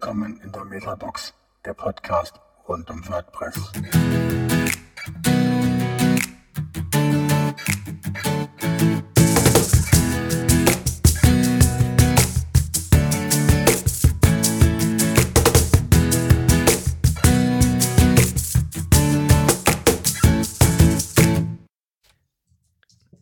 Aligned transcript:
Willkommen 0.00 0.40
in 0.44 0.52
der 0.52 0.64
Metabox, 0.64 1.34
der 1.64 1.74
Podcast 1.74 2.38
rund 2.68 2.88
um 2.88 3.02
WordPress. 3.08 3.72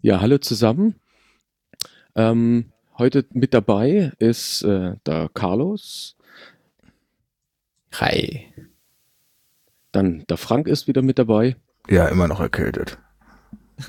Ja, 0.02 0.20
hallo 0.20 0.36
zusammen. 0.36 1.00
Ähm, 2.14 2.70
heute 2.98 3.24
mit 3.32 3.54
dabei 3.54 4.12
ist 4.18 4.60
äh, 4.60 4.96
der 5.06 5.30
Carlos. 5.32 6.16
Hi. 8.00 8.46
Dann 9.90 10.24
der 10.28 10.36
Frank 10.36 10.68
ist 10.68 10.86
wieder 10.86 11.00
mit 11.00 11.18
dabei. 11.18 11.56
Ja, 11.88 12.08
immer 12.08 12.28
noch 12.28 12.40
erkältet. 12.40 12.98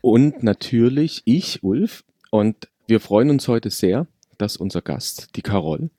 Und 0.00 0.42
natürlich 0.42 1.20
ich, 1.26 1.62
Ulf. 1.62 2.04
Und 2.30 2.68
wir 2.86 2.98
freuen 2.98 3.28
uns 3.28 3.46
heute 3.46 3.68
sehr, 3.68 4.06
dass 4.38 4.56
unser 4.56 4.80
Gast, 4.80 5.36
die 5.36 5.42
Carol, 5.42 5.90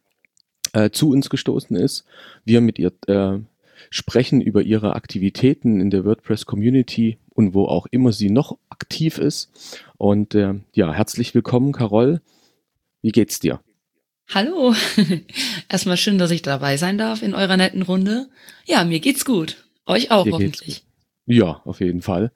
äh, 0.74 0.90
zu 0.90 1.12
uns 1.12 1.30
gestoßen 1.30 1.76
ist. 1.76 2.06
Wir 2.44 2.60
mit 2.60 2.80
ihr 2.80 2.92
äh, 3.06 3.38
sprechen 3.92 4.42
über 4.42 4.64
ihre 4.64 4.96
Aktivitäten 4.96 5.80
in 5.80 5.92
der 5.92 6.06
WordPress-Community 6.06 7.20
und 7.36 7.54
wo 7.54 7.66
auch 7.66 7.86
immer 7.92 8.14
sie 8.14 8.32
noch 8.32 8.58
aktiv 8.70 9.20
ist. 9.20 9.52
Und 9.98 10.34
äh, 10.34 10.56
ja, 10.74 10.92
herzlich 10.92 11.36
willkommen, 11.36 11.72
Carol. 11.72 12.20
Wie 13.04 13.12
geht's 13.12 13.40
dir? 13.40 13.60
Hallo. 14.34 14.74
Erstmal 15.70 15.96
schön, 15.96 16.18
dass 16.18 16.32
ich 16.32 16.42
dabei 16.42 16.76
sein 16.78 16.98
darf 16.98 17.22
in 17.22 17.34
eurer 17.34 17.56
netten 17.56 17.82
Runde. 17.82 18.28
Ja, 18.66 18.84
mir 18.84 19.00
geht's 19.00 19.24
gut. 19.24 19.66
Euch 19.86 20.12
auch 20.12 20.26
Dir 20.26 20.34
hoffentlich. 20.34 20.84
Ja, 21.26 21.62
auf 21.64 21.80
jeden 21.80 22.02
Fall. 22.02 22.32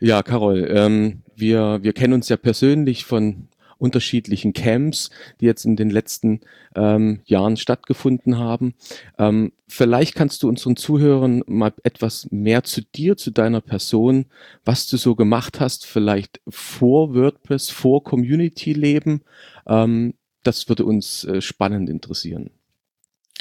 Ja, 0.00 0.22
Carol, 0.24 0.68
ähm, 0.68 1.22
wir, 1.36 1.78
wir 1.82 1.92
kennen 1.92 2.14
uns 2.14 2.28
ja 2.28 2.36
persönlich 2.36 3.04
von 3.04 3.48
unterschiedlichen 3.78 4.52
Camps, 4.52 5.10
die 5.40 5.44
jetzt 5.44 5.64
in 5.64 5.76
den 5.76 5.90
letzten 5.90 6.40
ähm, 6.74 7.20
Jahren 7.24 7.56
stattgefunden 7.56 8.38
haben. 8.38 8.74
Ähm, 9.18 9.52
vielleicht 9.68 10.14
kannst 10.14 10.42
du 10.42 10.48
unseren 10.48 10.76
Zuhörern 10.76 11.42
mal 11.46 11.72
etwas 11.82 12.28
mehr 12.30 12.62
zu 12.62 12.82
dir, 12.82 13.16
zu 13.16 13.30
deiner 13.32 13.60
Person, 13.60 14.26
was 14.64 14.86
du 14.86 14.96
so 14.96 15.16
gemacht 15.16 15.60
hast, 15.60 15.84
vielleicht 15.86 16.40
vor 16.48 17.14
WordPress, 17.14 17.70
vor 17.70 18.04
Community-Leben. 18.04 19.22
Ähm, 19.66 20.14
das 20.42 20.68
würde 20.68 20.84
uns 20.84 21.24
äh, 21.24 21.40
spannend 21.40 21.88
interessieren. 21.90 22.50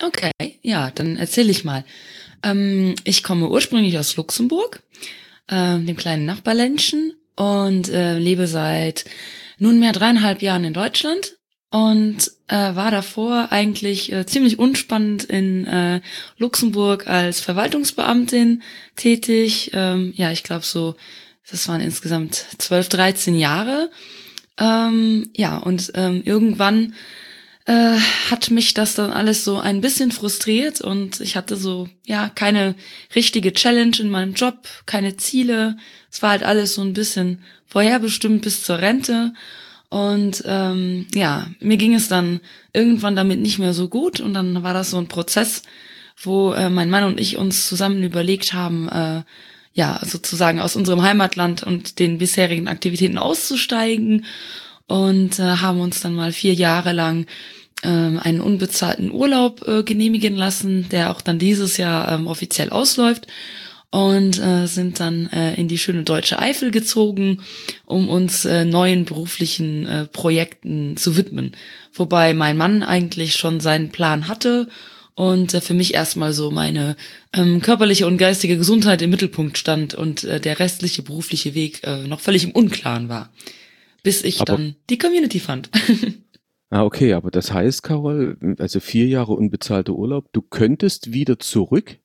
Okay, 0.01 0.31
ja, 0.61 0.91
dann 0.91 1.17
erzähle 1.17 1.51
ich 1.51 1.63
mal. 1.63 1.83
Ähm, 2.43 2.95
ich 3.03 3.23
komme 3.23 3.49
ursprünglich 3.49 3.97
aus 3.99 4.15
Luxemburg, 4.15 4.81
äh, 5.47 5.79
dem 5.79 5.95
kleinen 5.97 6.25
Nachbarländchen, 6.25 7.13
und 7.35 7.89
äh, 7.89 8.17
lebe 8.19 8.47
seit 8.47 9.05
nunmehr 9.57 9.93
dreieinhalb 9.93 10.41
Jahren 10.41 10.63
in 10.63 10.73
Deutschland 10.73 11.37
und 11.71 12.31
äh, 12.47 12.75
war 12.75 12.91
davor 12.91 13.51
eigentlich 13.51 14.11
äh, 14.11 14.25
ziemlich 14.25 14.59
unspannend 14.59 15.23
in 15.23 15.65
äh, 15.65 16.01
Luxemburg 16.37 17.07
als 17.07 17.39
Verwaltungsbeamtin 17.39 18.61
tätig. 18.95 19.71
Ähm, 19.73 20.13
ja, 20.15 20.31
ich 20.31 20.43
glaube 20.43 20.65
so, 20.65 20.95
das 21.49 21.67
waren 21.67 21.81
insgesamt 21.81 22.35
12, 22.57 22.89
13 22.89 23.35
Jahre. 23.35 23.89
Ähm, 24.57 25.29
ja, 25.35 25.57
und 25.57 25.91
ähm, 25.95 26.21
irgendwann 26.23 26.93
äh, 27.65 27.97
hat 28.29 28.51
mich 28.51 28.73
das 28.73 28.95
dann 28.95 29.11
alles 29.11 29.43
so 29.43 29.59
ein 29.59 29.81
bisschen 29.81 30.11
frustriert 30.11 30.81
und 30.81 31.21
ich 31.21 31.35
hatte 31.35 31.55
so, 31.55 31.87
ja, 32.05 32.29
keine 32.29 32.75
richtige 33.15 33.53
Challenge 33.53 33.97
in 33.99 34.09
meinem 34.09 34.33
Job, 34.33 34.67
keine 34.85 35.17
Ziele. 35.17 35.77
Es 36.11 36.21
war 36.21 36.31
halt 36.31 36.43
alles 36.43 36.75
so 36.75 36.81
ein 36.81 36.93
bisschen 36.93 37.43
vorherbestimmt 37.67 38.41
bis 38.41 38.63
zur 38.63 38.79
Rente. 38.79 39.33
Und 39.89 40.43
ähm, 40.45 41.07
ja, 41.13 41.47
mir 41.59 41.77
ging 41.77 41.93
es 41.93 42.07
dann 42.07 42.39
irgendwann 42.73 43.15
damit 43.15 43.41
nicht 43.41 43.59
mehr 43.59 43.73
so 43.73 43.89
gut 43.89 44.21
und 44.21 44.33
dann 44.33 44.63
war 44.63 44.73
das 44.73 44.89
so 44.91 44.97
ein 44.97 45.09
Prozess, 45.09 45.63
wo 46.21 46.53
äh, 46.53 46.69
mein 46.69 46.89
Mann 46.89 47.03
und 47.03 47.19
ich 47.19 47.37
uns 47.37 47.67
zusammen 47.67 48.01
überlegt 48.01 48.53
haben, 48.53 48.87
äh, 48.87 49.23
ja, 49.73 49.99
sozusagen 50.03 50.59
aus 50.59 50.75
unserem 50.75 51.01
Heimatland 51.01 51.63
und 51.63 51.99
den 51.99 52.17
bisherigen 52.17 52.67
Aktivitäten 52.67 53.17
auszusteigen 53.17 54.25
und 54.87 55.39
äh, 55.39 55.43
haben 55.43 55.79
uns 55.79 56.01
dann 56.01 56.13
mal 56.13 56.33
vier 56.33 56.53
Jahre 56.53 56.91
lang 56.91 57.25
ähm, 57.83 58.19
einen 58.21 58.41
unbezahlten 58.41 59.11
Urlaub 59.11 59.67
äh, 59.67 59.83
genehmigen 59.83 60.35
lassen, 60.35 60.89
der 60.89 61.11
auch 61.11 61.21
dann 61.21 61.39
dieses 61.39 61.77
Jahr 61.77 62.11
ähm, 62.11 62.27
offiziell 62.27 62.69
ausläuft 62.69 63.27
und 63.91 64.39
äh, 64.39 64.67
sind 64.67 64.99
dann 64.99 65.27
äh, 65.27 65.55
in 65.55 65.67
die 65.67 65.77
schöne 65.77 66.03
deutsche 66.03 66.39
Eifel 66.39 66.71
gezogen, 66.71 67.41
um 67.85 68.09
uns 68.09 68.45
äh, 68.45 68.65
neuen 68.65 69.05
beruflichen 69.05 69.85
äh, 69.85 70.05
Projekten 70.07 70.95
zu 70.97 71.17
widmen. 71.17 71.55
Wobei 71.93 72.33
mein 72.33 72.57
Mann 72.57 72.83
eigentlich 72.83 73.35
schon 73.35 73.59
seinen 73.59 73.89
Plan 73.89 74.27
hatte 74.27 74.67
und 75.15 75.53
äh, 75.53 75.61
für 75.61 75.73
mich 75.73 75.93
erstmal 75.93 76.33
so 76.33 76.51
meine 76.51 76.95
ähm, 77.33 77.61
körperliche 77.61 78.07
und 78.07 78.17
geistige 78.17 78.57
Gesundheit 78.57 79.01
im 79.01 79.09
Mittelpunkt 79.09 79.57
stand 79.57 79.93
und 79.93 80.23
äh, 80.23 80.39
der 80.39 80.59
restliche 80.59 81.03
berufliche 81.03 81.53
Weg 81.55 81.81
äh, 81.83 82.07
noch 82.07 82.19
völlig 82.19 82.43
im 82.43 82.51
Unklaren 82.51 83.09
war, 83.09 83.31
bis 84.03 84.23
ich 84.23 84.41
Aber- 84.41 84.53
dann 84.53 84.75
die 84.89 84.97
Community 84.97 85.39
fand. 85.39 85.69
Ah, 86.73 86.85
okay, 86.85 87.11
aber 87.11 87.31
das 87.31 87.51
heißt, 87.51 87.83
Carol, 87.83 88.37
also 88.57 88.79
vier 88.79 89.05
Jahre 89.05 89.33
unbezahlter 89.33 89.91
Urlaub, 89.91 90.31
du 90.31 90.41
könntest 90.41 91.11
wieder 91.11 91.37
zurück? 91.37 91.97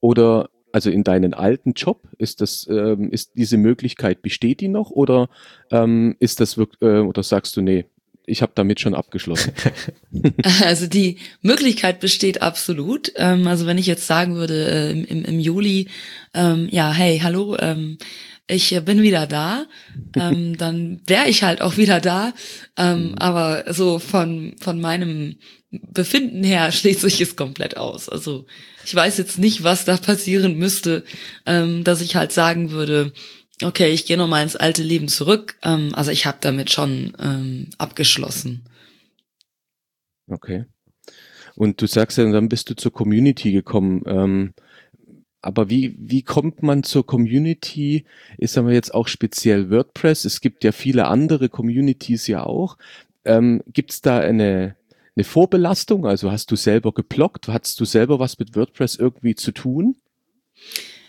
Oder 0.00 0.50
also 0.72 0.90
in 0.90 1.04
deinen 1.04 1.34
alten 1.34 1.72
Job, 1.74 2.02
ist 2.18 2.40
das, 2.40 2.66
ähm, 2.68 3.10
ist 3.12 3.36
diese 3.36 3.56
Möglichkeit, 3.58 4.20
besteht 4.20 4.60
die 4.60 4.66
noch? 4.66 4.90
Oder 4.90 5.28
ähm, 5.70 6.16
ist 6.18 6.40
das 6.40 6.58
wirklich, 6.58 6.82
äh, 6.82 6.98
oder 6.98 7.22
sagst 7.22 7.56
du, 7.56 7.60
nee, 7.62 7.84
ich 8.28 8.42
habe 8.42 8.52
damit 8.54 8.80
schon 8.80 8.94
abgeschlossen? 8.94 9.52
Also 10.64 10.86
die 10.86 11.18
Möglichkeit 11.42 12.00
besteht 12.00 12.42
absolut. 12.42 13.12
Ähm, 13.16 13.46
also 13.46 13.66
wenn 13.66 13.78
ich 13.78 13.86
jetzt 13.86 14.06
sagen 14.06 14.36
würde 14.36 14.66
äh, 14.70 14.90
im, 14.90 15.04
im, 15.04 15.24
im 15.24 15.40
Juli, 15.40 15.88
ähm, 16.34 16.68
ja, 16.70 16.92
hey, 16.92 17.20
hallo, 17.22 17.56
ähm, 17.58 17.98
ich 18.46 18.72
äh, 18.74 18.80
bin 18.80 19.02
wieder 19.02 19.26
da, 19.26 19.66
ähm, 20.16 20.56
dann 20.58 21.00
wäre 21.06 21.28
ich 21.28 21.42
halt 21.42 21.60
auch 21.60 21.76
wieder 21.76 22.00
da. 22.00 22.32
Ähm, 22.76 23.14
aber 23.18 23.72
so 23.72 23.98
von, 23.98 24.56
von 24.60 24.80
meinem 24.80 25.36
Befinden 25.70 26.42
her 26.42 26.72
schließt 26.72 27.02
sich 27.02 27.20
es 27.20 27.36
komplett 27.36 27.76
aus. 27.76 28.08
Also 28.08 28.46
ich 28.84 28.94
weiß 28.94 29.18
jetzt 29.18 29.38
nicht, 29.38 29.62
was 29.62 29.84
da 29.84 29.96
passieren 29.98 30.56
müsste, 30.56 31.04
ähm, 31.44 31.84
dass 31.84 32.00
ich 32.00 32.16
halt 32.16 32.32
sagen 32.32 32.70
würde, 32.70 33.12
okay, 33.62 33.90
ich 33.90 34.06
gehe 34.06 34.16
nochmal 34.16 34.42
ins 34.42 34.56
alte 34.56 34.82
Leben 34.82 35.08
zurück. 35.08 35.56
Ähm, 35.62 35.90
also 35.94 36.10
ich 36.10 36.26
habe 36.26 36.38
damit 36.40 36.70
schon 36.70 37.16
ähm, 37.18 37.70
abgeschlossen. 37.78 38.64
Okay. 40.28 40.64
Und 41.54 41.82
du 41.82 41.86
sagst 41.86 42.18
ja, 42.18 42.30
dann 42.30 42.48
bist 42.48 42.70
du 42.70 42.76
zur 42.76 42.92
Community 42.92 43.52
gekommen. 43.52 44.02
Ähm, 44.06 44.54
aber 45.40 45.70
wie, 45.70 45.96
wie 45.98 46.22
kommt 46.22 46.62
man 46.62 46.82
zur 46.82 47.06
Community? 47.06 48.04
Ist 48.38 48.58
aber 48.58 48.72
jetzt 48.72 48.94
auch 48.94 49.08
speziell 49.08 49.70
WordPress. 49.70 50.24
Es 50.24 50.40
gibt 50.40 50.64
ja 50.64 50.72
viele 50.72 51.06
andere 51.06 51.48
Communities 51.48 52.26
ja 52.26 52.44
auch. 52.44 52.76
Ähm, 53.24 53.62
Gibt 53.72 53.92
es 53.92 54.00
da 54.00 54.18
eine, 54.18 54.76
eine 55.16 55.24
Vorbelastung? 55.24 56.06
Also 56.06 56.30
hast 56.30 56.50
du 56.50 56.56
selber 56.56 56.92
geblockt? 56.92 57.48
Hattest 57.48 57.78
du 57.80 57.84
selber 57.84 58.18
was 58.18 58.38
mit 58.38 58.56
WordPress 58.56 58.96
irgendwie 58.96 59.34
zu 59.34 59.52
tun? 59.52 59.96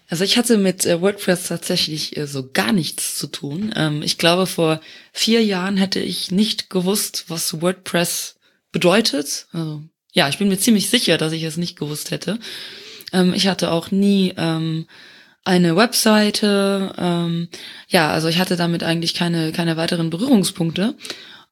Also 0.09 0.23
ich 0.23 0.37
hatte 0.37 0.57
mit 0.57 0.85
äh, 0.85 1.01
WordPress 1.01 1.47
tatsächlich 1.47 2.17
äh, 2.17 2.25
so 2.25 2.49
gar 2.51 2.71
nichts 2.71 3.17
zu 3.17 3.27
tun. 3.27 3.71
Ähm, 3.75 4.01
ich 4.01 4.17
glaube, 4.17 4.47
vor 4.47 4.81
vier 5.13 5.43
Jahren 5.43 5.77
hätte 5.77 5.99
ich 5.99 6.31
nicht 6.31 6.69
gewusst, 6.69 7.25
was 7.27 7.61
WordPress 7.61 8.37
bedeutet. 8.71 9.47
Also, 9.53 9.83
ja, 10.11 10.27
ich 10.27 10.39
bin 10.39 10.49
mir 10.49 10.57
ziemlich 10.57 10.89
sicher, 10.89 11.17
dass 11.17 11.31
ich 11.31 11.43
es 11.43 11.57
nicht 11.57 11.77
gewusst 11.77 12.09
hätte. 12.09 12.39
Ähm, 13.13 13.33
ich 13.35 13.47
hatte 13.47 13.71
auch 13.71 13.91
nie 13.91 14.33
ähm, 14.35 14.87
eine 15.45 15.75
Webseite. 15.75 17.63
Ja, 17.87 18.11
also 18.11 18.27
ich 18.27 18.37
hatte 18.37 18.55
damit 18.55 18.83
eigentlich 18.83 19.15
keine, 19.15 19.51
keine 19.51 19.77
weiteren 19.77 20.11
Berührungspunkte. 20.11 20.95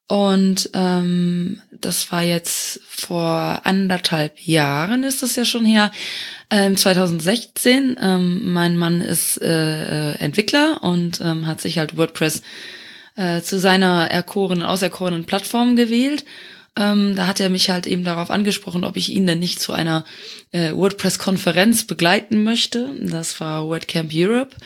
Und 0.08 0.70
ähm, 0.72 1.60
das 1.70 2.10
war 2.10 2.22
jetzt 2.22 2.80
vor 2.88 3.60
anderthalb 3.64 4.40
Jahren, 4.40 5.04
ist 5.04 5.22
das 5.22 5.36
ja 5.36 5.44
schon 5.44 5.66
her, 5.66 5.92
ähm, 6.48 6.78
2016. 6.78 7.96
Ähm, 8.00 8.52
mein 8.52 8.78
Mann 8.78 9.02
ist 9.02 9.40
äh, 9.42 10.12
äh, 10.12 10.18
Entwickler 10.18 10.82
und 10.82 11.20
ähm, 11.20 11.46
hat 11.46 11.60
sich 11.60 11.78
halt 11.78 11.98
WordPress 11.98 12.40
äh, 13.16 13.42
zu 13.42 13.58
seiner 13.58 14.10
erkorenen, 14.10 14.64
auserkorenen 14.64 15.26
Plattform 15.26 15.76
gewählt. 15.76 16.24
Ähm, 16.74 17.14
da 17.14 17.26
hat 17.26 17.38
er 17.38 17.50
mich 17.50 17.68
halt 17.68 17.86
eben 17.86 18.04
darauf 18.04 18.30
angesprochen, 18.30 18.84
ob 18.84 18.96
ich 18.96 19.10
ihn 19.10 19.26
denn 19.26 19.40
nicht 19.40 19.60
zu 19.60 19.74
einer 19.74 20.06
äh, 20.52 20.72
WordPress-Konferenz 20.72 21.86
begleiten 21.86 22.44
möchte. 22.44 22.88
Das 22.98 23.40
war 23.40 23.66
WordCamp 23.66 24.10
Europe 24.14 24.56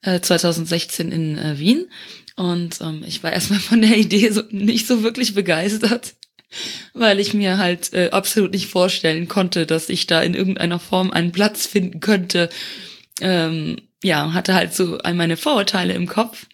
äh, 0.00 0.20
2016 0.20 1.12
in 1.12 1.36
äh, 1.36 1.58
Wien. 1.58 1.86
Und 2.36 2.80
ähm, 2.80 3.02
ich 3.06 3.22
war 3.22 3.32
erstmal 3.32 3.60
von 3.60 3.80
der 3.80 3.96
Idee 3.96 4.28
so, 4.30 4.42
nicht 4.50 4.86
so 4.86 5.02
wirklich 5.02 5.34
begeistert. 5.34 6.14
weil 6.94 7.18
ich 7.18 7.34
mir 7.34 7.58
halt 7.58 7.92
äh, 7.92 8.10
absolut 8.10 8.52
nicht 8.52 8.68
vorstellen 8.68 9.28
konnte, 9.28 9.66
dass 9.66 9.88
ich 9.88 10.06
da 10.06 10.22
in 10.22 10.34
irgendeiner 10.34 10.78
Form 10.78 11.10
einen 11.10 11.32
Platz 11.32 11.66
finden 11.66 12.00
könnte. 12.00 12.48
Ähm, 13.20 13.76
ja, 14.02 14.32
hatte 14.32 14.54
halt 14.54 14.74
so 14.74 14.98
all 14.98 15.14
meine 15.14 15.36
Vorurteile 15.36 15.94
im 15.94 16.06
Kopf 16.06 16.46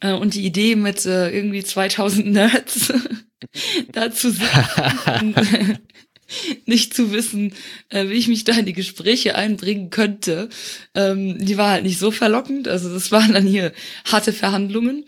äh, 0.00 0.12
und 0.12 0.34
die 0.34 0.44
Idee 0.44 0.76
mit 0.76 1.04
äh, 1.06 1.30
irgendwie 1.30 1.62
2000 1.62 2.26
Nerds 2.26 2.92
dazu 3.92 4.30
sitzen, 4.30 5.34
nicht 6.66 6.94
zu 6.94 7.12
wissen, 7.12 7.52
äh, 7.88 8.08
wie 8.08 8.14
ich 8.14 8.28
mich 8.28 8.44
da 8.44 8.54
in 8.54 8.66
die 8.66 8.72
Gespräche 8.72 9.34
einbringen 9.34 9.90
könnte, 9.90 10.48
ähm, 10.94 11.44
die 11.44 11.56
war 11.56 11.70
halt 11.70 11.84
nicht 11.84 11.98
so 11.98 12.10
verlockend. 12.10 12.68
Also 12.68 12.92
das 12.92 13.12
waren 13.12 13.32
dann 13.32 13.46
hier 13.46 13.72
harte 14.04 14.32
Verhandlungen 14.32 15.04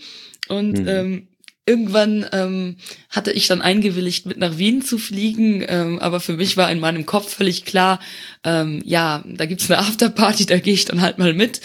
und 0.48 0.80
mhm. 0.80 0.88
ähm, 0.88 1.28
irgendwann 1.66 2.24
ähm, 2.32 2.76
hatte 3.10 3.32
ich 3.32 3.48
dann 3.48 3.60
eingewilligt, 3.60 4.24
mit 4.24 4.38
nach 4.38 4.56
Wien 4.56 4.82
zu 4.82 4.98
fliegen, 4.98 5.64
ähm, 5.66 5.98
aber 5.98 6.20
für 6.20 6.34
mich 6.34 6.56
war 6.56 6.70
in 6.70 6.78
meinem 6.78 7.06
Kopf 7.06 7.34
völlig 7.34 7.64
klar, 7.64 7.98
ähm, 8.44 8.80
ja, 8.84 9.24
da 9.26 9.46
gibt's 9.46 9.68
eine 9.68 9.80
Afterparty, 9.80 10.46
da 10.46 10.58
gehe 10.58 10.74
ich 10.74 10.84
dann 10.84 11.00
halt 11.00 11.18
mal 11.18 11.34
mit. 11.34 11.60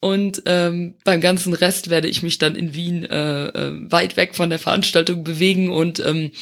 Und 0.00 0.42
ähm, 0.46 0.94
beim 1.04 1.20
ganzen 1.20 1.52
Rest 1.52 1.88
werde 1.88 2.08
ich 2.08 2.24
mich 2.24 2.38
dann 2.38 2.56
in 2.56 2.74
Wien 2.74 3.04
äh, 3.04 3.46
äh, 3.46 3.72
weit 3.88 4.16
weg 4.16 4.34
von 4.34 4.50
der 4.50 4.58
Veranstaltung 4.58 5.22
bewegen 5.22 5.70
und 5.70 6.00
ähm, 6.00 6.32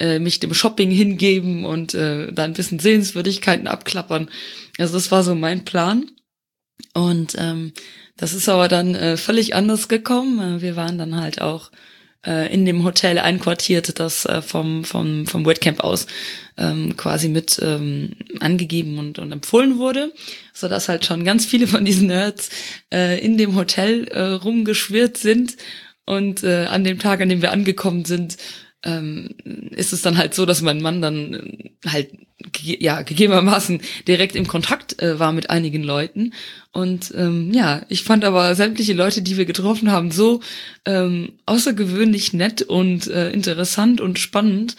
äh, 0.00 0.18
mich 0.18 0.40
dem 0.40 0.54
Shopping 0.54 0.90
hingeben 0.90 1.64
und 1.64 1.94
äh, 1.94 2.32
dann 2.32 2.50
ein 2.50 2.54
bisschen 2.54 2.78
Sehenswürdigkeiten 2.78 3.66
abklappern. 3.66 4.30
Also 4.78 4.94
das 4.94 5.10
war 5.10 5.22
so 5.22 5.34
mein 5.34 5.64
Plan. 5.64 6.10
Und 6.92 7.34
ähm, 7.38 7.72
das 8.16 8.32
ist 8.32 8.48
aber 8.48 8.68
dann 8.68 8.94
äh, 8.94 9.16
völlig 9.16 9.54
anders 9.54 9.88
gekommen. 9.88 10.58
Äh, 10.58 10.62
wir 10.62 10.76
waren 10.76 10.98
dann 10.98 11.16
halt 11.16 11.40
auch 11.40 11.70
äh, 12.26 12.52
in 12.52 12.64
dem 12.64 12.84
Hotel 12.84 13.18
einquartiert, 13.18 13.98
das 13.98 14.24
äh, 14.26 14.42
vom, 14.42 14.84
vom, 14.84 15.26
vom 15.26 15.44
WordCamp 15.44 15.80
aus 15.80 16.06
ähm, 16.56 16.96
quasi 16.96 17.28
mit 17.28 17.58
ähm, 17.62 18.12
angegeben 18.40 18.98
und, 18.98 19.18
und 19.18 19.32
empfohlen 19.32 19.78
wurde, 19.78 20.12
so 20.52 20.68
dass 20.68 20.88
halt 20.88 21.04
schon 21.04 21.24
ganz 21.24 21.46
viele 21.46 21.66
von 21.66 21.84
diesen 21.84 22.08
Nerds 22.08 22.50
äh, 22.92 23.18
in 23.24 23.36
dem 23.36 23.56
Hotel 23.56 24.08
äh, 24.08 24.20
rumgeschwirrt 24.20 25.16
sind 25.16 25.56
und 26.06 26.44
äh, 26.44 26.66
an 26.66 26.84
dem 26.84 26.98
Tag, 26.98 27.20
an 27.20 27.28
dem 27.28 27.42
wir 27.42 27.52
angekommen 27.52 28.04
sind, 28.04 28.36
ähm, 28.84 29.30
ist 29.70 29.92
es 29.92 30.02
dann 30.02 30.18
halt 30.18 30.34
so, 30.34 30.46
dass 30.46 30.62
mein 30.62 30.80
Mann 30.80 31.02
dann 31.02 31.34
äh, 31.34 31.88
halt 31.88 32.10
ja 32.60 33.02
gegebenermaßen 33.02 33.80
direkt 34.06 34.36
im 34.36 34.46
Kontakt 34.46 35.00
äh, 35.00 35.18
war 35.18 35.32
mit 35.32 35.50
einigen 35.50 35.82
Leuten. 35.82 36.32
Und 36.72 37.12
ähm, 37.16 37.52
ja, 37.52 37.82
ich 37.88 38.04
fand 38.04 38.24
aber 38.24 38.54
sämtliche 38.54 38.92
Leute, 38.92 39.22
die 39.22 39.36
wir 39.36 39.46
getroffen 39.46 39.90
haben, 39.90 40.10
so 40.10 40.40
ähm, 40.84 41.32
außergewöhnlich 41.46 42.32
nett 42.32 42.62
und 42.62 43.06
äh, 43.06 43.30
interessant 43.30 44.00
und 44.00 44.18
spannend, 44.18 44.76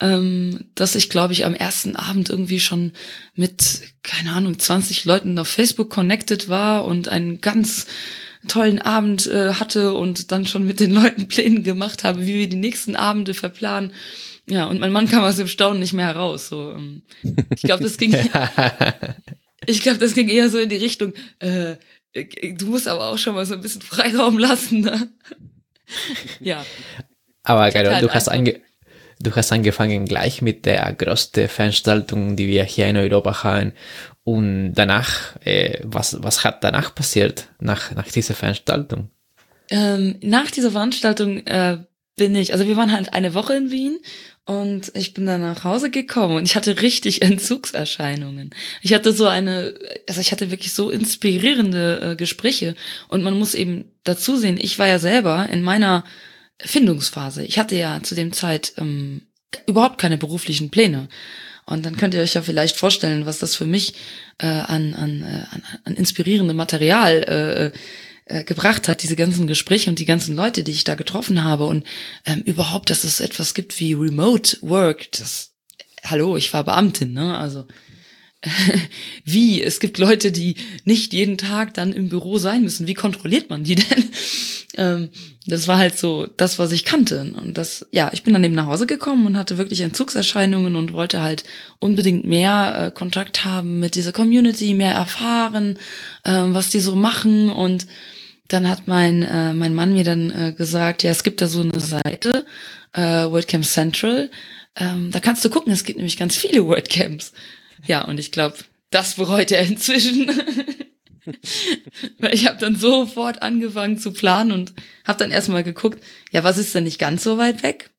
ähm, 0.00 0.66
dass 0.74 0.94
ich 0.94 1.08
glaube 1.08 1.32
ich 1.32 1.46
am 1.46 1.54
ersten 1.54 1.96
Abend 1.96 2.28
irgendwie 2.28 2.60
schon 2.60 2.92
mit 3.34 3.80
keine 4.02 4.32
Ahnung 4.32 4.58
20 4.58 5.04
Leuten 5.06 5.38
auf 5.38 5.48
Facebook 5.48 5.90
connected 5.90 6.48
war 6.48 6.84
und 6.84 7.08
einen 7.08 7.40
ganz 7.40 7.86
tollen 8.48 8.80
Abend 8.80 9.26
äh, 9.26 9.54
hatte 9.54 9.94
und 9.94 10.32
dann 10.32 10.46
schon 10.46 10.66
mit 10.66 10.80
den 10.80 10.92
Leuten 10.92 11.28
Pläne 11.28 11.62
gemacht 11.62 12.04
habe, 12.04 12.26
wie 12.26 12.34
wir 12.34 12.48
die 12.48 12.56
nächsten 12.56 12.96
Abende 12.96 13.34
verplanen. 13.34 13.92
Ja, 14.48 14.66
und 14.66 14.78
mein 14.78 14.92
Mann 14.92 15.08
kam 15.08 15.24
aus 15.24 15.36
dem 15.36 15.48
Staunen 15.48 15.80
nicht 15.80 15.92
mehr 15.92 16.06
heraus. 16.06 16.48
So, 16.48 16.72
ähm, 16.72 17.02
ich 17.54 17.62
glaube, 17.62 17.82
das 17.82 17.96
ging. 17.98 18.14
ich 19.66 19.82
glaube, 19.82 19.98
das 19.98 20.14
ging 20.14 20.28
eher 20.28 20.48
so 20.48 20.58
in 20.58 20.68
die 20.68 20.76
Richtung. 20.76 21.12
Äh, 21.40 21.76
du 22.14 22.66
musst 22.66 22.86
aber 22.86 23.08
auch 23.08 23.18
schon 23.18 23.34
mal 23.34 23.44
so 23.44 23.54
ein 23.54 23.60
bisschen 23.60 23.82
Freiraum 23.82 24.38
lassen. 24.38 24.80
Ne? 24.80 25.08
ja. 26.40 26.64
Aber 27.42 27.70
Carol, 27.70 27.94
halt 27.94 28.04
du 28.04 28.10
hast 28.10 28.28
ange 28.28 28.60
Du 29.18 29.34
hast 29.34 29.50
angefangen 29.50 30.04
gleich 30.04 30.42
mit 30.42 30.66
der 30.66 30.92
größten 30.92 31.48
Veranstaltung, 31.48 32.36
die 32.36 32.48
wir 32.48 32.64
hier 32.64 32.86
in 32.86 32.98
Europa 32.98 33.44
haben. 33.44 33.72
Und 34.26 34.74
danach, 34.74 35.36
äh, 35.44 35.78
was, 35.84 36.20
was 36.20 36.42
hat 36.42 36.64
danach 36.64 36.92
passiert, 36.92 37.46
nach, 37.60 37.92
nach 37.94 38.08
dieser 38.08 38.34
Veranstaltung? 38.34 39.08
Ähm, 39.70 40.16
nach 40.20 40.50
dieser 40.50 40.72
Veranstaltung 40.72 41.46
äh, 41.46 41.78
bin 42.16 42.34
ich, 42.34 42.52
also 42.52 42.66
wir 42.66 42.76
waren 42.76 42.90
halt 42.90 43.14
eine 43.14 43.34
Woche 43.34 43.54
in 43.54 43.70
Wien 43.70 44.00
und 44.44 44.90
ich 44.96 45.14
bin 45.14 45.26
dann 45.26 45.42
nach 45.42 45.62
Hause 45.62 45.90
gekommen 45.90 46.38
und 46.38 46.44
ich 46.44 46.56
hatte 46.56 46.82
richtig 46.82 47.22
Entzugserscheinungen. 47.22 48.50
Ich 48.82 48.94
hatte 48.94 49.12
so 49.12 49.28
eine, 49.28 49.74
also 50.08 50.20
ich 50.20 50.32
hatte 50.32 50.50
wirklich 50.50 50.74
so 50.74 50.90
inspirierende 50.90 52.00
äh, 52.00 52.16
Gespräche 52.16 52.74
und 53.06 53.22
man 53.22 53.38
muss 53.38 53.54
eben 53.54 53.84
dazu 54.02 54.36
sehen, 54.36 54.58
ich 54.60 54.76
war 54.80 54.88
ja 54.88 54.98
selber 54.98 55.48
in 55.52 55.62
meiner 55.62 56.02
Findungsphase. 56.58 57.44
Ich 57.44 57.60
hatte 57.60 57.76
ja 57.76 58.02
zu 58.02 58.16
dem 58.16 58.32
Zeit 58.32 58.72
ähm, 58.76 59.22
überhaupt 59.68 59.98
keine 59.98 60.18
beruflichen 60.18 60.70
Pläne. 60.70 61.08
Und 61.66 61.84
dann 61.84 61.96
könnt 61.96 62.14
ihr 62.14 62.22
euch 62.22 62.34
ja 62.34 62.42
vielleicht 62.42 62.76
vorstellen, 62.76 63.26
was 63.26 63.40
das 63.40 63.56
für 63.56 63.66
mich 63.66 63.94
äh, 64.38 64.46
an, 64.46 64.94
an, 64.94 65.22
äh, 65.22 65.54
an, 65.54 65.62
an 65.84 65.94
inspirierendem 65.94 66.56
Material 66.56 67.72
äh, 67.74 67.78
äh, 68.28 68.44
gebracht 68.44 68.88
hat, 68.88 69.02
diese 69.02 69.16
ganzen 69.16 69.46
Gespräche 69.46 69.90
und 69.90 69.98
die 69.98 70.04
ganzen 70.04 70.34
Leute, 70.34 70.62
die 70.62 70.72
ich 70.72 70.84
da 70.84 70.94
getroffen 70.94 71.44
habe 71.44 71.66
und 71.66 71.84
ähm, 72.24 72.42
überhaupt, 72.42 72.90
dass 72.90 73.04
es 73.04 73.20
etwas 73.20 73.54
gibt 73.54 73.78
wie 73.80 73.94
Remote 73.94 74.58
Work. 74.62 75.10
Das, 75.12 75.52
hallo, 76.04 76.36
ich 76.36 76.52
war 76.52 76.64
Beamtin, 76.64 77.12
ne? 77.12 77.36
Also 77.36 77.66
wie? 79.24 79.62
Es 79.62 79.80
gibt 79.80 79.98
Leute, 79.98 80.32
die 80.32 80.56
nicht 80.84 81.12
jeden 81.12 81.38
Tag 81.38 81.74
dann 81.74 81.92
im 81.92 82.08
Büro 82.08 82.38
sein 82.38 82.62
müssen. 82.62 82.86
Wie 82.86 82.94
kontrolliert 82.94 83.50
man 83.50 83.64
die 83.64 83.74
denn? 83.76 84.04
ähm, 84.76 85.08
das 85.46 85.68
war 85.68 85.78
halt 85.78 85.98
so 85.98 86.26
das, 86.36 86.58
was 86.58 86.72
ich 86.72 86.84
kannte. 86.84 87.32
Und 87.40 87.56
das, 87.56 87.86
ja, 87.90 88.10
ich 88.12 88.22
bin 88.22 88.32
dann 88.34 88.44
eben 88.44 88.54
nach 88.54 88.66
Hause 88.66 88.86
gekommen 88.86 89.26
und 89.26 89.36
hatte 89.36 89.58
wirklich 89.58 89.80
Entzugserscheinungen 89.80 90.76
und 90.76 90.92
wollte 90.92 91.22
halt 91.22 91.44
unbedingt 91.78 92.24
mehr 92.24 92.86
äh, 92.86 92.90
Kontakt 92.90 93.44
haben 93.44 93.80
mit 93.80 93.94
dieser 93.94 94.12
Community, 94.12 94.74
mehr 94.74 94.94
erfahren, 94.94 95.78
äh, 96.24 96.32
was 96.32 96.70
die 96.70 96.80
so 96.80 96.94
machen. 96.96 97.50
Und 97.50 97.86
dann 98.48 98.68
hat 98.68 98.86
mein, 98.86 99.22
äh, 99.22 99.52
mein 99.54 99.74
Mann 99.74 99.92
mir 99.92 100.04
dann 100.04 100.30
äh, 100.30 100.52
gesagt, 100.52 101.02
ja, 101.02 101.10
es 101.10 101.22
gibt 101.22 101.40
da 101.40 101.48
so 101.48 101.62
eine 101.62 101.80
Seite, 101.80 102.44
äh, 102.92 103.30
WordCamp 103.30 103.64
Central. 103.64 104.30
Ähm, 104.76 105.10
da 105.10 105.20
kannst 105.20 105.44
du 105.44 105.50
gucken, 105.50 105.72
es 105.72 105.84
gibt 105.84 105.98
nämlich 105.98 106.18
ganz 106.18 106.36
viele 106.36 106.66
WordCamps. 106.66 107.32
Ja, 107.86 108.04
und 108.04 108.18
ich 108.18 108.32
glaube, 108.32 108.56
das 108.90 109.14
bereut 109.14 109.52
er 109.52 109.62
inzwischen. 109.62 110.28
Weil 112.18 112.34
ich 112.34 112.46
habe 112.46 112.58
dann 112.58 112.76
sofort 112.76 113.42
angefangen 113.42 113.98
zu 113.98 114.12
planen 114.12 114.52
und 114.52 114.72
habe 115.04 115.18
dann 115.18 115.32
erstmal 115.32 115.64
geguckt, 115.64 116.02
ja, 116.30 116.44
was 116.44 116.58
ist 116.58 116.74
denn 116.74 116.84
nicht 116.84 116.98
ganz 116.98 117.24
so 117.24 117.36
weit 117.38 117.62
weg? 117.62 117.90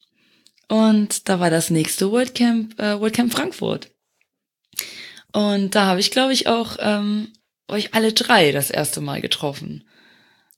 Und 0.69 1.29
da 1.29 1.39
war 1.39 1.49
das 1.49 1.69
nächste 1.69 2.11
WordCamp, 2.11 2.79
äh, 2.79 2.99
WordCamp 2.99 3.33
Frankfurt. 3.33 3.89
Und 5.33 5.75
da 5.75 5.85
habe 5.85 5.99
ich, 5.99 6.11
glaube 6.11 6.33
ich, 6.33 6.47
auch 6.47 6.77
ähm, 6.79 7.33
euch 7.67 7.93
alle 7.93 8.13
drei 8.13 8.51
das 8.51 8.69
erste 8.69 9.01
Mal 9.01 9.21
getroffen. 9.21 9.83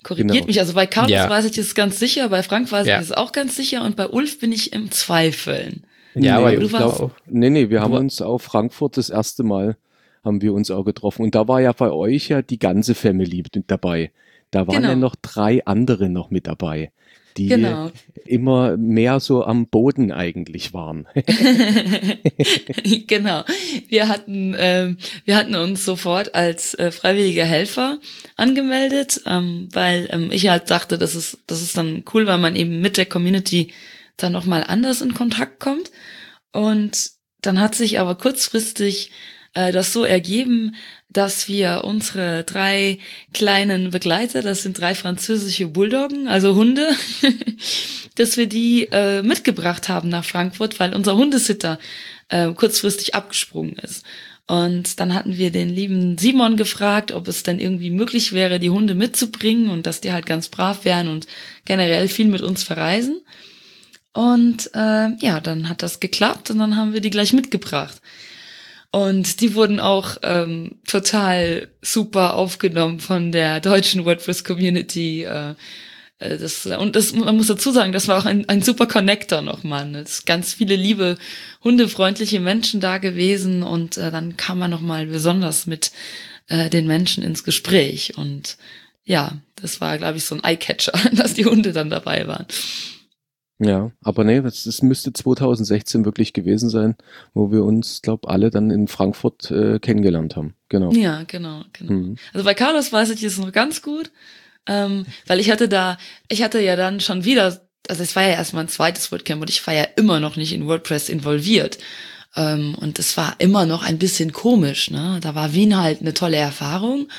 Korrigiert 0.04 0.32
genau. 0.32 0.46
mich, 0.46 0.60
also 0.60 0.74
bei 0.74 0.88
Carlos 0.88 1.12
ja. 1.12 1.30
weiß 1.30 1.46
ich 1.46 1.52
das 1.52 1.76
ganz 1.76 2.00
sicher, 2.00 2.30
bei 2.30 2.42
Frank 2.44 2.72
weiß 2.72 2.88
ja. 2.88 3.02
ich 3.02 3.08
das 3.08 3.18
auch 3.18 3.34
ganz 3.34 3.56
sicher 3.56 3.84
und 3.84 3.98
bei 3.98 4.08
Ulf 4.08 4.40
bin 4.40 4.52
ich 4.52 4.72
im 4.72 4.92
Zweifeln. 4.92 5.86
Ja, 6.16 6.22
nee, 6.22 6.30
aber 6.30 6.56
du 6.56 6.72
warst, 6.72 6.98
glaub, 6.98 7.12
nee, 7.28 7.50
nee, 7.50 7.70
wir 7.70 7.82
haben 7.82 7.94
uns 7.94 8.22
auf 8.22 8.42
Frankfurt 8.42 8.98
das 8.98 9.10
erste 9.10 9.44
Mal 9.44 9.78
haben 10.24 10.42
wir 10.42 10.54
uns 10.54 10.72
auch 10.72 10.84
getroffen. 10.84 11.24
Und 11.24 11.36
da 11.36 11.48
war 11.48 11.62
ja 11.62 11.72
bei 11.72 11.92
euch 11.92 12.30
ja 12.30 12.42
die 12.42 12.60
ganze 12.60 12.96
Family 12.96 13.44
mit 13.54 13.64
dabei. 13.68 14.12
Da 14.52 14.68
waren 14.68 14.78
genau. 14.78 14.90
ja 14.90 14.96
noch 14.96 15.16
drei 15.16 15.66
andere 15.66 16.10
noch 16.10 16.32
mit 16.32 16.48
dabei, 16.48 16.92
die 17.38 17.48
genau. 17.48 17.92
immer 18.26 18.78
mehr 18.78 19.20
so 19.20 19.44
am 19.44 19.68
Boden 19.68 20.12
eigentlich 20.12 20.74
waren. 20.74 21.08
genau. 23.08 23.44
Wir 23.88 24.08
hatten, 24.08 24.56
ähm, 24.58 24.98
wir 25.26 25.38
hatten 25.38 25.56
uns 25.56 25.86
sofort 25.86 26.34
als 26.34 26.74
äh, 26.74 26.92
freiwillige 26.92 27.46
Helfer 27.46 28.00
angemeldet, 28.38 29.22
ähm, 29.28 29.70
weil 29.72 30.10
ähm, 30.12 30.30
ich 30.32 30.50
halt 30.50 30.72
dachte, 30.72 30.98
das 30.98 31.14
ist, 31.14 31.38
das 31.46 31.62
ist 31.62 31.78
dann 31.78 32.04
cool, 32.14 32.26
weil 32.26 32.40
man 32.40 32.56
eben 32.56 32.82
mit 32.82 32.98
der 32.98 33.06
Community 33.06 33.72
dann 34.24 34.34
nochmal 34.34 34.64
anders 34.66 35.02
in 35.02 35.14
Kontakt 35.14 35.60
kommt. 35.60 35.92
Und 36.52 37.12
dann 37.42 37.60
hat 37.60 37.76
sich 37.76 38.00
aber 38.00 38.16
kurzfristig 38.16 39.12
äh, 39.54 39.72
das 39.72 39.94
so 39.94 40.04
ergeben, 40.04 40.76
dass 41.10 41.48
wir 41.48 41.82
unsere 41.86 42.44
drei 42.44 43.00
kleinen 43.34 43.90
Begleiter, 43.90 44.42
das 44.42 44.62
sind 44.62 44.80
drei 44.80 44.94
französische 44.94 45.68
Bulldoggen, 45.68 46.28
also 46.28 46.56
Hunde, 46.56 46.88
dass 48.16 48.38
wir 48.38 48.48
die 48.48 48.88
äh, 48.92 49.24
mitgebracht 49.24 49.90
haben 49.90 50.10
nach 50.10 50.26
Frankfurt, 50.26 50.80
weil 50.80 50.94
unser 50.94 51.16
Hundesitter 51.16 51.80
äh, 52.30 52.52
kurzfristig 52.54 53.16
abgesprungen 53.16 53.78
ist. 53.78 54.06
Und 54.46 55.00
dann 55.00 55.14
hatten 55.14 55.38
wir 55.38 55.52
den 55.52 55.70
lieben 55.70 56.18
Simon 56.18 56.58
gefragt, 56.58 57.12
ob 57.12 57.28
es 57.28 57.44
denn 57.44 57.60
irgendwie 57.60 57.92
möglich 57.92 58.34
wäre, 58.34 58.60
die 58.60 58.72
Hunde 58.72 58.96
mitzubringen 58.96 59.70
und 59.70 59.86
dass 59.86 60.02
die 60.02 60.12
halt 60.12 60.26
ganz 60.26 60.50
brav 60.50 60.86
wären 60.86 61.08
und 61.08 61.28
generell 61.66 62.08
viel 62.08 62.28
mit 62.28 62.42
uns 62.42 62.64
verreisen. 62.64 63.22
Und 64.14 64.72
äh, 64.74 65.16
ja, 65.20 65.40
dann 65.40 65.70
hat 65.70 65.84
das 65.84 66.00
geklappt 66.00 66.50
und 66.50 66.60
dann 66.60 66.76
haben 66.76 66.94
wir 66.94 67.02
die 67.02 67.12
gleich 67.12 67.34
mitgebracht. 67.34 68.02
Und 68.92 69.42
die 69.42 69.54
wurden 69.54 69.80
auch 69.80 70.18
ähm, 70.24 70.80
total 70.88 71.68
super 71.82 72.34
aufgenommen 72.34 73.00
von 73.00 73.32
der 73.32 73.60
deutschen 73.60 74.04
WordPress-Community. 74.06 75.24
Äh, 75.26 75.54
äh, 76.20 76.38
das, 76.38 76.66
und 76.66 76.96
das, 76.96 77.14
man 77.14 77.38
muss 77.38 77.48
dazu 77.48 77.72
sagen, 77.72 77.92
das 77.92 78.08
war 78.08 78.18
auch 78.18 78.26
ein, 78.26 78.50
ein 78.50 78.62
super 78.62 78.88
Connector 78.88 79.42
nochmal. 79.42 79.88
Ne? 79.88 80.00
Es 80.00 80.26
ganz 80.26 80.54
viele 80.54 80.76
liebe, 80.76 81.18
hundefreundliche 81.64 82.40
Menschen 82.40 82.80
da 82.80 82.98
gewesen 82.98 83.64
und 83.64 83.98
äh, 83.98 84.10
dann 84.12 84.38
kam 84.38 84.60
man 84.60 84.72
nochmal 84.72 85.06
besonders 85.06 85.68
mit 85.68 85.92
äh, 86.48 86.70
den 86.70 86.88
Menschen 86.88 87.24
ins 87.24 87.44
Gespräch. 87.44 88.18
Und 88.18 88.58
ja, 89.06 89.38
das 89.56 89.82
war, 89.82 89.98
glaube 89.98 90.18
ich, 90.18 90.26
so 90.26 90.36
ein 90.36 90.44
Eyecatcher, 90.44 90.94
dass 91.14 91.36
die 91.36 91.46
Hunde 91.46 91.74
dann 91.74 91.90
dabei 91.90 92.28
waren. 92.28 92.46
Ja, 93.62 93.92
aber 94.02 94.24
nee, 94.24 94.42
das, 94.42 94.64
das 94.64 94.82
müsste 94.82 95.12
2016 95.12 96.06
wirklich 96.06 96.32
gewesen 96.32 96.70
sein, 96.70 96.96
wo 97.34 97.52
wir 97.52 97.66
uns, 97.66 98.02
glaube 98.02 98.30
alle 98.30 98.52
dann 98.52 98.72
in 98.72 98.88
Frankfurt 98.88 99.52
äh, 99.52 99.80
kennengelernt 99.80 100.38
haben. 100.38 100.56
Genau. 100.70 100.92
Ja, 100.92 101.24
genau, 101.28 101.64
genau. 101.74 101.92
Mhm. 101.92 102.16
Also 102.34 102.46
bei 102.46 102.54
Carlos 102.54 102.94
weiß 102.94 103.10
ich 103.10 103.22
es 103.22 103.38
noch 103.38 103.52
ganz 103.52 103.82
gut, 103.82 104.12
ähm, 104.66 105.06
weil 105.28 105.42
ich 105.42 105.52
hatte 105.52 105.68
da, 105.68 105.98
ich 106.30 106.42
hatte 106.42 106.62
ja 106.62 106.78
dann 106.78 107.02
schon 107.02 107.26
wieder, 107.26 107.62
also 107.90 108.04
es 108.04 108.16
war 108.16 108.24
ja 108.24 108.30
erstmal 108.30 108.64
ein 108.64 108.70
zweites 108.70 109.12
WordCamp 109.12 109.42
und 109.42 109.50
ich 109.50 109.66
war 109.68 109.74
ja 109.74 109.86
immer 109.98 110.22
noch 110.22 110.38
nicht 110.38 110.54
in 110.54 110.68
WordPress 110.68 111.10
involviert. 111.10 111.80
Ähm, 112.38 112.76
und 112.80 112.98
es 112.98 113.18
war 113.18 113.36
immer 113.40 113.66
noch 113.66 113.84
ein 113.84 113.98
bisschen 113.98 114.32
komisch, 114.32 114.90
ne? 114.90 115.20
Da 115.22 115.36
war 115.36 115.54
Wien 115.54 115.76
halt 115.76 116.00
eine 116.00 116.14
tolle 116.14 116.38
Erfahrung. 116.38 117.10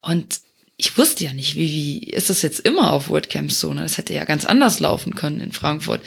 Und 0.00 0.40
ich 0.76 0.98
wusste 0.98 1.24
ja 1.24 1.32
nicht, 1.32 1.56
wie, 1.56 1.70
wie 1.70 1.98
ist 2.10 2.28
das 2.28 2.42
jetzt 2.42 2.60
immer 2.60 2.92
auf 2.92 3.08
WordCamps 3.08 3.60
so? 3.60 3.72
Ne? 3.72 3.82
Das 3.82 3.96
hätte 3.98 4.12
ja 4.12 4.24
ganz 4.24 4.44
anders 4.44 4.80
laufen 4.80 5.14
können 5.14 5.40
in 5.40 5.52
Frankfurt. 5.52 6.02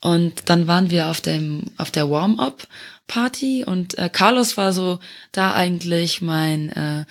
Und 0.00 0.48
dann 0.48 0.66
waren 0.66 0.90
wir 0.90 1.08
auf 1.08 1.20
dem 1.20 1.64
auf 1.76 1.90
der 1.90 2.10
Warm-up-Party 2.10 3.64
und 3.64 3.98
äh, 3.98 4.08
Carlos 4.12 4.56
war 4.56 4.72
so 4.72 5.00
da 5.32 5.54
eigentlich 5.54 6.20
mein 6.20 6.70
äh, 6.70 7.04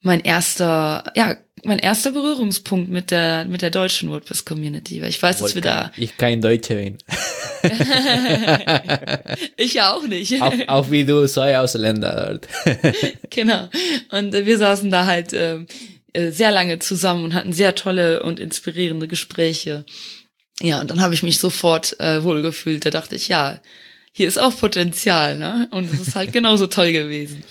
mein 0.00 0.20
erster 0.20 1.12
ja 1.14 1.36
mein 1.64 1.78
erster 1.78 2.12
Berührungspunkt 2.12 2.90
mit 2.90 3.10
der 3.10 3.44
mit 3.44 3.62
der 3.62 3.70
deutschen 3.70 4.10
WordPress 4.10 4.44
Community, 4.44 5.02
weil 5.02 5.08
ich 5.08 5.22
weiß, 5.22 5.38
dass 5.38 5.54
wir 5.54 5.62
da 5.62 5.92
ich 5.96 6.16
kein 6.16 6.40
Deutscher 6.40 6.74
bin. 6.74 6.98
ich 9.56 9.74
ja 9.74 9.92
auch 9.92 10.06
nicht. 10.06 10.40
Auch, 10.40 10.54
auch 10.66 10.90
wie 10.90 11.04
du 11.04 11.26
so 11.26 11.42
Ausländer. 11.42 12.40
genau. 13.30 13.68
Und 14.10 14.34
äh, 14.34 14.46
wir 14.46 14.58
saßen 14.58 14.90
da 14.90 15.06
halt 15.06 15.32
äh, 15.32 15.64
äh, 16.16 16.32
sehr 16.32 16.50
lange 16.50 16.78
zusammen 16.78 17.24
und 17.24 17.34
hatten 17.34 17.52
sehr 17.52 17.74
tolle 17.74 18.22
und 18.22 18.40
inspirierende 18.40 19.06
Gespräche. 19.06 19.84
Ja, 20.60 20.80
und 20.80 20.90
dann 20.90 21.00
habe 21.00 21.14
ich 21.14 21.22
mich 21.22 21.38
sofort 21.38 22.00
äh, 22.00 22.24
wohlgefühlt. 22.24 22.86
Da 22.86 22.90
dachte 22.90 23.14
ich, 23.14 23.28
ja, 23.28 23.60
hier 24.12 24.26
ist 24.26 24.38
auch 24.38 24.56
Potenzial, 24.58 25.36
ne? 25.38 25.68
Und 25.72 25.92
es 25.92 26.00
ist 26.00 26.16
halt 26.16 26.32
genauso 26.32 26.66
toll 26.66 26.92
gewesen. 26.92 27.44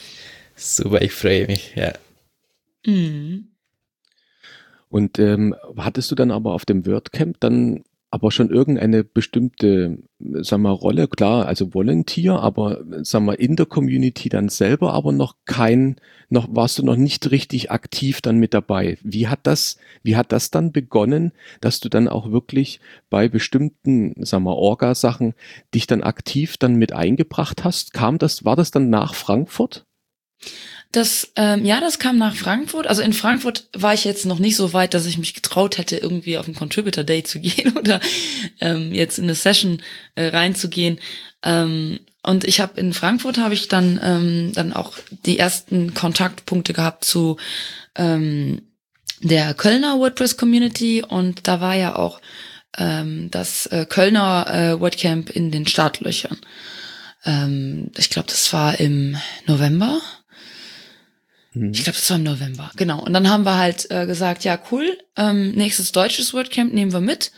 Super, 0.56 1.02
ich 1.02 1.12
freue 1.12 1.46
mich, 1.46 1.74
ja. 1.76 1.94
Mhm. 2.86 3.50
Und 4.90 5.20
ähm, 5.20 5.56
hattest 5.78 6.10
du 6.10 6.16
dann 6.16 6.32
aber 6.32 6.54
auf 6.54 6.66
dem 6.66 6.86
WordCamp 6.86 7.40
dann 7.40 7.84
aber 8.12 8.32
schon 8.32 8.50
irgendeine 8.50 9.04
bestimmte, 9.04 9.98
sag 10.20 10.60
mal, 10.60 10.72
Rolle, 10.72 11.08
klar, 11.08 11.48
also 11.48 11.74
Volunteer, 11.74 12.40
aber 12.40 12.84
sag 13.02 13.24
mal, 13.24 13.34
in 13.34 13.56
der 13.56 13.66
Community 13.66 14.30
dann 14.30 14.48
selber, 14.50 14.94
aber 14.94 15.12
noch 15.12 15.36
kein, 15.46 15.98
noch 16.30 16.48
warst 16.50 16.80
du 16.80 16.84
noch 16.84 16.96
nicht 16.96 17.30
richtig 17.32 17.72
aktiv 17.72 18.22
dann 18.22 18.38
mit 18.38 18.54
dabei. 18.54 18.98
Wie 19.04 19.28
hat 19.28 19.42
das, 19.44 19.78
wie 20.04 20.16
hat 20.16 20.32
das 20.32 20.50
dann 20.50 20.72
begonnen, 20.72 21.34
dass 21.62 21.80
du 21.80 21.90
dann 21.90 22.08
auch 22.08 22.32
wirklich 22.32 22.80
bei 23.10 23.28
bestimmten, 23.28 24.14
sag 24.24 24.42
mal, 24.42 24.54
Orga-Sachen 24.54 25.34
dich 25.74 25.88
dann 25.88 26.02
aktiv 26.02 26.58
dann 26.58 26.76
mit 26.76 26.94
eingebracht 26.94 27.64
hast? 27.64 27.94
Kam 27.94 28.18
das, 28.18 28.46
war 28.46 28.56
das 28.56 28.72
dann 28.72 28.90
nach 28.90 29.14
Frankfurt? 29.14 29.86
Das, 30.96 31.34
ähm, 31.36 31.66
ja, 31.66 31.82
das 31.82 32.00
kam 32.00 32.18
nach 32.18 32.36
Frankfurt. 32.36 32.88
Also 32.88 33.02
in 33.02 33.12
Frankfurt 33.12 33.68
war 33.74 33.94
ich 33.94 34.06
jetzt 34.06 34.26
noch 34.26 34.40
nicht 34.40 34.56
so 34.56 34.72
weit, 34.72 34.94
dass 34.94 35.06
ich 35.06 35.18
mich 35.18 35.34
getraut 35.34 35.78
hätte, 35.78 35.98
irgendwie 35.98 36.38
auf 36.38 36.48
ein 36.48 36.56
Contributor 36.56 37.04
Day 37.04 37.22
zu 37.22 37.40
gehen 37.42 37.78
oder 37.78 38.00
ähm, 38.62 38.94
jetzt 38.94 39.18
in 39.18 39.26
eine 39.26 39.36
Session 39.36 39.82
äh, 40.16 40.28
reinzugehen. 40.28 41.00
Ähm, 41.44 42.00
und 42.24 42.46
ich 42.46 42.62
habe 42.62 42.80
in 42.80 42.94
Frankfurt 42.94 43.38
habe 43.38 43.54
ich 43.54 43.68
dann 43.68 44.00
ähm, 44.02 44.52
dann 44.54 44.72
auch 44.72 44.94
die 45.26 45.38
ersten 45.38 45.94
Kontaktpunkte 45.94 46.72
gehabt 46.72 47.04
zu 47.04 47.36
ähm, 47.96 48.62
der 49.20 49.54
Kölner 49.54 50.00
WordPress 50.00 50.38
Community 50.38 51.04
und 51.04 51.46
da 51.46 51.60
war 51.60 51.76
ja 51.76 51.98
auch 51.98 52.22
ähm, 52.78 53.30
das 53.32 53.66
äh, 53.68 53.86
Kölner 53.86 54.48
äh, 54.50 54.80
WordCamp 54.80 55.30
in 55.30 55.52
den 55.52 55.68
Startlöchern. 55.68 56.38
Ähm, 57.26 57.92
ich 57.98 58.10
glaube, 58.10 58.30
das 58.30 58.54
war 58.54 58.80
im 58.80 59.18
November 59.46 60.00
Mhm. 61.56 61.72
Ich 61.72 61.84
glaube, 61.84 61.98
das 61.98 62.10
war 62.10 62.18
im 62.18 62.24
November. 62.24 62.72
Genau. 62.76 63.02
Und 63.04 63.14
dann 63.14 63.30
haben 63.30 63.46
wir 63.46 63.58
halt 63.58 63.90
äh, 63.90 64.06
gesagt, 64.06 64.44
ja, 64.44 64.60
cool, 64.72 64.98
ähm, 65.16 65.52
nächstes 65.52 65.92
deutsches 65.92 66.34
WordCamp 66.34 66.74
nehmen 66.74 66.94
wir 66.94 67.02
mit. 67.02 67.32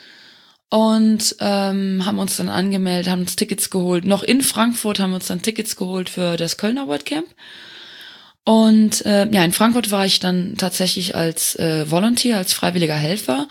Und 0.69 1.37
ähm, 1.39 2.05
haben 2.05 2.19
uns 2.19 2.35
dann 2.35 2.49
angemeldet, 2.49 3.09
haben 3.09 3.21
uns 3.21 3.37
Tickets 3.37 3.69
geholt. 3.69 4.03
Noch 4.03 4.21
in 4.23 4.41
Frankfurt 4.41 4.99
haben 4.99 5.11
wir 5.11 5.15
uns 5.15 5.27
dann 5.27 5.41
Tickets 5.41 5.77
geholt 5.77 6.09
für 6.09 6.35
das 6.35 6.57
Kölner 6.57 6.87
WordCamp. 6.87 7.27
Und 8.43 9.05
äh, 9.05 9.29
ja, 9.29 9.43
in 9.43 9.53
Frankfurt 9.53 9.91
war 9.91 10.05
ich 10.05 10.19
dann 10.19 10.55
tatsächlich 10.57 11.15
als 11.15 11.55
äh, 11.55 11.89
Volunteer, 11.89 12.37
als 12.37 12.53
freiwilliger 12.53 12.95
Helfer 12.95 13.47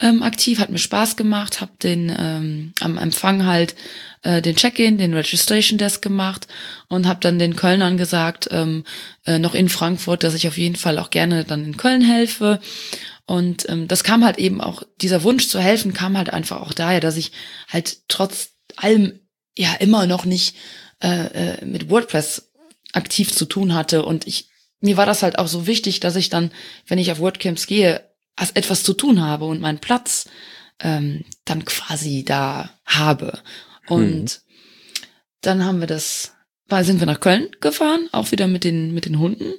ähm, 0.00 0.22
aktiv, 0.22 0.58
hat 0.58 0.70
mir 0.70 0.78
Spaß 0.78 1.16
gemacht, 1.16 1.60
habe 1.60 1.72
den 1.82 2.14
ähm, 2.18 2.72
am 2.80 2.98
Empfang 2.98 3.46
halt 3.46 3.74
äh, 4.24 4.42
den 4.42 4.56
Check-in, 4.56 4.98
den 4.98 5.14
Registration 5.14 5.78
Desk 5.78 6.02
gemacht 6.02 6.48
und 6.88 7.06
habe 7.06 7.20
dann 7.20 7.38
den 7.38 7.56
Kölnern 7.56 7.96
gesagt, 7.96 8.48
ähm, 8.50 8.84
äh, 9.26 9.38
noch 9.38 9.54
in 9.54 9.68
Frankfurt, 9.68 10.24
dass 10.24 10.34
ich 10.34 10.48
auf 10.48 10.58
jeden 10.58 10.76
Fall 10.76 10.98
auch 10.98 11.10
gerne 11.10 11.44
dann 11.44 11.64
in 11.64 11.76
Köln 11.76 12.02
helfe. 12.02 12.60
Und 13.26 13.68
ähm, 13.68 13.86
das 13.88 14.02
kam 14.02 14.24
halt 14.24 14.38
eben 14.38 14.60
auch, 14.60 14.82
dieser 15.00 15.22
Wunsch 15.22 15.48
zu 15.48 15.60
helfen 15.60 15.94
kam 15.94 16.18
halt 16.18 16.30
einfach 16.30 16.60
auch 16.60 16.72
daher, 16.72 17.00
dass 17.00 17.16
ich 17.16 17.32
halt 17.68 17.98
trotz 18.08 18.50
allem 18.76 19.20
ja 19.56 19.72
immer 19.74 20.06
noch 20.06 20.24
nicht 20.24 20.56
äh, 21.02 21.26
äh, 21.26 21.64
mit 21.64 21.90
WordPress 21.90 22.50
aktiv 22.92 23.32
zu 23.32 23.44
tun 23.44 23.74
hatte. 23.74 24.04
Und 24.04 24.26
ich, 24.26 24.48
mir 24.80 24.96
war 24.96 25.06
das 25.06 25.22
halt 25.22 25.38
auch 25.38 25.48
so 25.48 25.66
wichtig, 25.66 26.00
dass 26.00 26.16
ich 26.16 26.28
dann, 26.28 26.50
wenn 26.86 26.98
ich 26.98 27.12
auf 27.12 27.18
WordCamps 27.20 27.66
gehe, 27.66 28.02
etwas 28.54 28.82
zu 28.82 28.94
tun 28.94 29.22
habe 29.22 29.44
und 29.44 29.60
meinen 29.60 29.78
Platz 29.78 30.28
ähm, 30.80 31.24
dann 31.44 31.64
quasi 31.64 32.24
da 32.24 32.70
habe. 32.84 33.40
Und 33.88 34.30
hm. 34.30 35.04
dann 35.40 35.64
haben 35.64 35.80
wir 35.80 35.86
das, 35.86 36.32
war, 36.68 36.84
sind 36.84 37.00
wir 37.00 37.06
nach 37.06 37.20
Köln 37.20 37.48
gefahren, 37.60 38.08
auch 38.12 38.30
wieder 38.32 38.46
mit 38.46 38.64
den, 38.64 38.94
mit 38.94 39.04
den 39.04 39.18
Hunden. 39.18 39.52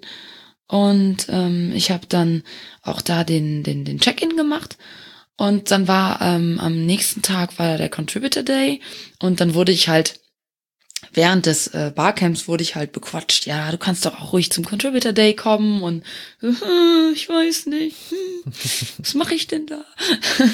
Und 0.67 1.27
ähm, 1.29 1.71
ich 1.75 1.91
habe 1.91 2.07
dann 2.07 2.43
auch 2.81 3.01
da 3.01 3.23
den, 3.23 3.63
den, 3.63 3.85
den 3.85 3.99
Check-in 3.99 4.35
gemacht. 4.35 4.77
Und 5.37 5.69
dann 5.71 5.87
war 5.87 6.21
ähm, 6.21 6.59
am 6.59 6.85
nächsten 6.85 7.21
Tag 7.21 7.59
war 7.59 7.77
der 7.77 7.89
Contributor 7.89 8.43
Day 8.43 8.79
und 9.19 9.41
dann 9.41 9.53
wurde 9.53 9.73
ich 9.73 9.89
halt 9.89 10.21
während 11.13 11.45
des 11.45 11.67
äh, 11.67 11.91
Barcamps 11.93 12.47
wurde 12.47 12.63
ich 12.63 12.75
halt 12.75 12.93
bequatscht. 12.93 13.45
Ja, 13.45 13.71
du 13.71 13.77
kannst 13.77 14.05
doch 14.05 14.19
auch 14.19 14.33
ruhig 14.33 14.51
zum 14.51 14.63
Contributor 14.63 15.11
Day 15.11 15.35
kommen 15.35 15.81
und 15.81 16.03
äh, 16.41 16.47
ich 17.13 17.27
weiß 17.27 17.67
nicht, 17.67 17.97
hm, 18.09 18.53
was 18.97 19.13
mache 19.13 19.35
ich 19.35 19.47
denn 19.47 19.67
da? 19.67 19.83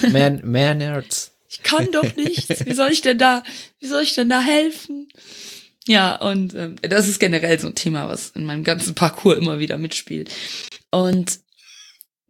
mehr, 0.10 0.32
mehr 0.44 0.74
Nerds. 0.74 1.31
Ich 1.52 1.64
kann 1.64 1.92
doch 1.92 2.16
nichts. 2.16 2.66
Wie 2.66 2.74
soll 2.74 2.92
ich 2.92 3.02
denn 3.02 3.18
da, 3.18 3.44
wie 3.80 3.88
soll 3.88 4.04
ich 4.04 4.16
denn 4.16 4.30
da 4.30 4.40
helfen? 4.40 5.10
Ja, 5.86 6.16
und 6.16 6.56
ähm, 6.56 6.78
das 6.82 7.10
ist 7.10 7.20
generell 7.20 7.60
so 7.60 7.68
ein 7.68 7.76
Thema, 7.76 8.08
was 8.08 8.30
in 8.30 8.46
meinem 8.46 8.64
ganzen 8.64 8.96
Parcours 8.96 9.38
immer 9.38 9.60
wieder 9.60 9.78
mitspielt. 9.78 10.32
Und 10.92 11.40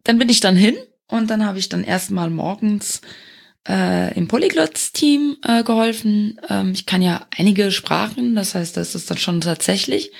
dann 0.02 0.18
bin 0.18 0.28
ich 0.28 0.40
dann 0.40 0.56
hin 0.56 0.76
und 1.06 1.30
dann 1.30 1.46
habe 1.46 1.60
ich 1.60 1.68
dann 1.68 1.84
erstmal 1.84 2.30
morgens 2.30 3.00
äh, 3.68 4.12
im 4.16 4.26
Polyglots-Team 4.26 5.36
äh, 5.46 5.62
geholfen. 5.62 6.40
Ähm, 6.48 6.72
ich 6.72 6.86
kann 6.86 7.00
ja 7.00 7.24
einige 7.30 7.70
Sprachen, 7.70 8.34
das 8.34 8.56
heißt, 8.56 8.76
das 8.76 8.96
ist 8.96 9.08
dann 9.08 9.18
schon 9.18 9.40
tatsächlich 9.40 10.10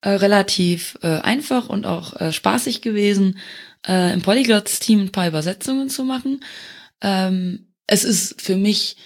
äh, 0.00 0.10
relativ 0.10 0.98
äh, 1.02 1.20
einfach 1.20 1.68
und 1.68 1.86
auch 1.86 2.20
äh, 2.20 2.32
spaßig 2.32 2.82
gewesen, 2.82 3.38
äh, 3.86 4.12
im 4.12 4.22
Polyglots-Team 4.22 5.00
ein 5.00 5.12
paar 5.12 5.28
Übersetzungen 5.28 5.88
zu 5.90 6.02
machen. 6.02 6.42
Ähm, 7.00 7.71
es 7.86 8.04
ist 8.04 8.40
für 8.40 8.56
mich 8.56 8.96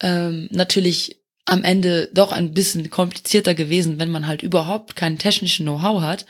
ähm, 0.00 0.48
natürlich 0.50 1.20
am 1.44 1.64
Ende 1.64 2.08
doch 2.14 2.32
ein 2.32 2.54
bisschen 2.54 2.90
komplizierter 2.90 3.54
gewesen, 3.54 3.98
wenn 3.98 4.10
man 4.10 4.26
halt 4.26 4.42
überhaupt 4.42 4.96
keinen 4.96 5.18
technischen 5.18 5.66
Know-how 5.66 6.02
hat. 6.02 6.26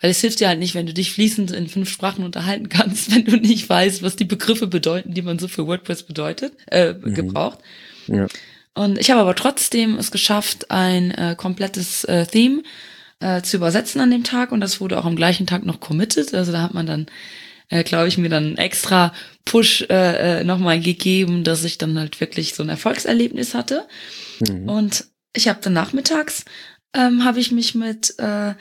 Weil 0.00 0.10
es 0.10 0.20
hilft 0.20 0.40
dir 0.40 0.48
halt 0.48 0.58
nicht, 0.58 0.74
wenn 0.74 0.86
du 0.86 0.92
dich 0.92 1.12
fließend 1.12 1.52
in 1.52 1.68
fünf 1.68 1.88
Sprachen 1.88 2.24
unterhalten 2.24 2.68
kannst, 2.68 3.10
wenn 3.14 3.24
du 3.24 3.36
nicht 3.36 3.68
weißt, 3.68 4.02
was 4.02 4.16
die 4.16 4.24
Begriffe 4.24 4.66
bedeuten, 4.66 5.14
die 5.14 5.22
man 5.22 5.38
so 5.38 5.48
für 5.48 5.66
WordPress 5.66 6.02
bedeutet, 6.02 6.54
äh, 6.70 6.92
mhm. 6.92 7.14
gebraucht. 7.14 7.60
Ja. 8.08 8.26
Und 8.74 8.98
ich 8.98 9.10
habe 9.10 9.20
aber 9.20 9.34
trotzdem 9.34 9.96
es 9.96 10.10
geschafft, 10.10 10.70
ein 10.70 11.12
äh, 11.12 11.34
komplettes 11.36 12.04
äh, 12.04 12.26
Theme 12.26 12.62
äh, 13.20 13.42
zu 13.42 13.58
übersetzen 13.58 14.00
an 14.00 14.10
dem 14.10 14.24
Tag 14.24 14.50
und 14.50 14.60
das 14.60 14.80
wurde 14.80 14.98
auch 14.98 15.04
am 15.04 15.16
gleichen 15.16 15.46
Tag 15.46 15.64
noch 15.64 15.78
committed. 15.78 16.34
Also 16.34 16.52
da 16.52 16.62
hat 16.62 16.74
man 16.74 16.86
dann 16.86 17.06
äh, 17.72 17.84
glaube 17.84 18.06
ich, 18.06 18.18
mir 18.18 18.28
dann 18.28 18.58
extra 18.58 19.14
Push 19.44 19.82
äh, 19.90 20.40
äh, 20.40 20.44
nochmal 20.44 20.80
gegeben, 20.80 21.44
dass 21.44 21.64
ich 21.64 21.78
dann 21.78 21.98
halt 21.98 22.20
wirklich 22.20 22.54
so 22.54 22.62
ein 22.62 22.68
Erfolgserlebnis 22.68 23.54
hatte. 23.54 23.86
Mhm. 24.40 24.68
Und 24.68 25.04
ich 25.34 25.48
habe 25.48 25.60
dann 25.62 25.72
nachmittags 25.72 26.44
ähm, 26.94 27.24
habe 27.24 27.40
ich 27.40 27.52
mich 27.52 27.74
mit 27.74 28.18
äh, 28.18 28.54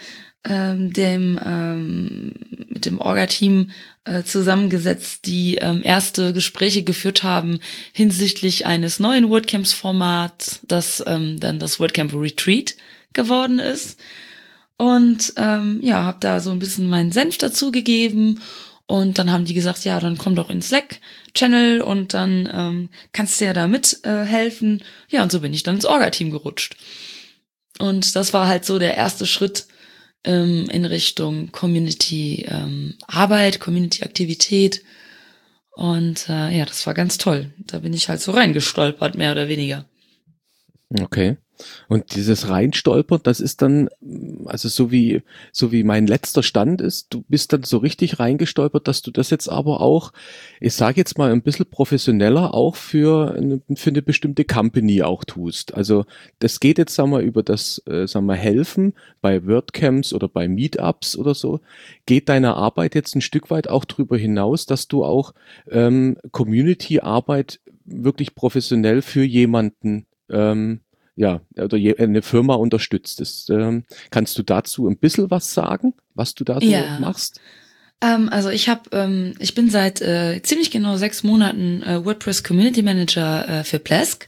ähm, 0.44 0.92
dem 0.92 1.40
ähm, 1.46 2.34
mit 2.70 2.86
dem 2.86 3.00
Orga-Team 3.00 3.72
äh, 4.06 4.24
zusammengesetzt, 4.24 5.26
die 5.26 5.56
ähm, 5.58 5.82
erste 5.84 6.34
Gespräche 6.34 6.84
geführt 6.84 7.22
haben 7.24 7.60
hinsichtlich 7.94 8.66
eines 8.66 9.00
neuen 9.00 9.30
WordCamps-Formats, 9.30 10.62
das 10.68 11.04
ähm, 11.06 11.40
dann 11.40 11.60
das 11.60 11.80
WordCamp 11.80 12.14
Retreat 12.14 12.76
geworden 13.14 13.60
ist. 13.60 14.00
Und 14.78 15.34
ähm, 15.38 15.80
ja, 15.84 16.04
habe 16.04 16.18
da 16.22 16.40
so 16.40 16.50
ein 16.50 16.58
bisschen 16.58 16.90
meinen 16.90 17.12
Senf 17.12 17.38
dazugegeben. 17.38 18.42
Und 18.92 19.20
dann 19.20 19.32
haben 19.32 19.46
die 19.46 19.54
gesagt, 19.54 19.86
ja, 19.86 20.02
dann 20.02 20.18
komm 20.18 20.36
doch 20.36 20.50
ins 20.50 20.68
Slack-Channel 20.68 21.80
und 21.80 22.14
dann 22.14 22.50
ähm, 22.54 22.90
kannst 23.14 23.40
du 23.40 23.46
ja 23.46 23.54
da 23.54 23.66
mithelfen. 23.70 24.82
Äh, 24.82 25.16
ja, 25.16 25.24
und 25.24 25.32
so 25.32 25.40
bin 25.40 25.54
ich 25.54 25.64
dann 25.64 25.76
ins 25.76 25.86
Orga-Team 25.86 26.30
gerutscht. 26.30 26.76
Und 27.80 28.18
das 28.18 28.34
war 28.34 28.48
halt 28.48 28.66
so 28.66 28.80
der 28.80 28.98
erste 28.98 29.26
Schritt 29.26 29.66
ähm, 30.26 30.68
in 30.70 30.84
Richtung 30.84 31.54
Community 31.54 32.46
ähm, 32.50 32.96
Arbeit, 33.08 33.62
Community 33.62 34.04
Aktivität. 34.04 34.84
Und 35.72 36.28
äh, 36.28 36.50
ja, 36.58 36.66
das 36.66 36.86
war 36.86 36.94
ganz 36.94 37.18
toll. 37.18 37.54
Da 37.60 37.80
bin 37.80 37.94
ich 37.94 38.10
halt 38.10 38.20
so 38.20 38.34
reingestolpert, 38.34 39.16
mehr 39.16 39.32
oder 39.32 39.48
weniger. 39.48 39.86
Okay. 41.00 41.38
Und 41.88 42.16
dieses 42.16 42.50
Reinstolpern, 42.50 43.20
das 43.24 43.40
ist 43.40 43.62
dann, 43.62 43.90
also 44.46 44.68
so 44.68 44.92
wie, 44.92 45.22
so 45.52 45.72
wie 45.72 45.84
mein 45.84 46.08
letzter 46.08 46.42
Stand 46.42 46.82
ist, 46.82 47.14
du 47.14 47.24
bist 47.28 47.54
dann 47.54 47.64
so 47.64 47.78
richtig 47.78 48.20
reingestolpert, 48.20 48.88
dass 48.88 49.04
du 49.04 49.12
das 49.12 49.30
jetzt 49.30 49.48
aber 49.48 49.82
auch, 49.82 50.12
ich 50.60 50.74
sage 50.74 50.98
jetzt 50.98 51.20
mal 51.20 51.32
ein 51.32 51.44
bisschen 51.44 51.68
professioneller 51.68 52.56
auch 52.56 52.76
für 52.76 53.36
eine, 53.36 53.62
für 53.76 53.92
eine 53.92 54.02
bestimmte 54.02 54.44
Company 54.44 55.04
auch 55.04 55.24
tust. 55.24 55.74
Also 55.76 56.06
das 56.40 56.60
geht 56.60 56.80
jetzt, 56.80 56.96
sagen 56.96 57.12
wir, 57.12 57.20
über 57.20 57.44
das, 57.44 57.82
äh, 57.86 58.08
sagen 58.08 58.26
wir, 58.26 58.36
Helfen 58.36 58.94
bei 59.22 59.46
WordCamps 59.46 60.14
oder 60.14 60.28
bei 60.28 60.48
Meetups 60.48 61.16
oder 61.16 61.36
so. 61.36 61.60
Geht 62.06 62.30
deine 62.30 62.56
Arbeit 62.56 62.96
jetzt 62.96 63.16
ein 63.16 63.22
Stück 63.22 63.52
weit 63.52 63.70
auch 63.70 63.86
darüber 63.86 64.18
hinaus, 64.18 64.66
dass 64.66 64.88
du 64.88 65.06
auch 65.06 65.34
ähm, 65.70 66.18
Community-Arbeit 66.32 67.60
wirklich 67.86 68.36
professionell 68.36 69.02
für 69.02 69.24
jemanden 69.24 70.06
ähm, 70.32 70.82
ja, 71.16 71.42
oder 71.58 71.78
eine 71.78 72.22
Firma 72.22 72.56
unterstützt. 72.56 73.20
Das, 73.20 73.48
ähm, 73.50 73.84
kannst 74.10 74.38
du 74.38 74.44
dazu 74.44 74.88
ein 74.88 74.98
bisschen 74.98 75.30
was 75.30 75.54
sagen, 75.54 75.94
was 76.16 76.36
du 76.36 76.44
da 76.44 76.60
so 76.60 76.66
ja. 76.66 77.00
machst? 77.00 77.40
Ähm, 78.02 78.30
also 78.30 78.50
ich 78.50 78.70
habe, 78.70 78.90
ähm, 78.92 79.36
ich 79.40 79.54
bin 79.54 79.70
seit 79.70 80.02
äh, 80.02 80.42
ziemlich 80.42 80.72
genau 80.72 80.98
sechs 80.98 81.24
Monaten 81.24 81.84
äh, 81.84 82.04
WordPress 82.04 82.44
Community 82.44 82.82
Manager 82.82 83.48
äh, 83.48 83.64
für 83.64 83.80
Plesk. 83.80 84.28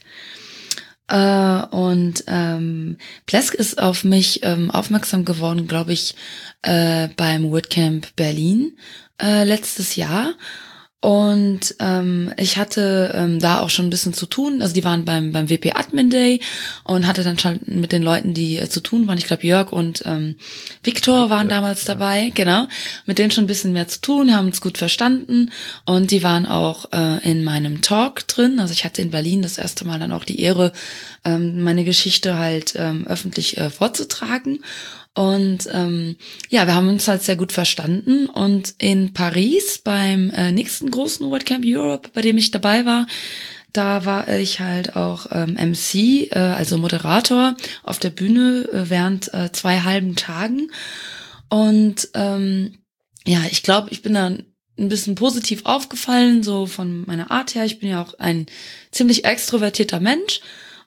Äh, 1.08 1.66
und 1.66 2.24
ähm, 2.28 2.96
Plesk 3.26 3.54
ist 3.54 3.80
auf 3.80 4.04
mich 4.04 4.40
ähm, 4.42 4.70
aufmerksam 4.70 5.24
geworden, 5.24 5.66
glaube 5.66 5.92
ich, 5.92 6.14
äh, 6.62 7.08
beim 7.16 7.50
WordCamp 7.50 8.14
Berlin 8.16 8.76
äh, 9.20 9.44
letztes 9.44 9.96
Jahr. 9.96 10.34
Und 11.04 11.74
ähm, 11.80 12.32
ich 12.38 12.56
hatte 12.56 13.12
ähm, 13.14 13.38
da 13.38 13.60
auch 13.60 13.68
schon 13.68 13.84
ein 13.84 13.90
bisschen 13.90 14.14
zu 14.14 14.24
tun. 14.24 14.62
Also 14.62 14.72
die 14.72 14.84
waren 14.84 15.04
beim 15.04 15.32
beim 15.32 15.50
WP 15.50 15.74
Admin 15.74 16.08
Day 16.08 16.40
und 16.82 17.06
hatte 17.06 17.22
dann 17.22 17.38
schon 17.38 17.60
mit 17.66 17.92
den 17.92 18.02
Leuten, 18.02 18.32
die 18.32 18.56
äh, 18.56 18.70
zu 18.70 18.80
tun 18.80 19.06
waren. 19.06 19.18
Ich 19.18 19.26
glaube 19.26 19.46
Jörg 19.46 19.70
und 19.70 20.02
ähm, 20.06 20.36
Viktor 20.82 21.28
waren 21.28 21.50
damals 21.50 21.84
dabei, 21.84 22.32
genau. 22.34 22.68
Mit 23.04 23.18
denen 23.18 23.30
schon 23.30 23.44
ein 23.44 23.48
bisschen 23.48 23.74
mehr 23.74 23.86
zu 23.86 24.00
tun, 24.00 24.34
haben 24.34 24.46
uns 24.46 24.62
gut 24.62 24.78
verstanden 24.78 25.50
und 25.84 26.10
die 26.10 26.22
waren 26.22 26.46
auch 26.46 26.90
äh, 26.90 27.18
in 27.30 27.44
meinem 27.44 27.82
Talk 27.82 28.26
drin. 28.26 28.58
Also 28.58 28.72
ich 28.72 28.86
hatte 28.86 29.02
in 29.02 29.10
Berlin 29.10 29.42
das 29.42 29.58
erste 29.58 29.84
Mal 29.84 29.98
dann 29.98 30.10
auch 30.10 30.24
die 30.24 30.40
Ehre, 30.40 30.72
ähm, 31.26 31.62
meine 31.62 31.84
Geschichte 31.84 32.38
halt 32.38 32.76
ähm, 32.78 33.06
öffentlich 33.06 33.58
äh, 33.58 33.68
vorzutragen. 33.68 34.60
Und 35.14 35.68
ähm, 35.72 36.16
ja, 36.48 36.66
wir 36.66 36.74
haben 36.74 36.88
uns 36.88 37.06
halt 37.06 37.22
sehr 37.22 37.36
gut 37.36 37.52
verstanden. 37.52 38.26
Und 38.26 38.74
in 38.78 39.12
Paris 39.12 39.78
beim 39.78 40.30
äh, 40.30 40.50
nächsten 40.50 40.90
großen 40.90 41.30
WordCamp 41.30 41.64
Europe, 41.66 42.10
bei 42.12 42.20
dem 42.20 42.36
ich 42.36 42.50
dabei 42.50 42.84
war, 42.84 43.06
da 43.72 44.04
war 44.04 44.28
ich 44.28 44.60
halt 44.60 44.96
auch 44.96 45.26
ähm, 45.32 45.54
MC, 45.54 46.30
äh, 46.30 46.38
also 46.38 46.78
Moderator 46.78 47.56
auf 47.82 47.98
der 47.98 48.10
Bühne 48.10 48.68
äh, 48.72 48.90
während 48.90 49.32
äh, 49.34 49.50
zwei 49.52 49.80
halben 49.80 50.16
Tagen. 50.16 50.70
Und 51.48 52.08
ähm, 52.14 52.78
ja, 53.26 53.40
ich 53.50 53.62
glaube, 53.62 53.88
ich 53.90 54.02
bin 54.02 54.14
dann 54.14 54.44
ein 54.78 54.88
bisschen 54.88 55.14
positiv 55.14 55.62
aufgefallen, 55.64 56.42
so 56.42 56.66
von 56.66 57.04
meiner 57.06 57.30
Art 57.30 57.54
her. 57.54 57.64
Ich 57.64 57.78
bin 57.78 57.88
ja 57.88 58.02
auch 58.02 58.14
ein 58.18 58.46
ziemlich 58.90 59.24
extrovertierter 59.24 60.00
Mensch. 60.00 60.40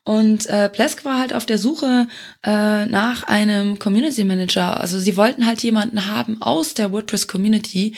Und 0.08 0.46
äh, 0.46 0.70
Plesk 0.70 1.04
war 1.04 1.20
halt 1.20 1.34
auf 1.34 1.46
der 1.46 1.58
Suche 1.58 2.08
äh, 2.42 2.86
nach 2.86 3.24
einem 3.24 3.78
Community 3.78 4.24
Manager. 4.24 4.80
Also 4.80 5.00
sie 5.00 5.18
wollten 5.18 5.46
halt 5.46 5.62
jemanden 5.64 6.06
haben 6.06 6.42
aus 6.42 6.74
der 6.74 6.94
WordPress 6.94 7.28
Community, 7.28 7.94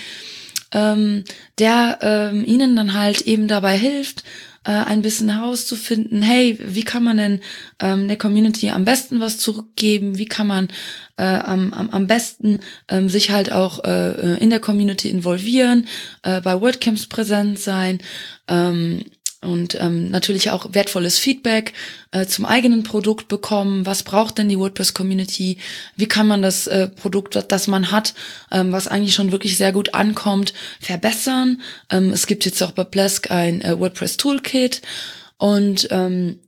ähm, 0.71 1.23
der 1.59 1.99
ähm, 2.01 2.43
ihnen 2.43 2.75
dann 2.75 2.95
halt 2.95 3.21
eben 3.21 3.47
dabei 3.47 3.77
hilft, 3.77 4.23
äh, 4.63 4.71
ein 4.71 5.03
bisschen 5.03 5.29
herauszufinden, 5.29 6.23
hey, 6.23 6.57
wie 6.59 6.83
kann 6.83 7.03
man 7.03 7.17
denn 7.17 7.41
ähm, 7.79 8.07
der 8.07 8.17
Community 8.17 8.71
am 8.71 8.85
besten 8.85 9.19
was 9.19 9.37
zurückgeben? 9.37 10.17
Wie 10.17 10.25
kann 10.25 10.47
man 10.47 10.69
äh, 11.17 11.23
am, 11.23 11.73
am, 11.73 11.91
am 11.91 12.07
besten 12.07 12.59
ähm, 12.87 13.07
sich 13.07 13.29
halt 13.29 13.51
auch 13.51 13.83
äh, 13.83 14.37
in 14.39 14.49
der 14.49 14.59
Community 14.59 15.09
involvieren, 15.09 15.87
äh, 16.23 16.41
bei 16.41 16.59
WordCamps 16.59 17.05
präsent 17.05 17.59
sein? 17.59 17.99
Ähm, 18.47 19.05
und 19.41 19.79
ähm, 19.79 20.09
natürlich 20.09 20.51
auch 20.51 20.73
wertvolles 20.73 21.17
Feedback 21.17 21.73
äh, 22.11 22.25
zum 22.25 22.45
eigenen 22.45 22.83
Produkt 22.83 23.29
bekommen. 23.29 23.85
Was 23.85 24.03
braucht 24.03 24.37
denn 24.37 24.49
die 24.49 24.59
WordPress-Community? 24.59 25.59
Wie 25.95 26.07
kann 26.07 26.27
man 26.27 26.41
das 26.41 26.67
äh, 26.67 26.89
Produkt, 26.89 27.41
das 27.49 27.67
man 27.67 27.91
hat, 27.91 28.13
ähm, 28.51 28.73
was 28.73 28.89
eigentlich 28.89 29.15
schon 29.15 29.31
wirklich 29.31 29.57
sehr 29.57 29.71
gut 29.71 29.93
ankommt, 29.93 30.53
verbessern? 30.81 31.61
Ähm, 31.89 32.11
es 32.11 32.27
gibt 32.27 32.43
jetzt 32.45 32.61
auch 32.61 32.71
bei 32.71 32.83
Plesk 32.83 33.31
ein 33.31 33.61
äh, 33.61 33.79
WordPress-Toolkit 33.79 34.81
und 35.37 35.87
ähm, 35.91 36.39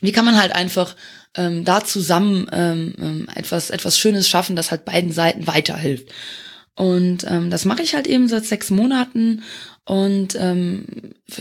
wie 0.00 0.12
kann 0.12 0.24
man 0.24 0.40
halt 0.40 0.52
einfach 0.52 0.96
ähm, 1.36 1.64
da 1.64 1.84
zusammen 1.84 2.48
ähm, 2.50 2.94
ähm 2.98 3.28
etwas 3.32 3.70
etwas 3.70 3.96
Schönes 3.96 4.28
schaffen, 4.28 4.56
das 4.56 4.72
halt 4.72 4.84
beiden 4.84 5.12
Seiten 5.12 5.46
weiterhilft. 5.46 6.08
Und 6.74 7.24
ähm, 7.28 7.50
das 7.50 7.64
mache 7.64 7.82
ich 7.82 7.94
halt 7.94 8.06
eben 8.06 8.26
seit 8.26 8.46
sechs 8.46 8.70
Monaten 8.70 9.42
und 9.90 10.36
ähm, 10.38 10.84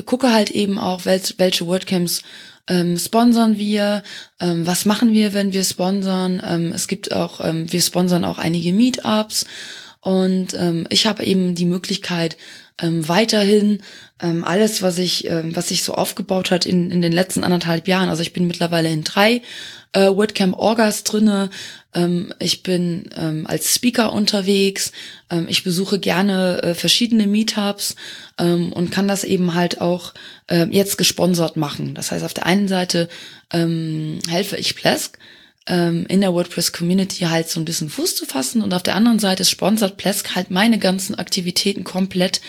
gucke 0.07 0.33
halt 0.33 0.49
eben 0.49 0.79
auch, 0.79 1.05
welche, 1.05 1.35
welche 1.37 1.67
WordCamps 1.67 2.23
ähm, 2.67 2.97
sponsern 2.97 3.59
wir, 3.59 4.01
ähm, 4.39 4.65
was 4.65 4.85
machen 4.85 5.13
wir, 5.13 5.35
wenn 5.35 5.53
wir 5.53 5.63
sponsern. 5.63 6.41
Ähm, 6.43 6.71
es 6.73 6.87
gibt 6.87 7.13
auch, 7.13 7.45
ähm, 7.45 7.71
wir 7.71 7.79
sponsern 7.79 8.25
auch 8.25 8.39
einige 8.39 8.73
Meetups 8.73 9.45
und 10.01 10.55
ähm, 10.55 10.87
ich 10.89 11.05
habe 11.05 11.25
eben 11.25 11.53
die 11.53 11.65
Möglichkeit, 11.67 12.37
ähm, 12.81 13.07
weiterhin 13.07 13.83
ähm, 14.19 14.43
alles, 14.43 14.81
was 14.81 14.97
ich, 14.97 15.29
ähm, 15.29 15.55
was 15.55 15.67
sich 15.67 15.83
so 15.83 15.93
aufgebaut 15.93 16.49
hat 16.49 16.65
in, 16.65 16.89
in 16.89 17.03
den 17.03 17.11
letzten 17.11 17.43
anderthalb 17.43 17.87
Jahren. 17.87 18.09
Also 18.09 18.23
ich 18.23 18.33
bin 18.33 18.47
mittlerweile 18.47 18.89
in 18.89 19.03
drei 19.03 19.43
äh, 19.93 20.07
WordCamp 20.07 20.57
Orgas 20.57 21.03
drinne. 21.03 21.51
Ähm, 21.93 22.33
ich 22.39 22.63
bin 22.63 23.09
ähm, 23.15 23.47
als 23.47 23.73
Speaker 23.73 24.13
unterwegs. 24.13 24.91
Ähm, 25.29 25.47
ich 25.49 25.63
besuche 25.63 25.99
gerne 25.99 26.61
äh, 26.61 26.73
verschiedene 26.73 27.27
Meetups 27.27 27.95
ähm, 28.37 28.71
und 28.73 28.91
kann 28.91 29.07
das 29.07 29.23
eben 29.23 29.53
halt 29.53 29.81
auch 29.81 30.13
äh, 30.47 30.67
jetzt 30.69 30.97
gesponsert 30.97 31.57
machen. 31.57 31.95
Das 31.95 32.11
heißt, 32.11 32.23
auf 32.23 32.33
der 32.33 32.45
einen 32.45 32.67
Seite 32.67 33.09
ähm, 33.51 34.19
helfe 34.29 34.57
ich 34.57 34.75
Plesk 34.75 35.17
ähm, 35.69 36.05
in 36.07 36.21
der 36.21 36.33
WordPress-Community 36.33 37.25
halt 37.25 37.47
so 37.47 37.59
ein 37.59 37.65
bisschen 37.65 37.89
Fuß 37.89 38.15
zu 38.15 38.25
fassen 38.25 38.61
und 38.61 38.73
auf 38.73 38.83
der 38.83 38.95
anderen 38.95 39.19
Seite 39.19 39.45
sponsert 39.45 39.97
Plesk 39.97 40.35
halt 40.35 40.51
meine 40.51 40.79
ganzen 40.79 41.15
Aktivitäten 41.15 41.83
komplett, 41.83 42.41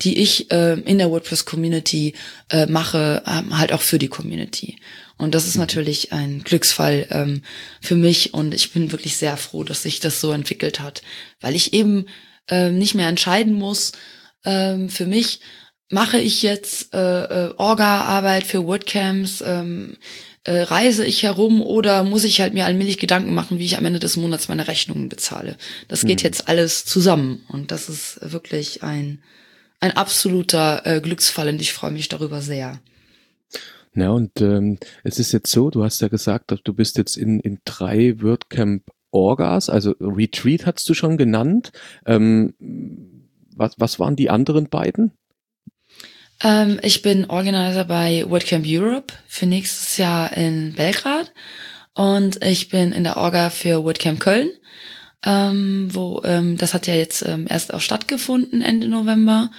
die 0.00 0.18
ich 0.18 0.50
äh, 0.50 0.74
in 0.80 0.98
der 0.98 1.10
WordPress-Community 1.10 2.14
äh, 2.50 2.66
mache, 2.66 3.22
ähm, 3.26 3.58
halt 3.58 3.72
auch 3.72 3.82
für 3.82 3.98
die 3.98 4.08
Community. 4.08 4.76
Und 5.18 5.34
das 5.34 5.46
ist 5.46 5.56
mhm. 5.56 5.62
natürlich 5.62 6.12
ein 6.12 6.42
Glücksfall 6.44 7.06
ähm, 7.10 7.42
für 7.80 7.96
mich 7.96 8.32
und 8.32 8.54
ich 8.54 8.72
bin 8.72 8.92
wirklich 8.92 9.16
sehr 9.16 9.36
froh, 9.36 9.64
dass 9.64 9.82
sich 9.82 10.00
das 10.00 10.20
so 10.20 10.32
entwickelt 10.32 10.80
hat, 10.80 11.02
weil 11.40 11.54
ich 11.54 11.74
eben 11.74 12.06
ähm, 12.48 12.78
nicht 12.78 12.94
mehr 12.94 13.08
entscheiden 13.08 13.52
muss 13.52 13.92
ähm, 14.44 14.88
für 14.88 15.06
mich, 15.06 15.40
mache 15.90 16.18
ich 16.18 16.42
jetzt 16.42 16.94
äh, 16.94 17.46
äh, 17.48 17.54
Orga-Arbeit 17.56 18.44
für 18.44 18.66
WordCamps, 18.66 19.42
ähm, 19.44 19.96
äh, 20.44 20.60
reise 20.60 21.04
ich 21.04 21.22
herum 21.24 21.60
oder 21.62 22.04
muss 22.04 22.24
ich 22.24 22.40
halt 22.40 22.54
mir 22.54 22.64
allmählich 22.64 22.98
Gedanken 22.98 23.34
machen, 23.34 23.58
wie 23.58 23.64
ich 23.64 23.76
am 23.76 23.84
Ende 23.84 23.98
des 23.98 24.16
Monats 24.16 24.48
meine 24.48 24.68
Rechnungen 24.68 25.08
bezahle. 25.08 25.56
Das 25.88 26.04
geht 26.04 26.20
mhm. 26.20 26.24
jetzt 26.24 26.48
alles 26.48 26.84
zusammen 26.84 27.44
und 27.48 27.70
das 27.70 27.88
ist 27.88 28.18
wirklich 28.22 28.82
ein, 28.82 29.22
ein 29.80 29.96
absoluter 29.96 30.86
äh, 30.86 31.00
Glücksfall 31.00 31.48
und 31.48 31.60
ich 31.60 31.72
freue 31.72 31.90
mich 31.90 32.08
darüber 32.08 32.40
sehr. 32.40 32.80
Ja, 33.98 34.10
und 34.10 34.40
ähm, 34.40 34.78
es 35.02 35.18
ist 35.18 35.32
jetzt 35.32 35.50
so, 35.50 35.70
du 35.70 35.82
hast 35.82 36.00
ja 36.00 36.06
gesagt, 36.06 36.54
du 36.62 36.72
bist 36.72 36.98
jetzt 36.98 37.16
in, 37.16 37.40
in 37.40 37.58
drei 37.64 38.14
WordCamp 38.20 38.84
Orgas, 39.10 39.68
also 39.68 39.94
Retreat 40.00 40.66
hast 40.66 40.88
du 40.88 40.94
schon 40.94 41.16
genannt. 41.16 41.72
Ähm, 42.06 42.54
was, 43.56 43.74
was 43.78 43.98
waren 43.98 44.14
die 44.14 44.30
anderen 44.30 44.68
beiden? 44.68 45.12
Ähm, 46.44 46.78
ich 46.82 47.02
bin 47.02 47.28
Organizer 47.28 47.84
bei 47.84 48.24
WordCamp 48.28 48.64
Europe 48.68 49.14
für 49.26 49.46
nächstes 49.46 49.96
Jahr 49.96 50.36
in 50.36 50.74
Belgrad. 50.74 51.32
und 51.94 52.44
ich 52.44 52.68
bin 52.68 52.92
in 52.92 53.02
der 53.02 53.16
Orga 53.16 53.50
für 53.50 53.82
WordCamp 53.82 54.20
Köln, 54.20 54.50
ähm, 55.24 55.88
wo 55.92 56.22
ähm, 56.24 56.56
das 56.56 56.72
hat 56.72 56.86
ja 56.86 56.94
jetzt 56.94 57.26
ähm, 57.26 57.46
erst 57.48 57.74
auch 57.74 57.80
stattgefunden 57.80 58.62
Ende 58.62 58.86
November. 58.86 59.50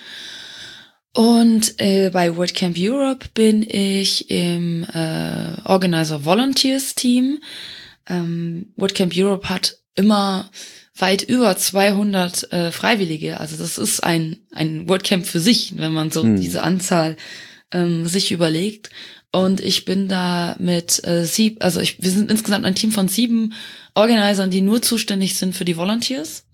Und 1.13 1.79
äh, 1.81 2.11
bei 2.11 2.35
WordCamp 2.35 2.75
Europe 2.77 3.27
bin 3.33 3.63
ich 3.63 4.29
im 4.29 4.83
äh, 4.83 5.59
Organizer 5.65 6.23
Volunteers 6.23 6.93
Team. 6.95 7.39
Ähm, 8.07 8.73
WordCamp 8.75 9.13
Europe 9.15 9.49
hat 9.49 9.77
immer 9.95 10.51
weit 10.95 11.23
über 11.23 11.57
200 11.57 12.51
äh, 12.51 12.71
Freiwillige. 12.71 13.39
Also 13.39 13.57
das 13.57 13.77
ist 13.77 14.03
ein, 14.03 14.37
ein 14.51 14.87
WordCamp 14.87 15.25
für 15.25 15.39
sich, 15.39 15.77
wenn 15.77 15.93
man 15.93 16.11
so 16.11 16.23
hm. 16.23 16.39
diese 16.39 16.61
Anzahl 16.61 17.17
ähm, 17.71 18.05
sich 18.07 18.31
überlegt. 18.31 18.89
Und 19.31 19.61
ich 19.61 19.85
bin 19.85 20.07
da 20.07 20.55
mit 20.59 21.03
äh, 21.05 21.25
sieben, 21.25 21.61
also 21.61 21.79
ich, 21.79 22.01
wir 22.01 22.11
sind 22.11 22.31
insgesamt 22.31 22.65
ein 22.65 22.75
Team 22.75 22.91
von 22.91 23.07
sieben 23.07 23.53
Organisern, 23.93 24.49
die 24.49 24.61
nur 24.61 24.81
zuständig 24.81 25.35
sind 25.35 25.55
für 25.55 25.65
die 25.65 25.77
Volunteers. 25.77 26.45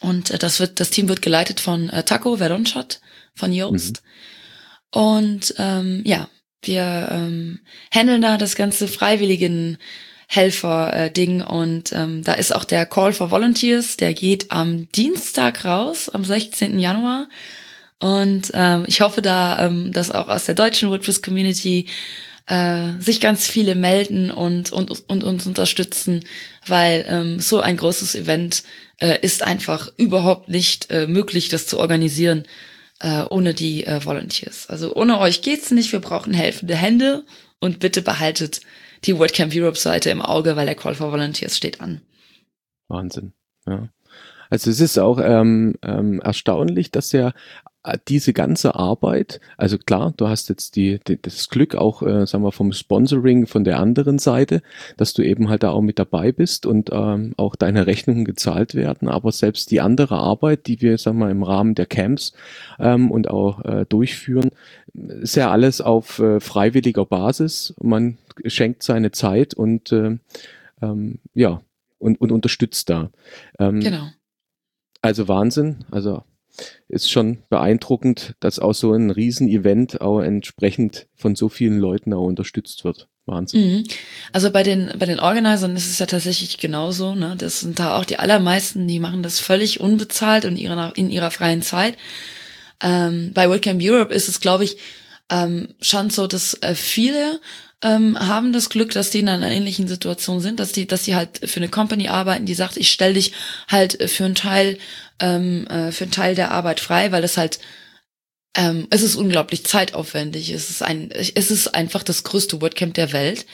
Und 0.00 0.30
äh, 0.30 0.38
das 0.38 0.60
wird, 0.60 0.80
das 0.80 0.90
Team 0.90 1.08
wird 1.08 1.22
geleitet 1.22 1.60
von 1.60 1.90
äh, 1.90 2.02
Taco 2.02 2.36
Verdonschat 2.36 3.00
von 3.38 3.52
Joost. 3.52 4.02
Mhm. 4.02 5.00
Und 5.00 5.54
ähm, 5.58 6.02
ja, 6.04 6.28
wir 6.62 7.08
ähm, 7.10 7.60
handeln 7.92 8.22
da 8.22 8.36
das 8.36 8.56
ganze 8.56 8.88
freiwilligen 8.88 9.78
Helfer-Ding 10.28 11.40
und 11.40 11.92
ähm, 11.92 12.22
da 12.22 12.34
ist 12.34 12.54
auch 12.54 12.64
der 12.64 12.84
Call 12.84 13.14
for 13.14 13.30
Volunteers, 13.30 13.96
der 13.96 14.12
geht 14.12 14.50
am 14.50 14.90
Dienstag 14.92 15.64
raus, 15.64 16.10
am 16.10 16.22
16. 16.22 16.78
Januar. 16.78 17.28
Und 17.98 18.50
ähm, 18.54 18.84
ich 18.86 19.00
hoffe 19.00 19.22
da, 19.22 19.66
ähm, 19.66 19.92
dass 19.92 20.10
auch 20.10 20.28
aus 20.28 20.44
der 20.44 20.54
deutschen 20.54 20.90
WordPress-Community 20.90 21.86
äh, 22.46 22.92
sich 23.00 23.20
ganz 23.20 23.46
viele 23.46 23.74
melden 23.74 24.30
und, 24.30 24.70
und, 24.70 25.08
und 25.08 25.24
uns 25.24 25.46
unterstützen, 25.46 26.24
weil 26.66 27.06
ähm, 27.08 27.40
so 27.40 27.60
ein 27.60 27.76
großes 27.78 28.14
Event 28.14 28.64
äh, 29.00 29.18
ist 29.22 29.42
einfach 29.42 29.90
überhaupt 29.96 30.48
nicht 30.48 30.90
äh, 30.90 31.06
möglich, 31.06 31.48
das 31.48 31.66
zu 31.66 31.78
organisieren 31.78 32.44
äh, 33.00 33.22
ohne 33.30 33.54
die 33.54 33.86
äh, 33.86 34.04
Volunteers. 34.04 34.68
Also 34.68 34.94
ohne 34.94 35.18
euch 35.20 35.42
geht's 35.42 35.70
nicht. 35.70 35.92
Wir 35.92 36.00
brauchen 36.00 36.34
helfende 36.34 36.74
Hände 36.74 37.24
und 37.60 37.78
bitte 37.78 38.02
behaltet 38.02 38.60
die 39.04 39.18
WordCamp 39.18 39.52
Europe 39.54 39.78
Seite 39.78 40.10
im 40.10 40.22
Auge, 40.22 40.56
weil 40.56 40.66
der 40.66 40.74
Call 40.74 40.94
for 40.94 41.12
Volunteers 41.12 41.56
steht 41.56 41.80
an. 41.80 42.00
Wahnsinn. 42.88 43.32
Ja. 43.66 43.88
Also 44.50 44.70
es 44.70 44.80
ist 44.80 44.98
auch 44.98 45.18
ähm, 45.22 45.74
ähm, 45.82 46.20
erstaunlich, 46.20 46.90
dass 46.90 47.12
ja 47.12 47.32
diese 48.08 48.32
ganze 48.32 48.74
Arbeit, 48.74 49.40
also 49.56 49.78
klar, 49.78 50.12
du 50.16 50.28
hast 50.28 50.48
jetzt 50.48 50.76
die, 50.76 51.00
die 51.06 51.20
das 51.20 51.48
Glück 51.48 51.74
auch, 51.74 52.02
äh, 52.02 52.26
sagen 52.26 52.44
wir, 52.44 52.52
vom 52.52 52.72
Sponsoring 52.72 53.46
von 53.46 53.64
der 53.64 53.78
anderen 53.78 54.18
Seite, 54.18 54.62
dass 54.96 55.12
du 55.12 55.22
eben 55.22 55.48
halt 55.48 55.62
da 55.62 55.70
auch 55.70 55.80
mit 55.80 55.98
dabei 55.98 56.32
bist 56.32 56.66
und 56.66 56.90
ähm, 56.92 57.34
auch 57.36 57.56
deine 57.56 57.86
Rechnungen 57.86 58.24
gezahlt 58.24 58.74
werden, 58.74 59.08
aber 59.08 59.32
selbst 59.32 59.70
die 59.70 59.80
andere 59.80 60.16
Arbeit, 60.16 60.66
die 60.66 60.80
wir, 60.80 60.98
sagen 60.98 61.18
wir, 61.18 61.30
im 61.30 61.42
Rahmen 61.42 61.74
der 61.74 61.86
Camps 61.86 62.32
ähm, 62.78 63.10
und 63.10 63.30
auch 63.30 63.64
äh, 63.64 63.86
durchführen, 63.88 64.50
ist 64.94 65.36
ja 65.36 65.50
alles 65.50 65.80
auf 65.80 66.18
äh, 66.18 66.40
freiwilliger 66.40 67.04
Basis. 67.04 67.74
Man 67.80 68.18
schenkt 68.44 68.82
seine 68.82 69.12
Zeit 69.12 69.54
und 69.54 69.92
äh, 69.92 70.18
ähm, 70.82 71.18
ja, 71.34 71.60
und, 71.98 72.20
und 72.20 72.32
unterstützt 72.32 72.90
da. 72.90 73.10
Ähm, 73.58 73.80
genau. 73.80 74.08
Also 75.00 75.28
Wahnsinn, 75.28 75.84
also 75.90 76.22
ist 76.88 77.10
schon 77.10 77.38
beeindruckend, 77.50 78.34
dass 78.40 78.58
auch 78.58 78.74
so 78.74 78.92
ein 78.92 79.10
Riesenevent 79.10 80.00
auch 80.00 80.20
entsprechend 80.20 81.06
von 81.14 81.34
so 81.36 81.48
vielen 81.48 81.78
Leuten 81.78 82.12
auch 82.12 82.24
unterstützt 82.24 82.84
wird. 82.84 83.08
Wahnsinn. 83.28 83.60
Mhm. 83.60 83.84
Also 84.32 84.50
bei 84.50 84.62
den, 84.62 84.90
bei 84.98 85.06
den 85.06 85.20
Organisern 85.20 85.76
ist 85.76 85.90
es 85.90 85.98
ja 85.98 86.06
tatsächlich 86.06 86.58
genauso, 86.58 87.14
ne? 87.14 87.34
Das 87.38 87.60
sind 87.60 87.78
da 87.78 87.96
auch 87.96 88.04
die 88.04 88.18
allermeisten, 88.18 88.88
die 88.88 88.98
machen 88.98 89.22
das 89.22 89.38
völlig 89.38 89.80
unbezahlt 89.80 90.44
und 90.46 90.56
ihrer, 90.56 90.92
in 90.96 91.10
ihrer 91.10 91.30
freien 91.30 91.62
Zeit. 91.62 91.96
Ähm, 92.82 93.32
bei 93.34 93.48
WordCamp 93.48 93.80
Europe 93.82 94.14
ist 94.14 94.28
es, 94.28 94.40
glaube 94.40 94.64
ich, 94.64 94.78
ähm, 95.30 95.68
schon 95.80 96.10
so, 96.10 96.26
dass 96.26 96.54
äh, 96.62 96.74
viele 96.74 97.40
ähm, 97.82 98.18
haben 98.18 98.52
das 98.52 98.70
Glück, 98.70 98.92
dass 98.92 99.10
die 99.10 99.20
in 99.20 99.28
einer 99.28 99.50
ähnlichen 99.50 99.86
Situation 99.86 100.40
sind, 100.40 100.58
dass 100.58 100.72
die, 100.72 100.86
dass 100.86 101.02
die 101.02 101.14
halt 101.14 101.48
für 101.48 101.58
eine 101.58 101.68
Company 101.68 102.08
arbeiten, 102.08 102.46
die 102.46 102.54
sagt, 102.54 102.76
ich 102.76 102.90
stell 102.90 103.14
dich 103.14 103.32
halt 103.68 104.10
für 104.10 104.24
einen 104.24 104.34
Teil, 104.34 104.78
ähm, 105.20 105.66
äh, 105.68 105.92
für 105.92 106.04
einen 106.04 106.12
Teil 106.12 106.34
der 106.34 106.50
Arbeit 106.50 106.80
frei, 106.80 107.12
weil 107.12 107.22
das 107.22 107.36
halt 107.36 107.60
ähm, 108.56 108.88
es 108.90 109.02
ist 109.02 109.14
unglaublich 109.14 109.64
zeitaufwendig. 109.64 110.50
Es 110.50 110.70
ist 110.70 110.82
ein, 110.82 111.10
es 111.12 111.50
ist 111.50 111.74
einfach 111.74 112.02
das 112.02 112.24
größte 112.24 112.60
WordCamp 112.60 112.94
der 112.94 113.12
Welt. 113.12 113.46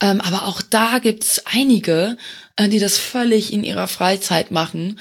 Ähm, 0.00 0.20
aber 0.20 0.46
auch 0.46 0.62
da 0.62 1.00
gibt's 1.00 1.42
einige, 1.44 2.16
äh, 2.56 2.68
die 2.68 2.78
das 2.78 2.98
völlig 2.98 3.52
in 3.52 3.64
ihrer 3.64 3.88
Freizeit 3.88 4.52
machen. 4.52 5.00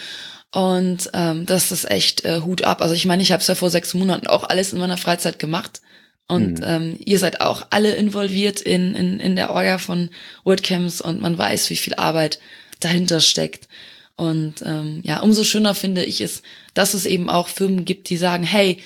Und 0.51 1.11
ähm, 1.13 1.45
das 1.45 1.71
ist 1.71 1.89
echt 1.89 2.25
äh, 2.25 2.41
Hut 2.41 2.63
ab. 2.63 2.81
Also 2.81 2.95
ich 2.95 3.05
meine, 3.05 3.21
ich 3.21 3.31
habe 3.31 3.41
es 3.41 3.47
ja 3.47 3.53
vor 3.53 3.69
sechs 3.69 3.93
Monaten 3.93 4.27
auch 4.27 4.43
alles 4.43 4.73
in 4.73 4.79
meiner 4.79 4.97
Freizeit 4.97 5.37
gemacht. 5.37 5.81
Und 6.27 6.59
mhm. 6.59 6.65
ähm, 6.65 6.99
ihr 7.03 7.19
seid 7.19 7.41
auch 7.41 7.67
alle 7.69 7.95
involviert 7.95 8.59
in, 8.59 8.95
in, 8.95 9.19
in 9.19 9.35
der 9.35 9.51
Orga 9.51 9.77
von 9.77 10.09
WordCamps 10.43 10.99
und 10.99 11.21
man 11.21 11.37
weiß, 11.37 11.69
wie 11.69 11.77
viel 11.77 11.95
Arbeit 11.95 12.39
dahinter 12.79 13.21
steckt. 13.21 13.67
Und 14.17 14.55
ähm, 14.65 15.01
ja, 15.03 15.19
umso 15.19 15.43
schöner 15.43 15.75
finde 15.75 16.03
ich 16.03 16.21
es, 16.21 16.41
dass 16.73 16.93
es 16.93 17.05
eben 17.05 17.29
auch 17.29 17.47
Firmen 17.47 17.85
gibt, 17.85 18.09
die 18.09 18.17
sagen, 18.17 18.43
hey, 18.43 18.79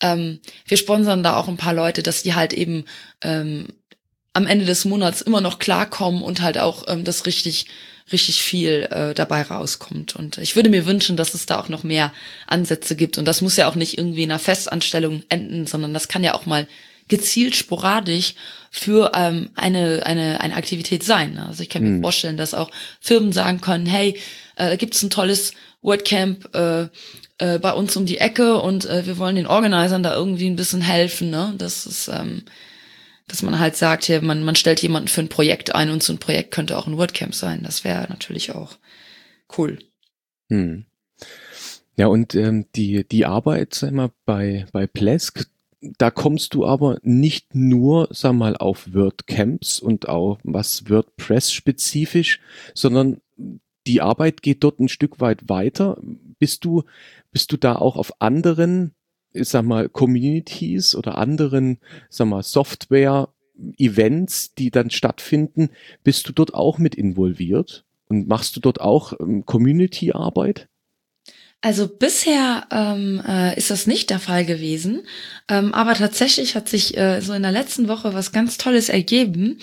ähm, 0.00 0.40
wir 0.66 0.76
sponsern 0.76 1.22
da 1.22 1.36
auch 1.36 1.48
ein 1.48 1.56
paar 1.56 1.74
Leute, 1.74 2.02
dass 2.02 2.22
die 2.22 2.34
halt 2.34 2.52
eben 2.52 2.84
ähm, 3.22 3.66
am 4.32 4.46
Ende 4.46 4.64
des 4.64 4.84
Monats 4.84 5.20
immer 5.20 5.40
noch 5.40 5.58
klarkommen 5.58 6.22
und 6.22 6.40
halt 6.40 6.58
auch 6.58 6.84
ähm, 6.88 7.04
das 7.04 7.26
richtig 7.26 7.66
richtig 8.12 8.42
viel 8.42 8.88
äh, 8.90 9.14
dabei 9.14 9.42
rauskommt. 9.42 10.16
Und 10.16 10.38
ich 10.38 10.56
würde 10.56 10.70
mir 10.70 10.86
wünschen, 10.86 11.16
dass 11.16 11.34
es 11.34 11.46
da 11.46 11.60
auch 11.60 11.68
noch 11.68 11.82
mehr 11.82 12.12
Ansätze 12.46 12.96
gibt. 12.96 13.18
Und 13.18 13.26
das 13.26 13.42
muss 13.42 13.56
ja 13.56 13.68
auch 13.68 13.74
nicht 13.74 13.98
irgendwie 13.98 14.22
in 14.22 14.30
einer 14.30 14.38
Festanstellung 14.38 15.22
enden, 15.28 15.66
sondern 15.66 15.92
das 15.94 16.08
kann 16.08 16.24
ja 16.24 16.34
auch 16.34 16.46
mal 16.46 16.66
gezielt 17.08 17.56
sporadisch 17.56 18.34
für 18.70 19.12
ähm, 19.14 19.50
eine, 19.54 20.04
eine, 20.04 20.40
eine 20.40 20.54
Aktivität 20.54 21.02
sein. 21.02 21.38
Also 21.38 21.62
ich 21.62 21.68
kann 21.68 21.82
mir 21.82 21.90
mhm. 21.90 22.02
vorstellen, 22.02 22.36
dass 22.36 22.54
auch 22.54 22.70
Firmen 23.00 23.32
sagen 23.32 23.60
können, 23.60 23.86
hey, 23.86 24.18
äh, 24.56 24.76
gibt 24.76 24.94
es 24.94 25.02
ein 25.02 25.10
tolles 25.10 25.52
WordCamp 25.80 26.54
äh, 26.54 26.88
äh, 27.38 27.58
bei 27.58 27.72
uns 27.72 27.96
um 27.96 28.04
die 28.04 28.18
Ecke 28.18 28.58
und 28.60 28.84
äh, 28.84 29.06
wir 29.06 29.18
wollen 29.18 29.36
den 29.36 29.46
Organisern 29.46 30.02
da 30.02 30.14
irgendwie 30.14 30.48
ein 30.48 30.56
bisschen 30.56 30.80
helfen. 30.80 31.30
Ne? 31.30 31.54
Das 31.56 31.86
ist, 31.86 32.08
ähm, 32.08 32.42
dass 33.28 33.42
man 33.42 33.58
halt 33.58 33.76
sagt, 33.76 34.04
hier, 34.04 34.20
man, 34.22 34.42
man 34.42 34.56
stellt 34.56 34.82
jemanden 34.82 35.08
für 35.08 35.20
ein 35.20 35.28
Projekt 35.28 35.74
ein 35.74 35.90
und 35.90 36.02
so 36.02 36.12
ein 36.12 36.18
Projekt 36.18 36.50
könnte 36.50 36.76
auch 36.76 36.86
ein 36.86 36.96
WordCamp 36.96 37.34
sein. 37.34 37.62
Das 37.62 37.84
wäre 37.84 38.06
natürlich 38.08 38.54
auch 38.54 38.76
cool. 39.56 39.78
Hm. 40.50 40.84
Ja, 41.96 42.06
und 42.06 42.34
ähm, 42.34 42.66
die, 42.76 43.06
die 43.06 43.26
Arbeit, 43.26 43.74
sag 43.74 43.92
mal, 43.92 44.10
bei, 44.24 44.66
bei 44.72 44.86
Plesk, 44.86 45.46
da 45.80 46.10
kommst 46.10 46.54
du 46.54 46.66
aber 46.66 46.98
nicht 47.02 47.54
nur, 47.54 48.08
sag 48.10 48.32
mal, 48.32 48.56
auf 48.56 48.92
WordCamps 48.92 49.80
und 49.80 50.08
auch 50.08 50.38
was 50.42 50.90
WordPress-spezifisch, 50.90 52.40
sondern 52.74 53.20
die 53.86 54.00
Arbeit 54.00 54.42
geht 54.42 54.64
dort 54.64 54.80
ein 54.80 54.88
Stück 54.88 55.20
weit 55.20 55.48
weiter. 55.48 56.00
Bist 56.38 56.64
du, 56.64 56.82
bist 57.30 57.52
du 57.52 57.56
da 57.56 57.76
auch 57.76 57.96
auf 57.96 58.20
anderen, 58.20 58.94
ich 59.32 59.48
sag 59.48 59.64
mal, 59.64 59.88
Communities 59.88 60.94
oder 60.94 61.16
anderen, 61.16 61.78
sag 62.10 62.26
mal, 62.26 62.42
Software-Events, 62.42 64.54
die 64.54 64.70
dann 64.70 64.90
stattfinden, 64.90 65.70
bist 66.02 66.28
du 66.28 66.32
dort 66.32 66.54
auch 66.54 66.78
mit 66.78 66.96
involviert? 66.96 67.84
Und 68.08 68.26
machst 68.26 68.56
du 68.56 68.60
dort 68.60 68.80
auch 68.80 69.12
ähm, 69.20 69.44
Community-Arbeit? 69.44 70.68
Also 71.60 71.88
bisher 71.88 72.66
ähm, 72.70 73.20
äh, 73.26 73.56
ist 73.58 73.70
das 73.70 73.88
nicht 73.88 74.10
der 74.10 74.20
Fall 74.20 74.44
gewesen, 74.44 75.02
ähm, 75.48 75.74
aber 75.74 75.94
tatsächlich 75.94 76.54
hat 76.54 76.68
sich 76.68 76.96
äh, 76.96 77.20
so 77.20 77.32
in 77.32 77.42
der 77.42 77.50
letzten 77.50 77.88
Woche 77.88 78.14
was 78.14 78.30
ganz 78.30 78.58
Tolles 78.58 78.88
ergeben. 78.88 79.58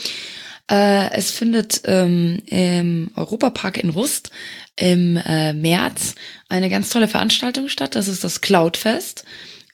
Äh, 0.69 1.11
es 1.11 1.31
findet 1.31 1.83
ähm, 1.85 2.41
im 2.47 3.11
Europapark 3.15 3.77
in 3.77 3.91
Rust 3.91 4.31
im 4.77 5.15
äh, 5.15 5.53
März 5.53 6.15
eine 6.49 6.69
ganz 6.69 6.89
tolle 6.89 7.07
Veranstaltung 7.07 7.69
statt. 7.69 7.95
Das 7.95 8.09
ist 8.09 8.25
das 8.25 8.41
Cloudfest. 8.41 9.23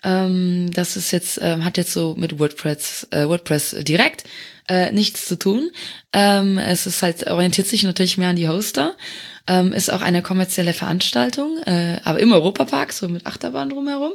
Ähm, 0.03 0.69
das 0.73 0.97
ist 0.97 1.11
jetzt 1.11 1.39
ähm, 1.41 1.65
hat 1.65 1.77
jetzt 1.77 1.93
so 1.93 2.15
mit 2.15 2.37
WordPress 2.39 3.07
äh, 3.11 3.27
WordPress 3.27 3.77
direkt 3.79 4.25
äh, 4.71 4.91
nichts 4.93 5.25
zu 5.25 5.37
tun. 5.37 5.69
Ähm, 6.13 6.57
es 6.57 6.87
ist 6.87 7.03
halt 7.03 7.27
orientiert 7.27 7.67
sich 7.67 7.83
natürlich 7.83 8.17
mehr 8.17 8.29
an 8.29 8.37
die 8.37 8.47
Hoster. 8.47 8.95
Ähm, 9.45 9.73
ist 9.73 9.91
auch 9.91 10.01
eine 10.01 10.21
kommerzielle 10.21 10.73
Veranstaltung, 10.73 11.57
äh, 11.65 11.99
aber 12.05 12.19
im 12.19 12.31
Europapark, 12.31 12.93
so 12.93 13.09
mit 13.09 13.25
Achterbahn 13.25 13.69
drumherum. 13.69 14.13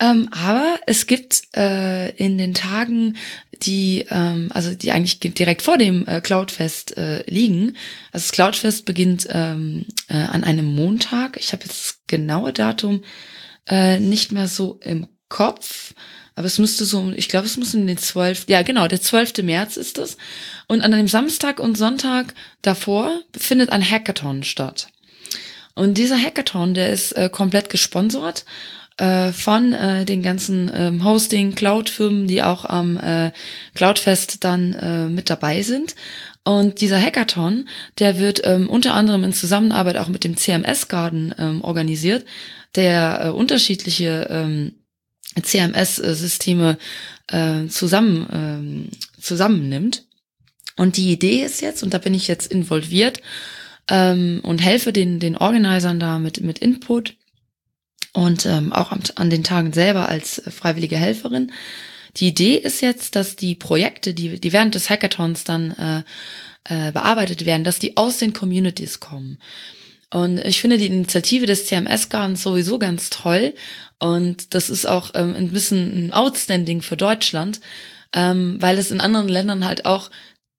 Ähm, 0.00 0.28
aber 0.32 0.80
es 0.86 1.06
gibt 1.06 1.42
äh, 1.56 2.10
in 2.16 2.38
den 2.38 2.54
Tagen, 2.54 3.16
die, 3.62 4.04
ähm, 4.10 4.50
also 4.52 4.74
die 4.74 4.90
eigentlich 4.90 5.20
direkt 5.20 5.62
vor 5.62 5.78
dem 5.78 6.06
äh, 6.08 6.20
Cloudfest 6.20 6.96
äh, 6.96 7.22
liegen. 7.30 7.76
Also 8.12 8.26
das 8.26 8.32
Cloudfest 8.32 8.84
beginnt 8.84 9.28
ähm, 9.30 9.86
äh, 10.08 10.14
an 10.14 10.42
einem 10.42 10.66
Montag. 10.74 11.36
Ich 11.36 11.52
habe 11.52 11.64
jetzt 11.64 11.78
das 11.78 11.98
genaue 12.08 12.52
Datum 12.52 13.02
äh, 13.68 14.00
nicht 14.00 14.32
mehr 14.32 14.48
so 14.48 14.80
im 14.82 15.06
Kopf. 15.28 15.94
Aber 16.38 16.46
es 16.46 16.60
müsste 16.60 16.84
so, 16.84 17.10
ich 17.16 17.28
glaube, 17.28 17.46
es 17.46 17.56
muss 17.56 17.74
in 17.74 17.88
den 17.88 17.98
12. 17.98 18.44
Ja, 18.46 18.62
genau, 18.62 18.86
der 18.86 19.00
12. 19.00 19.38
März 19.42 19.76
ist 19.76 19.98
es. 19.98 20.16
Und 20.68 20.82
an 20.82 20.92
dem 20.92 21.08
Samstag 21.08 21.58
und 21.58 21.76
Sonntag 21.76 22.32
davor 22.62 23.22
findet 23.36 23.70
ein 23.70 23.82
Hackathon 23.82 24.44
statt. 24.44 24.86
Und 25.74 25.98
dieser 25.98 26.16
Hackathon, 26.16 26.74
der 26.74 26.90
ist 26.92 27.10
äh, 27.16 27.28
komplett 27.28 27.70
gesponsert 27.70 28.44
äh, 28.98 29.32
von 29.32 29.72
äh, 29.72 30.04
den 30.04 30.22
ganzen 30.22 30.70
ähm, 30.72 31.04
Hosting, 31.04 31.56
Cloud-Firmen, 31.56 32.28
die 32.28 32.44
auch 32.44 32.64
am 32.64 32.98
äh, 32.98 33.32
Cloudfest 33.74 34.44
dann 34.44 34.74
äh, 34.74 35.08
mit 35.08 35.30
dabei 35.30 35.62
sind. 35.62 35.96
Und 36.44 36.80
dieser 36.80 37.00
Hackathon, 37.00 37.68
der 37.98 38.20
wird 38.20 38.42
ähm, 38.44 38.70
unter 38.70 38.94
anderem 38.94 39.24
in 39.24 39.32
Zusammenarbeit 39.32 39.96
auch 39.96 40.06
mit 40.06 40.22
dem 40.22 40.36
CMS 40.36 40.86
Garden 40.86 41.34
ähm, 41.36 41.64
organisiert, 41.64 42.24
der 42.76 43.22
äh, 43.24 43.28
unterschiedliche 43.30 44.28
ähm, 44.30 44.74
CMS-Systeme 45.42 46.78
äh, 47.28 47.66
zusammen, 47.68 48.26
ähm, 48.32 48.88
zusammennimmt. 49.20 50.04
Und 50.76 50.96
die 50.96 51.12
Idee 51.12 51.44
ist 51.44 51.60
jetzt, 51.60 51.82
und 51.82 51.92
da 51.92 51.98
bin 51.98 52.14
ich 52.14 52.28
jetzt 52.28 52.50
involviert 52.50 53.20
ähm, 53.88 54.40
und 54.42 54.58
helfe 54.58 54.92
den, 54.92 55.18
den 55.18 55.36
Organisern 55.36 55.98
da 55.98 56.18
mit, 56.18 56.40
mit 56.40 56.58
Input 56.60 57.14
und 58.12 58.46
ähm, 58.46 58.72
auch 58.72 58.92
an, 58.92 59.02
an 59.16 59.30
den 59.30 59.44
Tagen 59.44 59.72
selber 59.72 60.08
als 60.08 60.42
freiwillige 60.48 60.96
Helferin. 60.96 61.52
Die 62.16 62.28
Idee 62.28 62.56
ist 62.56 62.80
jetzt, 62.80 63.16
dass 63.16 63.36
die 63.36 63.54
Projekte, 63.54 64.14
die, 64.14 64.40
die 64.40 64.52
während 64.52 64.74
des 64.74 64.90
Hackathons 64.90 65.44
dann 65.44 65.72
äh, 65.72 66.02
äh, 66.64 66.92
bearbeitet 66.92 67.44
werden, 67.44 67.64
dass 67.64 67.78
die 67.78 67.96
aus 67.96 68.18
den 68.18 68.32
Communities 68.32 69.00
kommen. 69.00 69.38
Und 70.10 70.38
ich 70.38 70.60
finde 70.60 70.78
die 70.78 70.86
Initiative 70.86 71.46
des 71.46 71.66
CMS-Gardens 71.66 72.42
sowieso 72.42 72.78
ganz 72.78 73.10
toll. 73.10 73.54
Und 73.98 74.54
das 74.54 74.70
ist 74.70 74.86
auch 74.86 75.10
ähm, 75.14 75.34
ein 75.34 75.50
bisschen 75.50 76.06
ein 76.06 76.12
Outstanding 76.12 76.82
für 76.82 76.96
Deutschland, 76.96 77.60
ähm, 78.14 78.56
weil 78.60 78.78
es 78.78 78.90
in 78.90 79.00
anderen 79.00 79.28
Ländern 79.28 79.64
halt 79.64 79.86
auch 79.86 80.10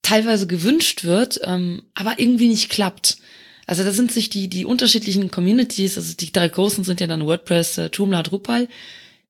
teilweise 0.02 0.48
gewünscht 0.48 1.04
wird, 1.04 1.40
ähm, 1.44 1.84
aber 1.94 2.20
irgendwie 2.20 2.50
nicht 2.50 2.70
klappt. 2.70 3.18
Also 3.66 3.84
da 3.84 3.92
sind 3.92 4.12
sich 4.12 4.30
die, 4.30 4.48
die 4.48 4.66
unterschiedlichen 4.66 5.30
Communities, 5.32 5.98
also 5.98 6.16
die 6.16 6.32
drei 6.32 6.50
großen 6.50 6.84
sind 6.84 7.00
ja 7.02 7.08
dann 7.08 7.26
WordPress, 7.26 7.78
äh, 7.78 7.90
Joomla, 7.94 8.24
Drupal, 8.24 8.68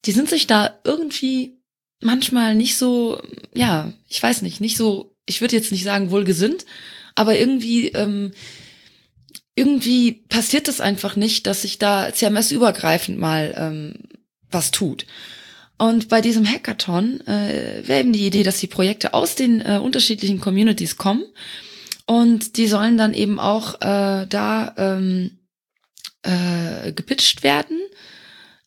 die 0.05 0.11
sind 0.11 0.29
sich 0.29 0.47
da 0.47 0.79
irgendwie 0.83 1.59
manchmal 2.01 2.55
nicht 2.55 2.77
so, 2.77 3.21
ja, 3.53 3.91
ich 4.07 4.23
weiß 4.23 4.41
nicht, 4.41 4.61
nicht 4.61 4.77
so, 4.77 5.13
ich 5.25 5.41
würde 5.41 5.55
jetzt 5.55 5.71
nicht 5.71 5.83
sagen 5.83 6.11
wohlgesinnt, 6.11 6.65
aber 7.15 7.37
irgendwie 7.37 7.89
ähm, 7.89 8.31
irgendwie 9.55 10.23
passiert 10.29 10.67
es 10.67 10.81
einfach 10.81 11.15
nicht, 11.15 11.47
dass 11.47 11.63
sich 11.63 11.79
da 11.79 12.13
CMS-übergreifend 12.13 13.19
mal 13.19 13.53
ähm, 13.57 13.93
was 14.49 14.71
tut. 14.71 15.05
Und 15.77 16.09
bei 16.09 16.21
diesem 16.21 16.45
Hackathon 16.45 17.21
äh, 17.21 17.87
wäre 17.87 18.01
eben 18.01 18.13
die 18.13 18.27
Idee, 18.27 18.43
dass 18.43 18.59
die 18.59 18.67
Projekte 18.67 19.13
aus 19.13 19.35
den 19.35 19.61
äh, 19.61 19.79
unterschiedlichen 19.81 20.41
Communities 20.41 20.97
kommen 20.97 21.23
und 22.05 22.57
die 22.57 22.67
sollen 22.67 22.97
dann 22.97 23.13
eben 23.13 23.39
auch 23.39 23.75
äh, 23.75 24.25
da 24.27 24.73
ähm, 24.77 25.37
äh, 26.23 26.91
gepitcht 26.91 27.43
werden, 27.43 27.79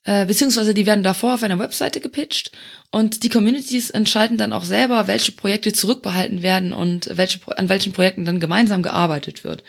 äh, 0.04 0.26
beziehungsweise 0.26 0.74
die 0.74 0.86
werden 0.86 1.04
davor 1.04 1.34
auf 1.34 1.42
einer 1.42 1.58
Webseite 1.58 2.00
gepitcht 2.00 2.52
und 2.90 3.24
die 3.24 3.28
Communities 3.28 3.90
entscheiden 3.90 4.38
dann 4.38 4.52
auch 4.52 4.64
selber, 4.64 5.06
welche 5.06 5.32
Projekte 5.32 5.72
zurückbehalten 5.72 6.42
werden 6.42 6.72
und 6.72 7.10
welche, 7.16 7.40
an 7.58 7.68
welchen 7.68 7.92
Projekten 7.92 8.24
dann 8.24 8.40
gemeinsam 8.40 8.82
gearbeitet 8.82 9.44
wird. 9.44 9.64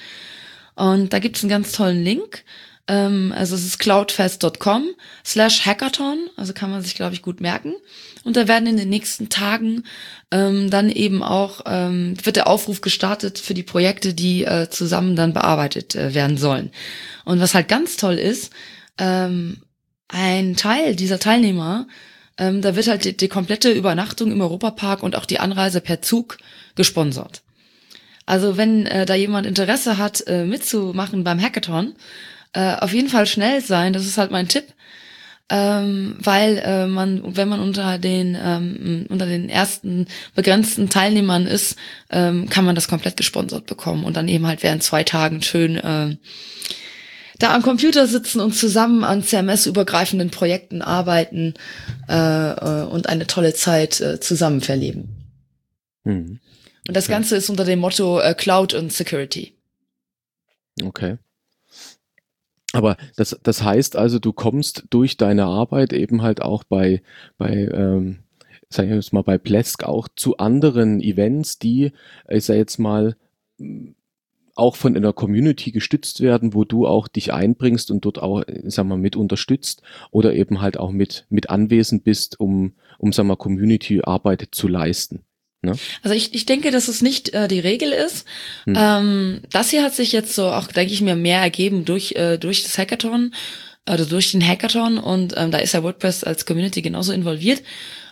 Und 0.75 1.13
da 1.13 1.19
gibt 1.19 1.37
es 1.37 1.43
einen 1.43 1.49
ganz 1.49 1.71
tollen 1.71 2.03
Link. 2.03 2.43
Ähm, 2.87 3.33
also 3.35 3.55
es 3.55 3.65
ist 3.65 3.79
cloudfest.com 3.79 4.89
slash 5.25 5.65
hackathon. 5.65 6.29
Also 6.35 6.53
kann 6.53 6.71
man 6.71 6.81
sich, 6.81 6.95
glaube 6.95 7.13
ich, 7.13 7.21
gut 7.21 7.41
merken. 7.41 7.73
Und 8.23 8.37
da 8.37 8.47
werden 8.47 8.67
in 8.67 8.77
den 8.77 8.89
nächsten 8.89 9.29
Tagen 9.29 9.83
ähm, 10.31 10.69
dann 10.69 10.89
eben 10.89 11.23
auch, 11.23 11.61
ähm, 11.65 12.15
wird 12.23 12.37
der 12.37 12.47
Aufruf 12.47 12.81
gestartet 12.81 13.39
für 13.39 13.53
die 13.53 13.63
Projekte, 13.63 14.13
die 14.13 14.45
äh, 14.45 14.69
zusammen 14.69 15.15
dann 15.15 15.33
bearbeitet 15.33 15.95
äh, 15.95 16.13
werden 16.13 16.37
sollen. 16.37 16.71
Und 17.25 17.39
was 17.39 17.53
halt 17.53 17.67
ganz 17.67 17.97
toll 17.97 18.15
ist, 18.15 18.51
ähm, 18.97 19.61
ein 20.07 20.55
Teil 20.55 20.95
dieser 20.95 21.19
Teilnehmer, 21.19 21.87
ähm, 22.37 22.61
da 22.61 22.75
wird 22.75 22.87
halt 22.87 23.05
die, 23.05 23.15
die 23.15 23.27
komplette 23.27 23.71
Übernachtung 23.71 24.31
im 24.31 24.41
Europapark 24.41 25.03
und 25.03 25.15
auch 25.15 25.25
die 25.25 25.39
Anreise 25.39 25.81
per 25.81 26.01
Zug 26.01 26.37
gesponsert. 26.75 27.43
Also 28.25 28.57
wenn 28.57 28.85
äh, 28.85 29.05
da 29.05 29.15
jemand 29.15 29.45
Interesse 29.45 29.97
hat, 29.97 30.25
äh, 30.27 30.45
mitzumachen 30.45 31.23
beim 31.23 31.41
Hackathon, 31.41 31.95
äh, 32.53 32.75
auf 32.75 32.93
jeden 32.93 33.09
Fall 33.09 33.25
schnell 33.25 33.61
sein, 33.61 33.93
das 33.93 34.05
ist 34.05 34.17
halt 34.17 34.31
mein 34.31 34.47
Tipp. 34.47 34.65
Ähm, 35.49 36.15
weil 36.19 36.57
äh, 36.59 36.87
man, 36.87 37.35
wenn 37.35 37.49
man 37.49 37.59
unter 37.59 37.97
den 37.99 38.37
ähm, 38.41 39.05
unter 39.09 39.25
den 39.25 39.49
ersten 39.49 40.07
begrenzten 40.35 40.89
Teilnehmern 40.89 41.47
ist, 41.47 41.75
ähm, 42.09 42.47
kann 42.49 42.63
man 42.63 42.75
das 42.75 42.87
komplett 42.87 43.17
gesponsert 43.17 43.65
bekommen 43.65 44.05
und 44.05 44.15
dann 44.15 44.29
eben 44.29 44.47
halt 44.47 44.63
während 44.63 44.83
zwei 44.83 45.03
Tagen 45.03 45.41
schön 45.41 45.75
äh, 45.75 46.15
da 47.39 47.53
am 47.53 47.61
Computer 47.61 48.07
sitzen 48.07 48.39
und 48.39 48.53
zusammen 48.53 49.03
an 49.03 49.21
CMS-übergreifenden 49.21 50.29
Projekten 50.29 50.81
arbeiten 50.81 51.55
äh, 52.07 52.13
äh, 52.13 52.85
und 52.85 53.09
eine 53.09 53.27
tolle 53.27 53.53
Zeit 53.53 53.99
äh, 53.99 54.21
zusammen 54.21 54.61
verleben. 54.61 55.09
Mhm. 56.05 56.39
Und 56.87 56.97
das 56.97 57.05
okay. 57.05 57.13
Ganze 57.13 57.35
ist 57.37 57.49
unter 57.49 57.65
dem 57.65 57.79
Motto 57.79 58.19
äh, 58.19 58.33
Cloud 58.33 58.73
und 58.73 58.91
Security. 58.91 59.53
Okay. 60.83 61.17
Aber 62.73 62.97
das, 63.15 63.39
das 63.43 63.63
heißt 63.63 63.95
also, 63.95 64.19
du 64.19 64.33
kommst 64.33 64.85
durch 64.89 65.17
deine 65.17 65.45
Arbeit 65.45 65.93
eben 65.93 66.23
halt 66.23 66.41
auch 66.41 66.63
bei, 66.63 67.03
bei 67.37 67.69
ähm, 67.71 68.23
sag 68.73 68.85
ich 68.85 68.91
jetzt 68.91 69.13
mal, 69.13 69.21
bei 69.21 69.37
Plesk 69.37 69.83
auch 69.83 70.07
zu 70.15 70.37
anderen 70.37 70.99
Events, 70.99 71.59
die, 71.59 71.91
ich 72.27 72.45
sag 72.45 72.55
jetzt 72.55 72.79
mal, 72.79 73.15
auch 74.55 74.75
von 74.75 74.95
einer 74.95 75.13
Community 75.13 75.71
gestützt 75.71 76.21
werden, 76.21 76.53
wo 76.53 76.63
du 76.63 76.85
auch 76.85 77.07
dich 77.07 77.33
einbringst 77.33 77.89
und 77.91 78.05
dort 78.05 78.19
auch, 78.19 78.43
sag 78.65 78.85
mal, 78.85 78.97
mit 78.97 79.15
unterstützt 79.15 79.81
oder 80.11 80.33
eben 80.33 80.61
halt 80.61 80.77
auch 80.77 80.91
mit, 80.91 81.25
mit 81.29 81.49
anwesend 81.49 82.03
bist, 82.03 82.39
um, 82.39 82.73
um, 82.97 83.11
sag 83.13 83.25
mal, 83.25 83.35
Community-Arbeit 83.35 84.49
zu 84.51 84.67
leisten. 84.67 85.23
Ne? 85.63 85.73
Also 86.03 86.15
ich, 86.15 86.33
ich 86.33 86.45
denke, 86.45 86.71
dass 86.71 86.87
es 86.87 87.01
nicht 87.01 87.33
äh, 87.33 87.47
die 87.47 87.59
Regel 87.59 87.91
ist. 87.91 88.25
Hm. 88.65 88.75
Ähm, 88.77 89.41
das 89.49 89.69
hier 89.69 89.83
hat 89.83 89.95
sich 89.95 90.11
jetzt 90.11 90.35
so 90.35 90.47
auch, 90.47 90.67
denke 90.67 90.93
ich 90.93 91.01
mir, 91.01 91.15
mehr 91.15 91.39
ergeben 91.39 91.85
durch, 91.85 92.13
äh, 92.13 92.37
durch 92.37 92.63
das 92.63 92.77
Hackathon, 92.77 93.33
also 93.85 94.05
durch 94.05 94.31
den 94.31 94.45
Hackathon 94.45 94.97
und 94.97 95.33
ähm, 95.37 95.51
da 95.51 95.57
ist 95.57 95.73
ja 95.73 95.83
WordPress 95.83 96.23
als 96.23 96.45
Community 96.45 96.81
genauso 96.81 97.13
involviert. 97.13 97.63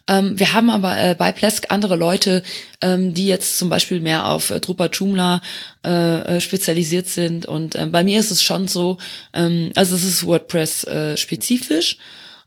Ähm, 0.08 0.40
wir 0.40 0.54
haben 0.54 0.70
aber 0.70 0.98
äh, 0.98 1.16
bei 1.16 1.32
Plesk 1.32 1.68
andere 1.70 1.96
Leute, 1.96 2.42
ähm, 2.82 3.14
die 3.14 3.28
jetzt 3.28 3.58
zum 3.58 3.70
Beispiel 3.70 4.00
mehr 4.00 4.28
auf 4.28 4.50
äh, 4.50 4.60
Drupal 4.60 4.90
Joomla 4.92 5.42
äh, 5.86 6.38
äh, 6.38 6.42
spezialisiert 6.42 7.08
sind 7.08 7.46
und 7.46 7.76
äh, 7.76 7.86
bei 7.86 8.04
mir 8.04 8.20
ist 8.20 8.32
es 8.32 8.42
schon 8.42 8.68
so, 8.68 8.98
ähm, 9.34 9.72
also 9.76 9.96
es 9.96 10.04
ist 10.04 10.26
WordPress 10.26 10.86
äh, 10.86 11.18
spezifisch. 11.18 11.98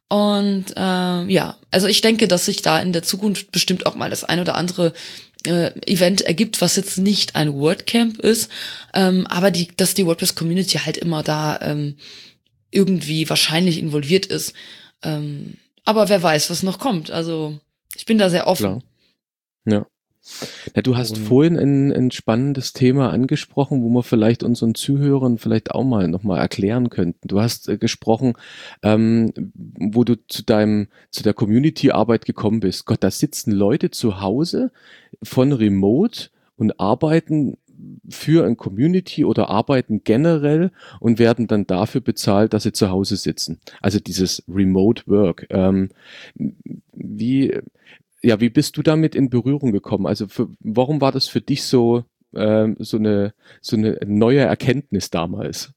Und 0.08 0.66
äh, 0.76 1.24
ja, 1.32 1.56
also 1.70 1.86
ich 1.86 2.00
denke, 2.00 2.28
dass 2.28 2.46
sich 2.46 2.62
da 2.62 2.80
in 2.80 2.92
der 2.92 3.02
Zukunft 3.02 3.52
bestimmt 3.52 3.86
auch 3.86 3.94
mal 3.94 4.10
das 4.10 4.24
ein 4.24 4.40
oder 4.40 4.54
andere 4.54 4.92
äh, 5.46 5.70
Event 5.90 6.22
ergibt, 6.22 6.60
was 6.60 6.76
jetzt 6.76 6.98
nicht 6.98 7.36
ein 7.36 7.54
WordCamp 7.54 8.18
ist, 8.20 8.50
ähm, 8.92 9.26
aber 9.26 9.50
die, 9.50 9.68
dass 9.76 9.94
die 9.94 10.06
WordPress-Community 10.06 10.78
halt 10.78 10.96
immer 10.96 11.22
da 11.22 11.58
ähm, 11.60 11.96
irgendwie 12.70 13.28
wahrscheinlich 13.28 13.78
involviert 13.78 14.26
ist. 14.26 14.54
Ähm, 15.02 15.54
aber 15.84 16.08
wer 16.08 16.22
weiß, 16.22 16.50
was 16.50 16.62
noch 16.62 16.78
kommt. 16.78 17.10
Also 17.10 17.58
ich 17.94 18.06
bin 18.06 18.18
da 18.18 18.30
sehr 18.30 18.46
offen. 18.46 18.82
Klar. 19.66 19.80
Ja. 19.80 19.86
Ja, 20.74 20.82
du 20.82 20.96
hast 20.96 21.18
Und 21.18 21.24
vorhin 21.24 21.58
ein, 21.58 21.92
ein 21.92 22.10
spannendes 22.10 22.72
Thema 22.72 23.10
angesprochen, 23.10 23.82
wo 23.82 23.88
wir 23.90 24.02
vielleicht 24.02 24.42
unseren 24.42 24.74
Zuhörern 24.74 25.38
vielleicht 25.38 25.72
auch 25.72 25.84
mal 25.84 26.08
nochmal 26.08 26.40
erklären 26.40 26.88
könnten. 26.90 27.28
Du 27.28 27.40
hast 27.40 27.68
äh, 27.68 27.76
gesprochen, 27.76 28.34
ähm, 28.82 29.32
wo 29.54 30.04
du 30.04 30.16
zu 30.26 30.42
deinem, 30.42 30.88
zu 31.10 31.22
der 31.22 31.34
Community-Arbeit 31.34 32.24
gekommen 32.24 32.60
bist. 32.60 32.87
Gott, 32.87 33.02
da 33.04 33.10
sitzen 33.10 33.52
Leute 33.52 33.90
zu 33.90 34.20
Hause 34.20 34.72
von 35.22 35.52
Remote 35.52 36.30
und 36.56 36.80
arbeiten 36.80 37.58
für 38.08 38.46
ein 38.46 38.56
Community 38.56 39.24
oder 39.24 39.50
arbeiten 39.50 40.02
generell 40.04 40.70
und 41.00 41.18
werden 41.18 41.46
dann 41.46 41.66
dafür 41.66 42.00
bezahlt, 42.00 42.54
dass 42.54 42.62
sie 42.62 42.72
zu 42.72 42.90
Hause 42.90 43.16
sitzen. 43.16 43.58
Also 43.82 43.98
dieses 44.00 44.42
Remote 44.48 45.02
Work. 45.06 45.46
Ähm, 45.50 45.90
wie, 46.92 47.58
ja, 48.24 48.40
wie 48.40 48.48
bist 48.48 48.76
du 48.76 48.82
damit 48.82 49.14
in 49.14 49.30
Berührung 49.30 49.72
gekommen? 49.72 50.06
Also 50.06 50.28
für, 50.28 50.48
warum 50.60 51.00
war 51.00 51.12
das 51.12 51.28
für 51.28 51.40
dich 51.40 51.62
so, 51.64 52.04
ähm, 52.34 52.76
so, 52.78 52.96
eine, 52.96 53.34
so 53.60 53.76
eine 53.76 53.98
neue 54.06 54.40
Erkenntnis 54.40 55.10
damals? 55.10 55.72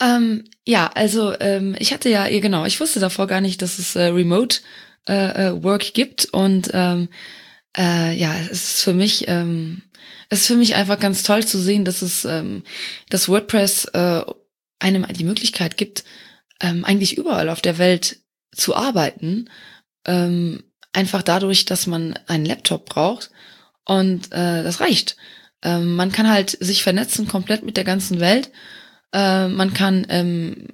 Ähm, 0.00 0.44
ja, 0.66 0.90
also 0.94 1.34
ähm, 1.40 1.76
ich 1.78 1.92
hatte 1.92 2.08
ja, 2.08 2.28
genau, 2.28 2.64
ich 2.64 2.80
wusste 2.80 3.00
davor 3.00 3.26
gar 3.26 3.40
nicht, 3.40 3.62
dass 3.62 3.78
es 3.78 3.96
äh, 3.96 4.04
Remote 4.04 4.60
äh, 5.08 5.48
äh, 5.48 5.62
Work 5.62 5.94
gibt 5.94 6.26
und 6.26 6.70
ähm, 6.72 7.08
äh, 7.76 8.14
ja, 8.14 8.34
es 8.50 8.50
ist 8.50 8.82
für 8.82 8.94
mich, 8.94 9.26
ähm, 9.28 9.82
es 10.30 10.42
ist 10.42 10.46
für 10.46 10.56
mich 10.56 10.74
einfach 10.74 10.98
ganz 10.98 11.22
toll 11.22 11.44
zu 11.44 11.58
sehen, 11.58 11.84
dass 11.84 12.02
es, 12.02 12.24
ähm, 12.24 12.62
dass 13.10 13.28
WordPress 13.28 13.86
äh, 13.86 14.22
einem 14.78 15.06
die 15.12 15.24
Möglichkeit 15.24 15.76
gibt, 15.76 16.04
ähm, 16.60 16.84
eigentlich 16.84 17.16
überall 17.18 17.48
auf 17.48 17.60
der 17.60 17.78
Welt 17.78 18.20
zu 18.52 18.74
arbeiten 18.74 19.48
ähm, 20.06 20.62
einfach 20.94 21.22
dadurch, 21.22 21.64
dass 21.64 21.86
man 21.86 22.18
einen 22.26 22.46
Laptop 22.46 22.86
braucht 22.86 23.30
und 23.84 24.32
äh, 24.32 24.62
das 24.62 24.80
reicht. 24.80 25.16
Ähm, 25.62 25.96
man 25.96 26.12
kann 26.12 26.30
halt 26.30 26.56
sich 26.60 26.82
vernetzen 26.82 27.28
komplett 27.28 27.64
mit 27.64 27.76
der 27.76 27.84
ganzen 27.84 28.20
Welt. 28.20 28.50
Äh, 29.12 29.48
man 29.48 29.74
kann 29.74 30.06
ähm, 30.08 30.68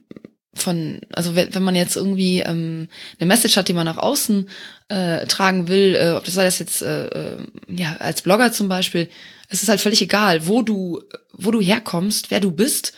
von, 0.55 1.01
also 1.13 1.37
wenn, 1.37 1.63
man 1.63 1.77
jetzt 1.77 1.97
irgendwie 1.97 2.41
ähm, 2.41 2.89
eine 3.19 3.27
Message 3.27 3.57
hat, 3.57 3.69
die 3.69 3.73
man 3.73 3.87
nach 3.87 3.99
außen 3.99 4.49
äh, 4.89 5.27
tragen 5.27 5.69
will, 5.69 5.95
äh, 5.95 6.11
ob 6.13 6.25
das 6.25 6.35
sei 6.35 6.45
das 6.45 6.59
jetzt 6.59 6.83
äh, 6.83 7.07
äh, 7.07 7.37
ja 7.69 7.97
als 7.99 8.23
Blogger 8.23 8.53
zum 8.53 8.69
Beispiel, 8.69 9.09
es 9.49 9.63
ist 9.63 9.69
halt 9.69 9.81
völlig 9.81 10.03
egal, 10.03 10.47
wo 10.47 10.63
du 10.63 11.03
wo 11.33 11.51
du 11.51 11.61
herkommst, 11.61 12.31
wer 12.31 12.41
du 12.41 12.51
bist. 12.51 12.93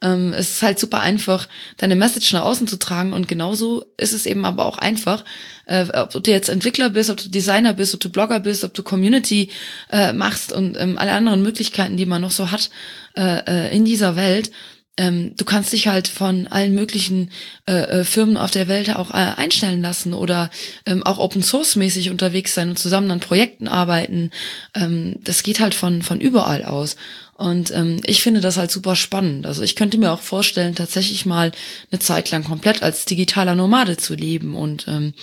Ähm, 0.00 0.32
es 0.32 0.50
ist 0.50 0.62
halt 0.62 0.78
super 0.78 1.00
einfach, 1.00 1.48
deine 1.78 1.96
Message 1.96 2.32
nach 2.32 2.42
außen 2.42 2.68
zu 2.68 2.78
tragen 2.78 3.12
und 3.12 3.26
genauso 3.26 3.84
ist 3.96 4.12
es 4.12 4.26
eben 4.26 4.44
aber 4.44 4.64
auch 4.66 4.78
einfach, 4.78 5.24
äh, 5.68 5.86
ob 5.94 6.10
du 6.10 6.30
jetzt 6.30 6.48
Entwickler 6.48 6.90
bist, 6.90 7.10
ob 7.10 7.18
du 7.18 7.28
Designer 7.28 7.74
bist, 7.74 7.94
ob 7.94 8.00
du 8.00 8.08
Blogger 8.10 8.40
bist, 8.40 8.64
ob 8.64 8.74
du 8.74 8.82
Community 8.82 9.50
äh, 9.90 10.12
machst 10.12 10.52
und 10.52 10.76
ähm, 10.78 10.98
alle 10.98 11.12
anderen 11.12 11.42
Möglichkeiten, 11.42 11.96
die 11.96 12.06
man 12.06 12.22
noch 12.22 12.32
so 12.32 12.50
hat 12.50 12.70
äh, 13.16 13.68
äh 13.68 13.76
in 13.76 13.84
dieser 13.84 14.16
Welt 14.16 14.50
ähm, 14.98 15.34
du 15.36 15.44
kannst 15.44 15.72
dich 15.72 15.86
halt 15.86 16.08
von 16.08 16.48
allen 16.48 16.74
möglichen 16.74 17.30
äh, 17.66 18.00
äh, 18.00 18.04
Firmen 18.04 18.36
auf 18.36 18.50
der 18.50 18.66
Welt 18.66 18.94
auch 18.94 19.10
äh, 19.10 19.32
einstellen 19.36 19.80
lassen 19.80 20.12
oder 20.12 20.50
ähm, 20.86 21.04
auch 21.04 21.18
Open 21.18 21.42
Source 21.42 21.76
mäßig 21.76 22.10
unterwegs 22.10 22.54
sein 22.54 22.70
und 22.70 22.78
zusammen 22.78 23.10
an 23.12 23.20
Projekten 23.20 23.68
arbeiten. 23.68 24.30
Ähm, 24.74 25.16
das 25.22 25.44
geht 25.44 25.60
halt 25.60 25.74
von 25.74 26.02
von 26.02 26.20
überall 26.20 26.64
aus. 26.64 26.96
Und 27.38 27.70
ähm, 27.70 28.00
ich 28.04 28.20
finde 28.20 28.40
das 28.40 28.56
halt 28.56 28.72
super 28.72 28.96
spannend. 28.96 29.46
Also 29.46 29.62
ich 29.62 29.76
könnte 29.76 29.96
mir 29.96 30.10
auch 30.10 30.22
vorstellen, 30.22 30.74
tatsächlich 30.74 31.24
mal 31.24 31.52
eine 31.88 32.00
Zeit 32.00 32.32
lang 32.32 32.42
komplett 32.42 32.82
als 32.82 33.04
digitaler 33.04 33.54
Nomade 33.54 33.96
zu 33.96 34.16
leben 34.16 34.56
und 34.56 34.86
ähm, 34.88 35.14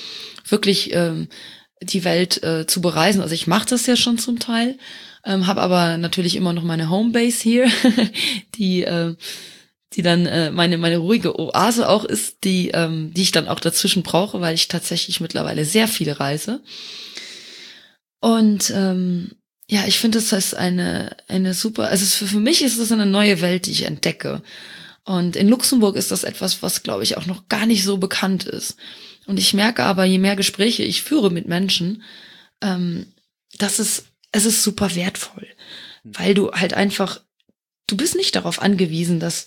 wirklich 0.48 0.94
ähm, 0.94 1.28
die 1.82 2.06
Welt 2.06 2.42
äh, 2.42 2.66
zu 2.68 2.80
bereisen. 2.80 3.22
Also 3.22 3.36
ich 3.36 3.48
mache 3.48 3.68
das 3.68 3.86
ja 3.86 3.98
schon 3.98 4.18
zum 4.18 4.40
Teil, 4.40 4.78
ähm, 5.26 5.46
habe 5.46 5.62
aber 5.62 5.98
natürlich 5.98 6.38
immer 6.38 6.54
noch 6.54 6.64
meine 6.64 6.90
Homebase 6.90 7.44
hier, 7.44 7.68
die 8.56 8.84
äh, 8.84 9.16
die 9.92 10.02
dann 10.02 10.26
äh, 10.26 10.52
meine 10.52 10.78
meine 10.78 11.00
ruhige 11.00 11.38
Oase 11.38 11.90
auch 11.90 12.06
ist, 12.06 12.46
die 12.46 12.70
ähm, 12.70 13.14
die 13.14 13.24
ich 13.24 13.34
dann 13.34 13.50
auch 13.50 13.60
dazwischen 13.60 14.04
brauche, 14.04 14.40
weil 14.40 14.56
ich 14.56 14.70
tatsächlich 14.70 15.20
mittlerweile 15.20 15.66
sehr 15.66 15.90
viel 15.90 16.14
reise. 16.14 16.64
Und 18.22 18.72
ähm, 18.74 19.32
ja, 19.68 19.86
ich 19.88 20.00
finde, 20.00 20.20
das 20.20 20.32
ist 20.32 20.56
eine 20.56 21.18
eine 21.28 21.54
super. 21.54 21.90
Also 21.90 22.06
für, 22.06 22.28
für 22.28 22.40
mich 22.40 22.62
ist 22.62 22.78
es 22.78 22.92
eine 22.92 23.06
neue 23.06 23.42
Welt, 23.42 23.66
die 23.66 23.72
ich 23.72 23.84
entdecke. 23.84 24.44
Und 25.04 25.36
in 25.36 25.50
Luxemburg 25.50 25.96
ist 25.96 26.12
das 26.12 26.24
etwas, 26.24 26.62
was 26.62 26.84
glaube 26.84 27.04
ich 27.04 27.18
auch 27.18 27.26
noch 27.26 27.48
gar 27.48 27.66
nicht 27.66 27.84
so 27.84 27.98
bekannt 27.98 28.46
ist. 28.46 28.78
Und 29.28 29.38
ich 29.40 29.54
merke 29.54 29.84
aber, 29.84 30.06
je 30.06 30.20
mehr 30.20 30.36
Gespräche 30.36 30.84
ich 30.84 31.04
führe 31.04 31.32
mit 31.32 31.48
Menschen, 31.48 32.04
ähm, 32.62 33.14
das 33.58 33.80
ist 33.80 34.06
es 34.32 34.46
ist 34.46 34.64
super 34.64 34.96
wertvoll, 34.96 35.48
weil 36.04 36.34
du 36.34 36.52
halt 36.52 36.74
einfach 36.74 37.22
du 37.88 37.98
bist 37.98 38.16
nicht 38.16 38.36
darauf 38.36 38.62
angewiesen, 38.62 39.20
dass 39.20 39.46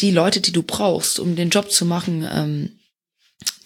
die 0.00 0.10
Leute, 0.10 0.40
die 0.40 0.52
du 0.52 0.62
brauchst, 0.62 1.20
um 1.20 1.36
den 1.36 1.50
Job 1.50 1.70
zu 1.70 1.84
machen, 1.84 2.26
ähm, 2.30 2.79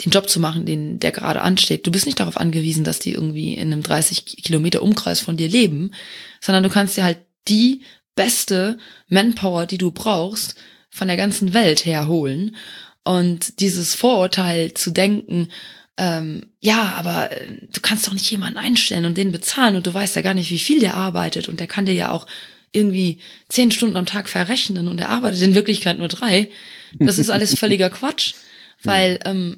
den 0.04 0.10
Job 0.10 0.28
zu 0.28 0.40
machen, 0.40 0.66
den 0.66 0.98
der 0.98 1.12
gerade 1.12 1.42
ansteht. 1.42 1.86
Du 1.86 1.90
bist 1.90 2.06
nicht 2.06 2.20
darauf 2.20 2.36
angewiesen, 2.36 2.84
dass 2.84 2.98
die 2.98 3.12
irgendwie 3.12 3.54
in 3.54 3.72
einem 3.72 3.82
30 3.82 4.24
Kilometer 4.24 4.82
Umkreis 4.82 5.20
von 5.20 5.36
dir 5.36 5.48
leben, 5.48 5.92
sondern 6.40 6.62
du 6.62 6.68
kannst 6.68 6.96
dir 6.96 7.04
halt 7.04 7.18
die 7.48 7.82
beste 8.14 8.78
Manpower, 9.08 9.66
die 9.66 9.78
du 9.78 9.90
brauchst, 9.90 10.56
von 10.90 11.08
der 11.08 11.16
ganzen 11.16 11.54
Welt 11.54 11.84
herholen. 11.84 12.56
Und 13.04 13.60
dieses 13.60 13.94
Vorurteil 13.94 14.74
zu 14.74 14.90
denken, 14.90 15.48
ähm, 15.96 16.46
ja, 16.60 16.94
aber 16.96 17.30
äh, 17.32 17.46
du 17.72 17.80
kannst 17.80 18.06
doch 18.06 18.12
nicht 18.12 18.30
jemanden 18.30 18.58
einstellen 18.58 19.04
und 19.04 19.16
den 19.16 19.30
bezahlen 19.30 19.76
und 19.76 19.86
du 19.86 19.94
weißt 19.94 20.16
ja 20.16 20.22
gar 20.22 20.34
nicht, 20.34 20.50
wie 20.50 20.58
viel 20.58 20.80
der 20.80 20.94
arbeitet 20.94 21.48
und 21.48 21.60
der 21.60 21.66
kann 21.66 21.86
dir 21.86 21.94
ja 21.94 22.10
auch 22.10 22.26
irgendwie 22.72 23.18
zehn 23.48 23.70
Stunden 23.70 23.96
am 23.96 24.06
Tag 24.06 24.28
verrechnen 24.28 24.88
und 24.88 25.00
er 25.00 25.10
arbeitet 25.10 25.42
in 25.42 25.54
Wirklichkeit 25.54 25.98
nur 25.98 26.08
drei. 26.08 26.50
Das 26.98 27.18
ist 27.18 27.30
alles 27.30 27.56
völliger 27.58 27.90
Quatsch, 27.90 28.34
weil 28.84 29.18
ähm, 29.24 29.56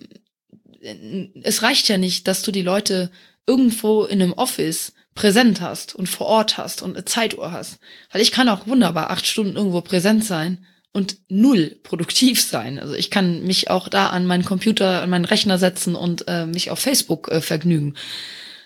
es 1.42 1.62
reicht 1.62 1.88
ja 1.88 1.98
nicht, 1.98 2.28
dass 2.28 2.42
du 2.42 2.52
die 2.52 2.62
Leute 2.62 3.10
irgendwo 3.46 4.04
in 4.04 4.22
einem 4.22 4.32
Office 4.32 4.92
präsent 5.14 5.60
hast 5.60 5.94
und 5.94 6.08
vor 6.08 6.26
Ort 6.26 6.58
hast 6.58 6.82
und 6.82 6.94
eine 6.94 7.04
Zeituhr 7.04 7.52
hast. 7.52 7.78
Weil 8.12 8.20
ich 8.20 8.32
kann 8.32 8.48
auch 8.48 8.66
wunderbar 8.66 9.10
acht 9.10 9.26
Stunden 9.26 9.56
irgendwo 9.56 9.80
präsent 9.80 10.24
sein 10.24 10.64
und 10.92 11.18
null 11.28 11.76
produktiv 11.82 12.40
sein. 12.40 12.78
Also 12.78 12.94
ich 12.94 13.10
kann 13.10 13.44
mich 13.44 13.70
auch 13.70 13.88
da 13.88 14.08
an 14.08 14.26
meinen 14.26 14.44
Computer, 14.44 15.02
an 15.02 15.10
meinen 15.10 15.24
Rechner 15.24 15.58
setzen 15.58 15.94
und 15.94 16.26
äh, 16.28 16.46
mich 16.46 16.70
auf 16.70 16.78
Facebook 16.78 17.28
äh, 17.28 17.40
vergnügen. 17.40 17.94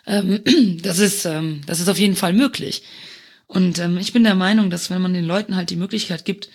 Ähm, 0.07 0.41
das 0.83 0.99
ist, 0.99 1.25
ähm, 1.25 1.63
das 1.67 1.81
ist 1.81 1.89
auf 1.89 1.99
jeden 1.99 2.17
Fall 2.17 2.33
möglich. 2.33 2.83
Und 3.47 3.79
ähm, 3.79 3.99
ich 3.99 4.13
bin 4.13 4.23
der 4.23 4.37
Meinung, 4.37 4.71
dass 4.71 4.91
wenn 4.91 5.03
man 5.03 5.15
den 5.15 5.25
Leuten 5.25 5.57
halt 5.57 5.71
die 5.71 5.77
Möglichkeit 5.77 6.25
gibt, 6.25 6.51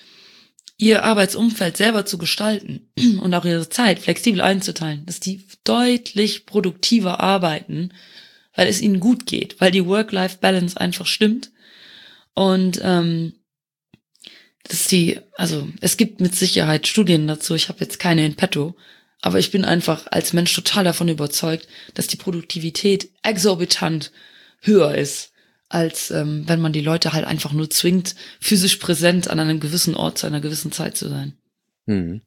ihr 0.78 1.04
Arbeitsumfeld 1.04 1.78
selber 1.78 2.06
zu 2.06 2.18
gestalten 2.18 2.90
und 3.22 3.34
auch 3.34 3.46
ihre 3.46 3.70
Zeit 3.70 4.00
flexibel 4.00 4.42
einzuteilen, 4.42 5.06
dass 5.06 5.20
die 5.20 5.46
deutlich 5.64 6.46
produktiver 6.46 7.20
arbeiten, 7.20 7.94
weil 8.56 8.68
es 8.68 8.82
ihnen 8.82 9.00
gut 9.00 9.26
geht, 9.26 9.60
weil 9.60 9.72
die 9.72 9.86
Work-Life-Balance 9.86 10.80
einfach 10.80 11.08
stimmt. 11.08 11.52
Und 12.34 12.80
ähm, 12.84 13.34
dass 14.64 14.88
die, 14.88 15.20
also 15.36 15.68
es 15.80 15.96
gibt 15.96 16.20
mit 16.20 16.36
Sicherheit 16.36 16.88
Studien 16.88 17.28
dazu, 17.28 17.56
ich 17.56 17.70
habe 17.70 17.82
jetzt 17.82 18.00
keine 18.00 18.26
in 18.26 18.36
petto, 18.36 18.76
aber 19.22 19.40
ich 19.40 19.52
bin 19.52 19.64
einfach 19.64 20.08
als 20.12 20.34
Mensch 20.34 20.54
total 20.54 20.84
davon 20.84 21.08
überzeugt, 21.08 21.68
dass 21.94 22.08
die 22.08 22.18
Produktivität 22.18 23.10
exorbitant 23.24 24.12
höher 24.62 24.96
ist 24.96 25.32
als 25.70 26.12
ähm, 26.12 26.44
wenn 26.48 26.62
man 26.62 26.74
die 26.74 26.82
Leute 26.82 27.14
halt 27.14 27.26
einfach 27.26 27.54
nur 27.54 27.70
zwingt, 27.70 28.16
physisch 28.40 28.78
präsent 28.78 29.30
an 29.30 29.40
einem 29.40 29.60
gewissen 29.60 29.96
Ort 29.96 30.18
zu 30.18 30.28
einer 30.28 30.42
gewissen 30.42 30.72
Zeit 30.72 30.96
zu 30.96 31.10
sein. 31.10 31.34
Hm. 31.88 32.22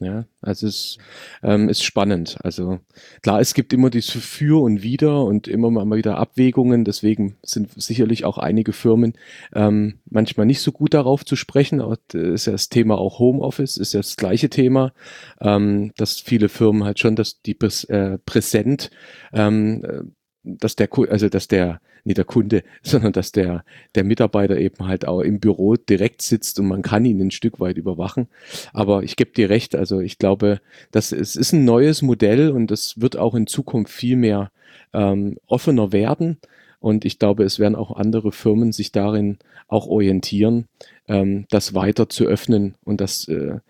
Ja, 0.00 0.26
also 0.40 0.66
es 0.66 0.98
ähm, 1.42 1.68
ist 1.68 1.84
spannend. 1.84 2.36
Also 2.42 2.80
klar, 3.22 3.40
es 3.40 3.54
gibt 3.54 3.72
immer 3.72 3.90
dieses 3.90 4.10
Für 4.10 4.60
und 4.60 4.82
Wider 4.82 5.24
und 5.24 5.46
immer 5.46 5.70
mal 5.70 5.96
wieder 5.96 6.18
Abwägungen. 6.18 6.84
Deswegen 6.84 7.36
sind 7.42 7.70
sicherlich 7.80 8.24
auch 8.24 8.36
einige 8.36 8.72
Firmen 8.72 9.14
ähm, 9.54 10.00
manchmal 10.10 10.46
nicht 10.46 10.62
so 10.62 10.72
gut 10.72 10.94
darauf 10.94 11.24
zu 11.24 11.36
sprechen. 11.36 11.80
Aber 11.80 11.96
ist 12.12 12.46
ja 12.46 12.52
das 12.52 12.68
Thema 12.70 12.98
auch 12.98 13.20
Homeoffice, 13.20 13.76
ist 13.76 13.94
ja 13.94 14.00
das 14.00 14.16
gleiche 14.16 14.50
Thema, 14.50 14.92
ähm, 15.40 15.92
dass 15.96 16.18
viele 16.18 16.48
Firmen 16.48 16.82
halt 16.82 16.98
schon, 16.98 17.14
dass 17.14 17.40
die 17.40 17.54
Präs 17.54 17.84
äh, 17.84 18.18
präsent 18.18 18.90
ähm, 19.32 19.84
äh, 19.84 20.02
dass 20.44 20.76
der, 20.76 20.88
also 21.08 21.28
dass 21.28 21.48
der, 21.48 21.80
nicht 22.04 22.18
der 22.18 22.24
Kunde, 22.24 22.62
sondern 22.82 23.12
dass 23.12 23.32
der, 23.32 23.64
der 23.94 24.04
Mitarbeiter 24.04 24.56
eben 24.58 24.86
halt 24.86 25.06
auch 25.08 25.20
im 25.20 25.40
Büro 25.40 25.76
direkt 25.76 26.22
sitzt 26.22 26.60
und 26.60 26.68
man 26.68 26.82
kann 26.82 27.04
ihn 27.04 27.20
ein 27.20 27.30
Stück 27.30 27.60
weit 27.60 27.76
überwachen. 27.76 28.28
Aber 28.72 29.02
ich 29.02 29.16
gebe 29.16 29.32
dir 29.32 29.50
recht, 29.50 29.74
also 29.74 30.00
ich 30.00 30.18
glaube, 30.18 30.60
das 30.90 31.12
es 31.12 31.36
ist 31.36 31.52
ein 31.52 31.64
neues 31.64 32.02
Modell 32.02 32.50
und 32.50 32.70
das 32.70 33.00
wird 33.00 33.16
auch 33.16 33.34
in 33.34 33.46
Zukunft 33.46 33.92
viel 33.92 34.16
mehr 34.16 34.50
ähm, 34.92 35.38
offener 35.46 35.92
werden. 35.92 36.38
Und 36.80 37.06
ich 37.06 37.18
glaube, 37.18 37.44
es 37.44 37.58
werden 37.58 37.76
auch 37.76 37.96
andere 37.96 38.30
Firmen 38.30 38.72
sich 38.72 38.92
darin 38.92 39.38
auch 39.68 39.86
orientieren, 39.86 40.66
ähm, 41.08 41.46
das 41.48 41.72
weiter 41.74 42.10
zu 42.10 42.26
öffnen 42.26 42.74
und 42.84 43.00
dass, 43.00 43.26
äh, 43.26 43.60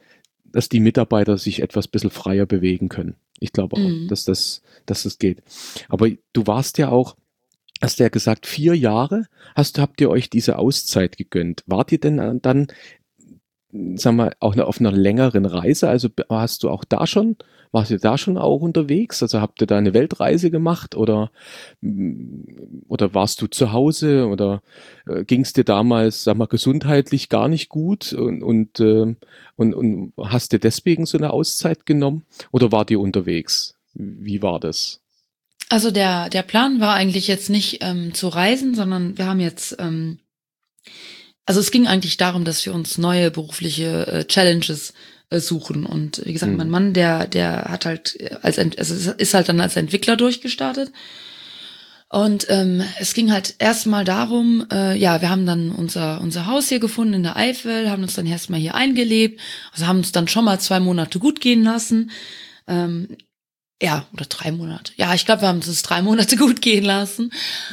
dass 0.55 0.69
die 0.69 0.79
Mitarbeiter 0.79 1.37
sich 1.37 1.61
etwas 1.61 1.89
bisschen 1.89 2.11
freier 2.11 2.47
bewegen 2.47 2.89
können. 2.89 3.17
Ich 3.41 3.53
glaube 3.53 3.77
auch, 3.77 3.81
mhm. 3.81 4.07
dass, 4.09 4.25
das, 4.25 4.63
dass 4.87 5.03
das 5.03 5.19
geht. 5.19 5.43
Aber 5.89 6.09
du 6.33 6.47
warst 6.47 6.79
ja 6.79 6.91
auch, 6.91 7.17
hast 7.83 7.99
du 7.99 8.05
ja 8.05 8.09
gesagt, 8.09 8.47
vier 8.47 8.75
Jahre 8.77 9.27
hast, 9.57 9.81
habt 9.81 10.01
ihr 10.01 10.09
euch 10.11 10.31
diese 10.31 10.57
Auszeit 10.57 11.17
gegönnt. 11.17 11.65
Wart 11.67 11.91
ihr 11.91 11.99
denn 11.99 12.39
dann, 12.41 12.69
sagen 13.97 14.17
wir, 14.17 14.33
auch 14.41 14.57
auf 14.57 14.81
einer 14.81 14.93
längeren 14.93 15.47
Reise? 15.47 15.89
Also 15.89 16.09
hast 16.29 16.63
du 16.63 16.71
auch 16.71 16.85
da 16.85 17.07
schon 17.07 17.37
warst 17.75 17.91
du 17.91 17.99
da 17.99 18.17
schon 18.17 18.39
auch 18.39 18.61
unterwegs? 18.61 19.21
Also 19.21 19.41
habt 19.41 19.61
ihr 19.61 19.67
da 19.67 19.77
eine 19.77 19.95
Weltreise 19.95 20.53
gemacht 20.53 20.95
oder, 20.95 21.33
mm, 21.81 22.85
oder 22.89 23.15
warst 23.15 23.43
du 23.43 23.49
zu 23.49 23.73
Hause 23.73 24.29
oder 24.29 24.63
äh, 25.09 25.25
ging 25.25 25.41
es 25.41 25.53
dir 25.53 25.65
damals, 25.65 26.23
sag 26.23 26.37
mal, 26.37 26.47
gesundheitlich 26.47 27.29
gar 27.29 27.49
nicht 27.49 27.69
gut 27.69 28.13
und, 28.13 28.45
und, 28.45 28.79
äh, 28.79 29.17
und, 29.57 29.75
und 29.75 30.13
hast 30.19 30.53
dir 30.53 30.61
deswegen 30.61 31.05
so 31.05 31.19
eine 31.19 31.33
Auszeit 31.33 31.85
genommen 31.85 32.23
oder 32.53 32.71
wart 32.71 32.93
ihr 32.93 33.01
unterwegs? 33.01 33.75
Wie 33.95 34.41
war 34.41 34.61
das? 34.61 35.01
Also 35.69 35.91
der, 35.91 36.31
der 36.31 36.43
Plan 36.43 36.79
war 36.79 36.95
eigentlich 36.95 37.27
jetzt 37.27 37.51
nicht 37.51 37.79
ähm, 37.83 38.15
zu 38.15 38.29
reisen, 38.29 38.77
sondern 38.77 39.19
wir 39.19 39.27
haben 39.27 39.41
jetzt, 39.41 39.77
ähm, 39.81 40.21
also 41.47 41.61
es 41.61 41.71
ging 41.71 41.87
eigentlich 41.87 42.17
darum, 42.17 42.45
dass 42.45 42.65
wir 42.65 42.75
uns 42.75 42.99
neue 42.99 43.31
berufliche 43.31 44.07
äh, 44.07 44.25
Challenges 44.25 44.95
äh, 45.31 45.41
suchen. 45.41 45.87
Und 45.87 46.23
wie 46.25 46.33
gesagt, 46.33 46.53
mhm. 46.53 46.59
mein 46.59 46.71
Mann, 46.71 46.93
der, 46.93 47.27
der 47.27 47.67
hat 47.69 47.85
halt 47.87 48.19
als 48.43 48.59
also 48.59 49.13
ist 49.13 49.35
halt 49.35 49.49
dann 49.49 49.61
als 49.61 49.77
Entwickler 49.77 50.17
durchgestartet. 50.17 50.91
Und 52.09 52.47
ähm, 52.49 52.85
es 53.01 53.13
ging 53.13 53.33
halt 53.33 53.57
erstmal 53.59 54.05
darum, 54.05 54.67
äh, 54.71 54.97
ja, 54.97 55.21
wir 55.21 55.31
haben 55.31 55.47
dann 55.47 55.73
unser, 55.73 56.21
unser 56.21 56.47
Haus 56.47 56.69
hier 56.69 56.79
gefunden 56.79 57.15
in 57.15 57.23
der 57.25 57.37
Eifel, 57.37 57.91
haben 57.91 58.05
uns 58.05 58.15
dann 58.15 58.27
erstmal 58.27 58.61
hier 58.61 58.77
eingelebt, 58.77 59.41
also 59.73 59.89
haben 59.89 59.99
uns 59.99 60.13
dann 60.13 60.29
schon 60.29 60.45
mal 60.45 60.61
zwei 60.61 60.79
Monate 60.79 61.19
gut 61.19 61.41
gehen 61.41 61.65
lassen. 61.65 62.13
Ähm, 62.69 63.17
ja, 63.83 64.07
oder 64.13 64.27
drei 64.27 64.53
Monate. 64.53 64.93
Ja, 64.97 65.13
ich 65.15 65.27
glaube, 65.27 65.43
wir 65.43 65.49
haben 65.49 65.59
es 65.59 65.83
drei 65.83 66.03
Monate 66.03 66.37
gut 66.39 66.63
gehen 66.63 66.85
lassen. 66.85 67.33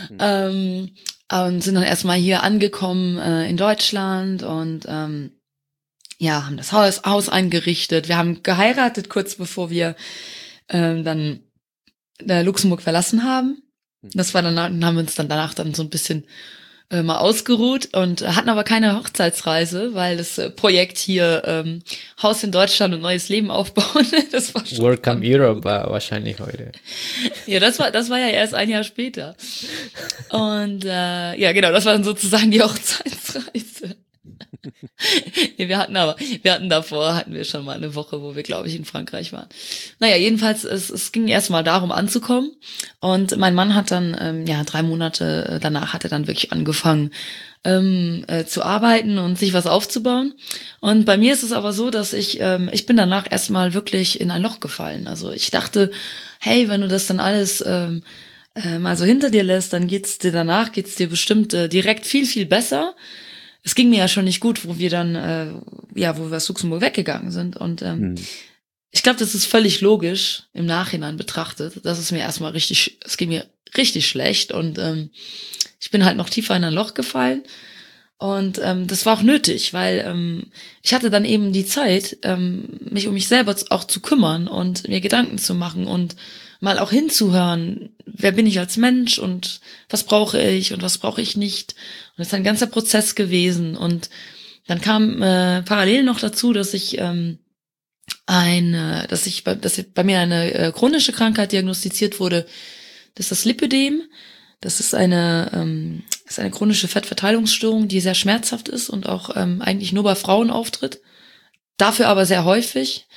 Mhm. 0.10 0.18
Ähm, 0.20 0.90
und 1.32 1.62
sind 1.62 1.76
dann 1.76 1.84
erstmal 1.84 2.18
hier 2.18 2.44
angekommen 2.44 3.18
äh, 3.18 3.50
in 3.50 3.58
Deutschland 3.58 4.44
und 4.44 4.86
ähm, 4.88 5.32
ja, 6.18 6.46
haben 6.46 6.58
das 6.58 6.72
Haus, 6.72 7.04
Haus 7.04 7.30
eingerichtet. 7.30 8.08
Wir 8.08 8.18
haben 8.18 8.44
geheiratet 8.44 9.10
kurz 9.10 9.36
bevor 9.36 9.70
wir 9.70 9.96
ähm, 10.70 11.04
dann 11.04 11.40
äh, 12.28 12.44
Luxemburg 12.44 12.82
verlassen 12.82 13.24
haben. 13.24 13.64
Mhm. 14.02 14.10
Das 14.14 14.34
war 14.34 14.42
dann 14.42 14.58
haben 14.60 14.96
wir 14.96 15.02
uns 15.02 15.16
dann 15.16 15.30
danach 15.30 15.54
dann 15.54 15.74
so 15.74 15.84
ein 15.84 15.90
bisschen 15.90 16.26
äh, 16.92 17.04
mal 17.04 17.20
ausgeruht 17.20 17.90
und 17.94 18.22
hatten 18.36 18.50
aber 18.50 18.64
keine 18.64 18.98
Hochzeitsreise, 18.98 19.94
weil 19.94 20.18
das 20.18 20.38
äh, 20.38 20.50
Projekt 20.50 20.98
hier 20.98 21.42
ähm, 21.46 21.82
Haus 22.22 22.44
in 22.44 22.52
Deutschland 22.52 22.94
und 22.94 23.02
neues 23.02 23.30
Leben 23.30 23.50
aufbauen, 23.50 24.06
das 24.32 24.54
war 24.54 24.66
schon 24.66 24.78
Welcome 24.80 25.22
Europe 25.24 25.64
war 25.64 25.90
wahrscheinlich 25.90 26.40
heute. 26.40 26.72
ja, 27.48 27.60
das 27.60 27.80
war 27.80 27.92
das 27.92 28.10
war 28.10 28.20
ja 28.20 28.28
erst 28.28 28.54
ein 28.54 28.70
Jahr 28.70 28.84
später. 28.84 29.36
Und 30.30 30.86
äh, 30.86 31.40
ja, 31.40 31.52
genau, 31.54 31.72
das 31.72 31.86
war 31.86 31.94
dann 31.94 32.04
sozusagen 32.04 32.52
die 32.52 32.62
Hochzeitsreise. 32.62 33.96
wir 35.58 35.78
hatten 35.78 35.96
aber, 35.98 36.16
wir 36.42 36.54
hatten 36.54 36.70
davor, 36.70 37.16
hatten 37.16 37.34
wir 37.34 37.46
schon 37.46 37.66
mal 37.66 37.76
eine 37.76 37.96
Woche, 37.96 38.22
wo 38.22 38.36
wir, 38.36 38.44
glaube 38.44 38.68
ich, 38.68 38.76
in 38.76 38.86
Frankreich 38.86 39.34
waren. 39.34 39.48
Naja, 40.00 40.18
jedenfalls, 40.18 40.64
es, 40.64 40.90
es 40.90 41.12
ging 41.12 41.28
erstmal 41.28 41.64
darum 41.64 41.92
anzukommen. 41.92 42.52
Und 43.00 43.38
mein 43.38 43.56
Mann 43.56 43.76
hat 43.76 43.92
dann, 43.92 44.16
ähm, 44.20 44.46
ja, 44.46 44.64
drei 44.64 44.84
Monate 44.84 45.46
äh, 45.50 45.60
danach 45.60 45.94
hat 45.94 46.04
er 46.04 46.10
dann 46.10 46.28
wirklich 46.28 46.52
angefangen, 46.52 47.12
ähm, 47.64 48.24
äh, 48.28 48.46
zu 48.46 48.64
arbeiten 48.64 49.18
und 49.18 49.38
sich 49.38 49.54
was 49.54 49.68
aufzubauen. 49.68 50.34
Und 50.80 51.06
bei 51.06 51.18
mir 51.18 51.34
ist 51.34 51.44
es 51.44 51.52
aber 51.52 51.74
so, 51.74 51.90
dass 51.90 52.14
ich, 52.14 52.40
ähm, 52.40 52.70
ich 52.72 52.86
bin 52.86 52.98
danach 52.98 53.30
erstmal 53.30 53.74
wirklich 53.74 54.20
in 54.20 54.32
ein 54.32 54.42
Loch 54.42 54.60
gefallen. 54.60 55.08
Also 55.08 55.32
ich 55.32 55.52
dachte, 55.52 55.92
hey, 56.40 56.70
wenn 56.70 56.82
du 56.82 56.88
das 56.88 57.08
dann 57.08 57.20
alles 57.20 57.64
ähm, 57.66 58.04
äh, 58.56 58.80
mal 58.80 58.98
so 58.98 59.06
hinter 59.06 59.30
dir 59.30 59.44
lässt, 59.44 59.74
dann 59.74 59.88
geht's 59.88 60.18
dir 60.18 60.32
danach, 60.32 60.72
geht's 60.72 60.96
dir 60.96 61.08
bestimmt 61.08 61.54
äh, 61.54 61.70
direkt 61.70 62.06
viel, 62.06 62.26
viel 62.26 62.46
besser 62.46 62.96
es 63.64 63.76
ging 63.76 63.90
mir 63.90 64.00
ja 64.00 64.08
schon 64.08 64.26
nicht 64.26 64.40
gut, 64.40 64.66
wo 64.66 64.78
wir 64.78 64.90
dann, 64.90 65.16
äh, 65.16 65.54
ja, 65.96 66.18
wo 66.18 66.30
wir 66.30 66.38
aus 66.38 66.50
Luxemburg 66.50 66.82
weggegangen 66.82 67.32
sind. 67.32 67.58
Und 67.58 67.82
ähm, 67.82 68.00
hm. 68.00 68.16
ich 68.92 69.04
glaube, 69.04 69.20
das 69.20 69.36
ist 69.36 69.46
völlig 69.46 69.82
logisch 69.82 70.44
im 70.54 70.66
Nachhinein 70.66 71.18
betrachtet. 71.18 71.82
Das 71.84 72.00
ist 72.00 72.12
mir 72.12 72.20
erstmal 72.20 72.52
richtig, 72.52 72.98
es 73.06 73.18
ging 73.18 73.30
mir 73.30 73.46
richtig 73.78 74.08
schlecht 74.08 74.52
und 74.52 74.78
ähm, 74.80 75.12
ich 75.80 75.92
bin 75.92 76.06
halt 76.06 76.18
noch 76.18 76.30
tiefer 76.30 76.56
in 76.56 76.64
ein 76.64 76.74
Loch 76.74 76.94
gefallen. 76.94 77.44
Und 78.18 78.60
ähm, 78.64 78.86
das 78.86 79.08
war 79.08 79.18
auch 79.18 79.24
nötig, 79.24 79.74
weil 79.74 80.04
ähm, 80.06 80.52
ich 80.84 80.94
hatte 80.94 81.10
dann 81.10 81.26
eben 81.26 81.54
die 81.54 81.66
Zeit, 81.66 82.18
ähm, 82.22 82.80
mich 82.92 83.08
um 83.08 83.16
mich 83.16 83.28
selber 83.28 83.56
auch 83.70 83.84
zu 83.84 84.00
kümmern 84.00 84.48
und 84.48 84.88
mir 84.88 85.02
Gedanken 85.02 85.40
zu 85.40 85.56
machen 85.56 85.88
und 85.88 86.16
mal 86.62 86.80
auch 86.80 86.92
hinzuhören, 86.92 87.90
wer 88.06 88.32
bin 88.32 88.48
ich 88.48 88.60
als 88.60 88.78
Mensch 88.78 89.20
und 89.20 89.60
was 89.90 90.04
brauche 90.04 90.42
ich 90.42 90.74
und 90.74 90.82
was 90.82 91.00
brauche 91.00 91.22
ich 91.22 91.36
nicht. 91.36 91.74
Und 92.12 92.20
das 92.20 92.28
ist 92.28 92.34
ein 92.34 92.44
ganzer 92.44 92.68
Prozess 92.68 93.16
gewesen. 93.16 93.76
Und 93.76 94.10
dann 94.68 94.80
kam 94.80 95.22
äh, 95.22 95.64
parallel 95.64 96.04
noch 96.04 96.20
dazu, 96.20 96.54
dass 96.54 96.74
ich 96.74 97.00
ähm, 97.00 97.40
eine, 98.28 99.08
dass 99.10 99.26
ich 99.26 99.44
dass 99.44 99.84
bei 99.94 100.04
mir 100.04 100.20
eine 100.20 100.54
äh, 100.54 100.72
chronische 100.72 101.12
Krankheit 101.12 101.52
diagnostiziert 101.52 102.20
wurde. 102.20 102.46
Das 103.16 103.26
ist 103.26 103.32
das 103.32 103.46
Lipödem. 103.46 104.04
Das 104.62 104.80
ist 104.80 104.94
eine, 104.94 105.50
ähm, 105.54 106.04
ist 106.26 106.40
eine 106.40 106.52
chronische 106.52 106.88
Fettverteilungsstörung, 106.88 107.88
die 107.88 108.00
sehr 108.00 108.14
schmerzhaft 108.14 108.70
ist 108.70 108.90
und 108.92 109.10
auch 109.10 109.36
ähm, 109.36 109.64
eigentlich 109.64 109.94
nur 109.94 110.04
bei 110.04 110.14
Frauen 110.14 110.52
auftritt. 110.52 111.02
Dafür 111.78 112.08
aber 112.08 112.28
sehr 112.28 112.46
häufig. 112.46 113.08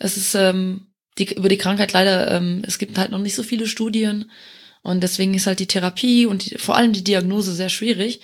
Es 0.00 0.16
ist 0.16 0.34
ähm, 0.34 0.87
die, 1.18 1.34
über 1.34 1.48
die 1.48 1.58
Krankheit 1.58 1.92
leider, 1.92 2.30
ähm, 2.30 2.62
es 2.66 2.78
gibt 2.78 2.98
halt 2.98 3.10
noch 3.10 3.18
nicht 3.18 3.34
so 3.34 3.42
viele 3.42 3.66
Studien 3.66 4.30
und 4.82 5.02
deswegen 5.02 5.34
ist 5.34 5.46
halt 5.46 5.58
die 5.58 5.66
Therapie 5.66 6.26
und 6.26 6.50
die, 6.50 6.58
vor 6.58 6.76
allem 6.76 6.92
die 6.92 7.04
Diagnose 7.04 7.52
sehr 7.52 7.68
schwierig, 7.68 8.20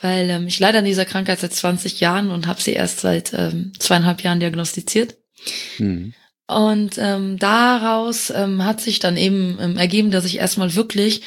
weil 0.00 0.28
ähm, 0.30 0.46
ich 0.46 0.60
leider 0.60 0.80
an 0.80 0.84
dieser 0.84 1.04
Krankheit 1.04 1.40
seit 1.40 1.54
20 1.54 2.00
Jahren 2.00 2.30
und 2.30 2.46
habe 2.46 2.60
sie 2.60 2.72
erst 2.72 3.00
seit 3.00 3.32
ähm, 3.32 3.72
zweieinhalb 3.78 4.22
Jahren 4.22 4.40
diagnostiziert. 4.40 5.16
Mhm. 5.78 6.12
Und 6.46 6.96
ähm, 6.98 7.38
daraus 7.38 8.30
ähm, 8.30 8.64
hat 8.64 8.80
sich 8.80 9.00
dann 9.00 9.16
eben 9.16 9.58
ähm, 9.60 9.76
ergeben, 9.76 10.10
dass 10.10 10.24
ich 10.24 10.38
erstmal 10.38 10.74
wirklich 10.74 11.22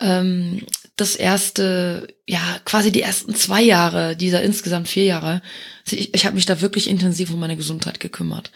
ähm, 0.00 0.62
das 0.96 1.16
erste, 1.16 2.08
ja, 2.26 2.40
quasi 2.64 2.92
die 2.92 3.02
ersten 3.02 3.34
zwei 3.34 3.62
Jahre 3.62 4.16
dieser 4.16 4.42
insgesamt 4.42 4.88
vier 4.88 5.04
Jahre, 5.04 5.42
ich, 5.90 6.12
ich 6.12 6.26
habe 6.26 6.34
mich 6.34 6.44
da 6.44 6.60
wirklich 6.60 6.88
intensiv 6.88 7.30
um 7.30 7.40
meine 7.40 7.56
Gesundheit 7.56 8.00
gekümmert. 8.00 8.50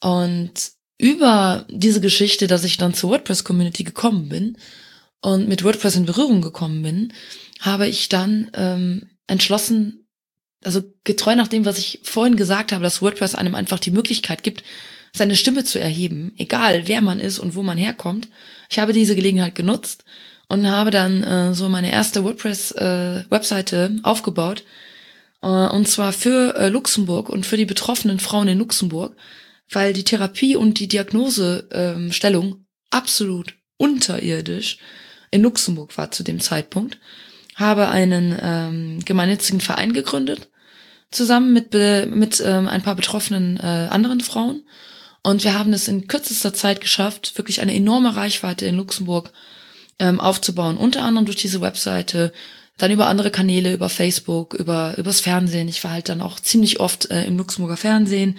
Und 0.00 0.52
über 1.00 1.64
diese 1.70 2.00
Geschichte, 2.00 2.46
dass 2.46 2.64
ich 2.64 2.76
dann 2.76 2.94
zur 2.94 3.10
WordPress-Community 3.10 3.84
gekommen 3.84 4.28
bin 4.28 4.56
und 5.22 5.48
mit 5.48 5.64
WordPress 5.64 5.96
in 5.96 6.06
Berührung 6.06 6.42
gekommen 6.42 6.82
bin, 6.82 7.12
habe 7.60 7.88
ich 7.88 8.08
dann 8.08 8.50
ähm, 8.54 9.08
entschlossen, 9.26 10.06
also 10.62 10.82
getreu 11.04 11.34
nach 11.36 11.48
dem, 11.48 11.64
was 11.64 11.78
ich 11.78 12.00
vorhin 12.02 12.36
gesagt 12.36 12.72
habe, 12.72 12.82
dass 12.82 13.00
WordPress 13.00 13.34
einem 13.34 13.54
einfach 13.54 13.78
die 13.78 13.90
Möglichkeit 13.90 14.42
gibt, 14.42 14.62
seine 15.12 15.36
Stimme 15.36 15.64
zu 15.64 15.80
erheben, 15.80 16.32
egal 16.36 16.86
wer 16.86 17.00
man 17.00 17.18
ist 17.18 17.38
und 17.38 17.54
wo 17.54 17.62
man 17.62 17.78
herkommt. 17.78 18.28
Ich 18.68 18.78
habe 18.78 18.92
diese 18.92 19.16
Gelegenheit 19.16 19.54
genutzt 19.54 20.04
und 20.48 20.68
habe 20.68 20.90
dann 20.90 21.22
äh, 21.22 21.54
so 21.54 21.68
meine 21.68 21.90
erste 21.90 22.24
WordPress-Webseite 22.24 23.96
äh, 23.96 24.00
aufgebaut. 24.02 24.64
Äh, 25.42 25.46
und 25.46 25.88
zwar 25.88 26.12
für 26.12 26.54
äh, 26.56 26.68
Luxemburg 26.68 27.30
und 27.30 27.46
für 27.46 27.56
die 27.56 27.64
betroffenen 27.64 28.20
Frauen 28.20 28.48
in 28.48 28.58
Luxemburg 28.58 29.16
weil 29.70 29.92
die 29.92 30.04
Therapie 30.04 30.56
und 30.56 30.78
die 30.78 30.88
Diagnosestellung 30.88 32.46
ähm, 32.46 32.66
absolut 32.90 33.54
unterirdisch. 33.76 34.78
In 35.30 35.42
Luxemburg 35.42 35.96
war 35.96 36.10
zu 36.10 36.22
dem 36.22 36.40
Zeitpunkt, 36.40 36.98
habe 37.54 37.88
einen 37.88 38.36
ähm, 38.40 39.04
gemeinnützigen 39.04 39.60
Verein 39.60 39.92
gegründet, 39.92 40.48
zusammen 41.10 41.52
mit, 41.52 41.72
mit 41.72 42.42
ähm, 42.44 42.68
ein 42.68 42.82
paar 42.82 42.96
betroffenen 42.96 43.58
äh, 43.58 43.88
anderen 43.90 44.20
Frauen. 44.20 44.64
Und 45.22 45.44
wir 45.44 45.58
haben 45.58 45.72
es 45.72 45.86
in 45.86 46.08
kürzester 46.08 46.54
Zeit 46.54 46.80
geschafft, 46.80 47.36
wirklich 47.36 47.60
eine 47.60 47.74
enorme 47.74 48.16
Reichweite 48.16 48.66
in 48.66 48.76
Luxemburg 48.76 49.32
ähm, 49.98 50.18
aufzubauen, 50.18 50.78
unter 50.78 51.02
anderem 51.02 51.26
durch 51.26 51.36
diese 51.36 51.60
Webseite, 51.60 52.32
dann 52.78 52.90
über 52.90 53.06
andere 53.06 53.30
Kanäle, 53.30 53.74
über 53.74 53.90
Facebook, 53.90 54.54
über 54.54 54.96
übers 54.96 55.20
Fernsehen. 55.20 55.68
Ich 55.68 55.84
war 55.84 55.92
halt 55.92 56.08
dann 56.08 56.22
auch 56.22 56.40
ziemlich 56.40 56.80
oft 56.80 57.10
äh, 57.10 57.24
im 57.24 57.36
Luxemburger 57.36 57.76
Fernsehen 57.76 58.38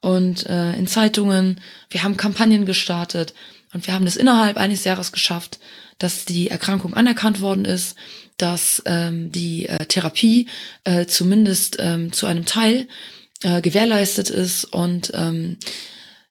und 0.00 0.46
äh, 0.46 0.72
in 0.74 0.86
Zeitungen. 0.86 1.60
Wir 1.90 2.02
haben 2.02 2.16
Kampagnen 2.16 2.66
gestartet 2.66 3.34
und 3.72 3.86
wir 3.86 3.94
haben 3.94 4.04
das 4.04 4.16
innerhalb 4.16 4.56
eines 4.56 4.84
Jahres 4.84 5.12
geschafft, 5.12 5.58
dass 5.98 6.24
die 6.24 6.48
Erkrankung 6.48 6.94
anerkannt 6.94 7.40
worden 7.40 7.64
ist, 7.64 7.96
dass 8.36 8.82
ähm, 8.86 9.32
die 9.32 9.66
äh, 9.66 9.86
Therapie 9.86 10.48
äh, 10.84 11.06
zumindest 11.06 11.76
ähm, 11.78 12.12
zu 12.12 12.26
einem 12.26 12.44
Teil 12.44 12.86
äh, 13.42 13.60
gewährleistet 13.62 14.30
ist 14.30 14.64
und 14.64 15.12
ähm, 15.14 15.58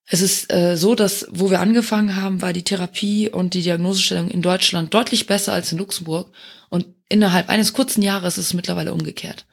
es 0.08 0.22
ist 0.22 0.54
äh, 0.54 0.78
so, 0.78 0.94
dass 0.94 1.26
wo 1.32 1.50
wir 1.50 1.60
angefangen 1.60 2.16
haben, 2.16 2.42
war 2.42 2.54
die 2.54 2.64
Therapie 2.64 3.30
und 3.30 3.56
die 3.56 3.64
Diagnosestellung 3.64 4.30
in 4.30 4.44
Deutschland 4.44 4.94
deutlich 4.94 5.26
besser 5.26 5.54
als 5.54 5.72
in 5.72 5.80
Luxemburg 5.80 6.32
und 6.70 6.86
innerhalb 7.10 7.50
eines 7.50 7.74
kurzen 7.74 8.04
Jahres 8.04 8.38
ist 8.38 8.48
es 8.48 8.54
mittlerweile 8.54 8.94
umgekehrt. 8.94 9.46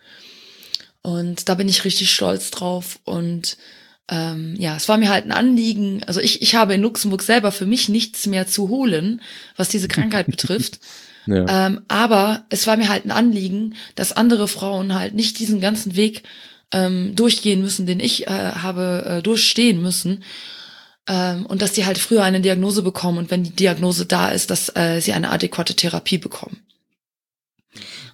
Und 1.01 1.49
da 1.49 1.55
bin 1.55 1.69
ich 1.69 1.85
richtig 1.85 2.11
stolz 2.11 2.51
drauf 2.51 2.99
und 3.05 3.57
ähm, 4.13 4.55
ja, 4.59 4.77
es 4.77 4.91
war 4.91 4.99
mir 4.99 5.09
halt 5.09 5.25
ein 5.25 5.33
Anliegen. 5.33 6.05
Also 6.07 6.21
ich, 6.21 6.43
ich 6.43 6.55
habe 6.55 6.75
in 6.75 6.83
Luxemburg 6.83 7.23
selber 7.23 7.51
für 7.51 7.65
mich 7.65 7.89
nichts 7.89 8.27
mehr 8.27 8.47
zu 8.47 8.69
holen, 8.69 9.23
was 9.57 9.71
diese 9.71 9.89
Krankheit 9.89 10.27
betrifft. 10.31 10.81
Ja. 11.27 11.67
Ähm, 11.67 11.81
aber 11.89 12.45
es 12.51 12.67
war 12.67 12.77
mir 12.77 12.91
halt 12.91 13.07
ein 13.07 13.11
Anliegen, 13.11 13.75
dass 13.95 14.13
andere 14.13 14.49
Frauen 14.49 14.95
halt 14.95 15.15
nicht 15.15 15.39
diesen 15.39 15.63
ganzen 15.63 15.97
Weg 15.97 16.25
ähm, 16.73 17.17
durchgehen 17.17 17.63
müssen, 17.63 17.87
den 17.87 18.01
ich 18.01 18.27
äh, 18.27 18.31
habe 18.31 19.05
äh, 19.07 19.23
durchstehen 19.23 19.81
müssen. 19.81 20.25
Ähm, 21.09 21.47
und 21.47 21.63
dass 21.63 21.73
die 21.73 21.87
halt 21.87 21.97
früher 21.97 22.23
eine 22.23 22.43
Diagnose 22.43 22.83
bekommen 22.83 23.17
und 23.17 23.31
wenn 23.31 23.45
die 23.45 23.57
Diagnose 23.57 24.05
da 24.05 24.29
ist, 24.29 24.51
dass 24.51 24.77
äh, 24.77 25.01
sie 25.01 25.15
eine 25.15 25.31
adäquate 25.31 25.75
Therapie 25.75 26.19
bekommen. 26.19 26.61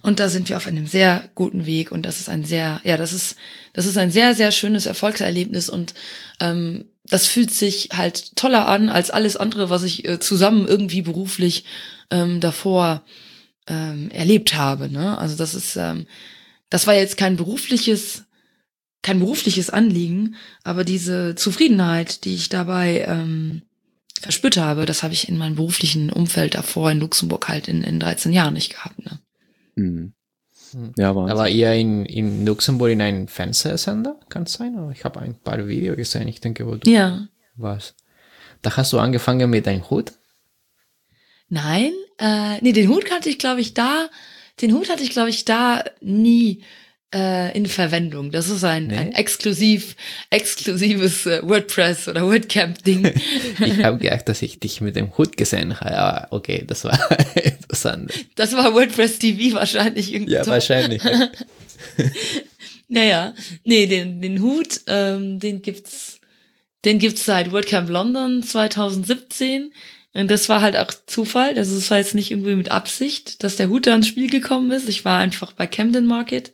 Und 0.01 0.19
da 0.19 0.29
sind 0.29 0.49
wir 0.49 0.57
auf 0.57 0.67
einem 0.67 0.87
sehr 0.87 1.29
guten 1.35 1.65
Weg 1.65 1.91
und 1.91 2.03
das 2.05 2.19
ist 2.19 2.29
ein 2.29 2.45
sehr, 2.45 2.79
ja, 2.83 2.95
das 2.97 3.11
ist, 3.11 3.35
das 3.73 3.85
ist 3.85 3.97
ein 3.97 4.11
sehr, 4.11 4.33
sehr 4.33 4.51
schönes 4.51 4.85
Erfolgserlebnis 4.85 5.69
und 5.69 5.93
ähm, 6.39 6.85
das 7.03 7.27
fühlt 7.27 7.51
sich 7.51 7.89
halt 7.93 8.35
toller 8.35 8.67
an 8.67 8.89
als 8.89 9.09
alles 9.09 9.35
andere, 9.35 9.69
was 9.69 9.83
ich 9.83 10.07
äh, 10.07 10.19
zusammen 10.19 10.67
irgendwie 10.67 11.01
beruflich 11.01 11.65
ähm, 12.11 12.39
davor 12.39 13.03
ähm, 13.67 14.09
erlebt 14.11 14.55
habe. 14.55 14.89
Ne? 14.89 15.17
Also 15.17 15.35
das 15.35 15.53
ist, 15.53 15.75
ähm, 15.75 16.05
das 16.69 16.87
war 16.87 16.93
jetzt 16.93 17.17
kein 17.17 17.35
berufliches, 17.35 18.23
kein 19.01 19.19
berufliches 19.19 19.69
Anliegen, 19.69 20.35
aber 20.63 20.83
diese 20.83 21.35
Zufriedenheit, 21.35 22.25
die 22.25 22.35
ich 22.35 22.49
dabei 22.49 23.05
ähm, 23.07 23.63
verspürt 24.21 24.57
habe, 24.57 24.85
das 24.85 25.03
habe 25.03 25.13
ich 25.13 25.29
in 25.29 25.37
meinem 25.37 25.55
beruflichen 25.55 26.11
Umfeld 26.11 26.55
davor 26.55 26.91
in 26.91 26.99
Luxemburg 26.99 27.47
halt 27.47 27.67
in, 27.67 27.83
in 27.83 27.99
13 27.99 28.33
Jahren 28.33 28.53
nicht 28.53 28.71
gehabt. 28.71 29.03
Ne? 29.05 29.19
Mhm. 29.79 30.13
Hm. 30.71 30.93
Ja, 30.97 31.15
Wahnsinn. 31.15 31.31
Aber 31.31 31.49
ihr 31.49 31.73
in, 31.73 32.05
in 32.05 32.45
Luxemburg 32.45 32.91
in 32.91 33.01
einem 33.01 33.27
Fernsehsender, 33.27 34.19
kann 34.29 34.43
es 34.43 34.53
sein? 34.53 34.77
Ich 34.93 35.03
habe 35.03 35.19
ein 35.19 35.35
paar 35.35 35.67
Videos 35.67 35.97
gesehen, 35.97 36.27
ich 36.27 36.41
denke, 36.41 36.67
wo 36.67 36.75
du 36.75 36.89
ja. 36.89 37.27
warst. 37.55 37.95
Da 38.61 38.75
hast 38.75 38.93
du 38.93 38.99
angefangen 38.99 39.49
mit 39.49 39.65
deinem 39.65 39.89
Hut? 39.89 40.13
Nein, 41.47 41.93
äh, 42.19 42.59
nee, 42.61 42.73
den 42.73 42.89
Hut 42.89 43.05
kannte 43.05 43.29
ich, 43.29 43.39
glaube 43.39 43.61
ich, 43.61 43.73
da, 43.73 44.09
den 44.61 44.73
Hut 44.73 44.89
hatte 44.89 45.01
ich, 45.01 45.09
glaube 45.09 45.29
ich, 45.29 45.45
da 45.45 45.83
nie 46.01 46.61
äh, 47.13 47.55
in 47.57 47.65
Verwendung. 47.65 48.31
Das 48.31 48.49
ist 48.49 48.63
ein, 48.63 48.87
nee. 48.87 48.97
ein 48.97 49.13
exklusiv, 49.13 49.95
exklusives 50.29 51.25
äh, 51.25 51.41
WordPress 51.41 52.07
oder 52.07 52.27
WordCamp-Ding. 52.27 53.05
ich 53.65 53.83
habe 53.83 53.97
gedacht, 53.97 54.29
dass 54.29 54.41
ich 54.41 54.59
dich 54.59 54.81
mit 54.81 54.95
dem 54.95 55.17
Hut 55.17 55.37
gesehen 55.37 55.79
habe, 55.79 55.97
aber 55.97 56.27
okay, 56.31 56.63
das 56.67 56.83
war 56.83 56.99
interessant. 57.69 58.25
Das 58.35 58.53
war 58.53 58.73
WordPress 58.73 59.19
TV 59.19 59.55
wahrscheinlich 59.55 60.13
irgendwie. 60.13 60.33
Ja, 60.33 60.45
wahrscheinlich. 60.47 61.01
naja, 62.87 63.33
nee, 63.63 63.85
den, 63.85 64.21
den 64.21 64.41
Hut, 64.41 64.81
ähm, 64.87 65.39
den 65.39 65.61
gibt's, 65.61 66.19
den 66.85 66.99
gibt's 66.99 67.25
seit 67.25 67.51
WordCamp 67.51 67.89
London 67.89 68.43
2017. 68.43 69.71
Und 70.13 70.31
das 70.31 70.49
war 70.49 70.61
halt 70.61 70.75
auch 70.75 70.91
Zufall. 71.05 71.55
Also 71.57 71.77
es 71.77 71.91
war 71.91 71.99
jetzt 71.99 72.15
nicht 72.15 72.31
irgendwie 72.31 72.55
mit 72.55 72.71
Absicht, 72.71 73.43
dass 73.43 73.57
der 73.57 73.69
Hut 73.69 73.85
da 73.85 73.95
ins 73.95 74.07
Spiel 74.07 74.29
gekommen 74.29 74.71
ist. 74.71 74.89
Ich 74.89 75.05
war 75.05 75.19
einfach 75.19 75.53
bei 75.53 75.67
Camden 75.67 76.07
Market. 76.07 76.51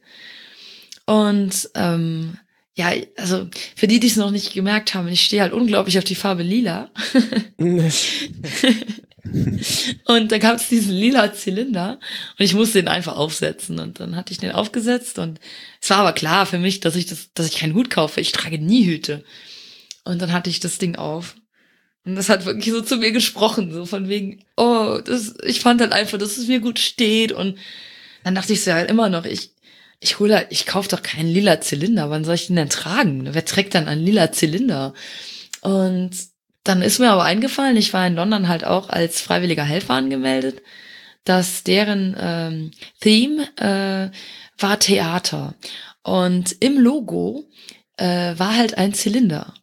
Und 1.06 1.70
ähm, 1.76 2.38
ja, 2.74 2.92
also 3.16 3.48
für 3.78 3.88
die, 3.88 4.02
die 4.02 4.08
es 4.08 4.18
noch 4.18 4.32
nicht 4.32 4.54
gemerkt 4.54 4.94
haben, 4.94 5.08
ich 5.08 5.22
stehe 5.22 5.42
halt 5.42 5.54
unglaublich 5.54 5.98
auf 5.98 6.04
die 6.04 6.16
Farbe 6.16 6.44
lila. 6.44 6.92
und 10.06 10.32
dann 10.32 10.40
gab 10.40 10.58
es 10.58 10.70
diesen 10.70 10.94
lila 10.94 11.34
Zylinder 11.34 12.00
und 12.38 12.46
ich 12.46 12.54
musste 12.54 12.80
den 12.80 12.88
einfach 12.88 13.16
aufsetzen 13.16 13.80
und 13.80 14.00
dann 14.00 14.16
hatte 14.16 14.32
ich 14.32 14.38
den 14.38 14.52
aufgesetzt 14.52 15.20
und 15.20 15.40
es 15.82 15.90
war 15.90 15.98
aber 15.98 16.14
klar 16.14 16.46
für 16.46 16.60
mich, 16.60 16.80
dass 16.80 16.96
ich 16.96 17.06
das, 17.06 17.30
dass 17.34 17.48
ich 17.48 17.58
keinen 17.58 17.74
Hut 17.74 17.90
kaufe. 17.90 18.22
Ich 18.22 18.32
trage 18.32 18.60
nie 18.60 18.86
Hüte. 18.86 19.24
Und 20.04 20.22
dann 20.22 20.32
hatte 20.32 20.52
ich 20.52 20.60
das 20.60 20.78
Ding 20.78 20.96
auf 20.98 21.36
und 22.06 22.16
das 22.16 22.30
hat 22.30 22.46
wirklich 22.46 22.72
so 22.72 22.82
zu 22.82 22.98
mir 22.98 23.12
gesprochen, 23.12 23.72
so 23.74 23.86
von 23.86 24.08
wegen, 24.08 24.46
oh, 24.56 25.00
das, 25.04 25.34
ich 25.44 25.60
fand 25.62 25.82
halt 25.82 25.92
einfach, 25.92 26.20
dass 26.20 26.38
es 26.38 26.48
mir 26.48 26.60
gut 26.60 26.78
steht. 26.78 27.32
Und 27.32 27.58
dann 28.24 28.36
dachte 28.36 28.54
ich 28.54 28.64
so 28.64 28.70
ja 28.70 28.78
halt 28.78 28.92
immer 28.92 29.10
noch, 29.10 29.26
ich, 29.26 29.52
ich 30.00 30.20
hole 30.20 30.36
halt, 30.36 30.48
ich 30.52 30.68
kaufe 30.68 30.90
doch 30.90 31.02
keinen 31.02 31.30
lila 31.30 31.60
Zylinder. 31.62 32.12
Wann 32.12 32.24
soll 32.24 32.36
ich 32.36 32.48
den 32.48 32.58
denn 32.58 32.70
tragen? 32.70 33.28
Wer 33.32 33.44
trägt 33.44 33.74
dann 33.74 33.88
einen 33.88 34.06
lila 34.06 34.32
Zylinder? 34.32 34.94
Und 35.62 36.12
dann 36.66 36.82
ist 36.82 37.00
mir 37.00 37.12
aber 37.12 37.24
eingefallen, 37.24 37.78
ich 37.78 37.94
war 37.94 38.06
in 38.06 38.16
London 38.16 38.48
halt 38.48 38.66
auch 38.66 38.90
als 38.90 39.22
freiwilliger 39.22 39.64
Helfer 39.64 39.94
angemeldet, 39.94 40.62
dass 41.24 41.64
deren 41.64 42.16
ähm, 42.20 42.72
Theme 43.00 43.48
äh, 43.58 44.10
war 44.62 44.80
Theater. 44.80 45.54
Und 46.04 46.56
im 46.60 46.80
Logo 46.80 47.48
äh, 47.98 48.34
war 48.38 48.58
halt 48.58 48.78
ein 48.78 48.94
Zylinder. 48.94 49.54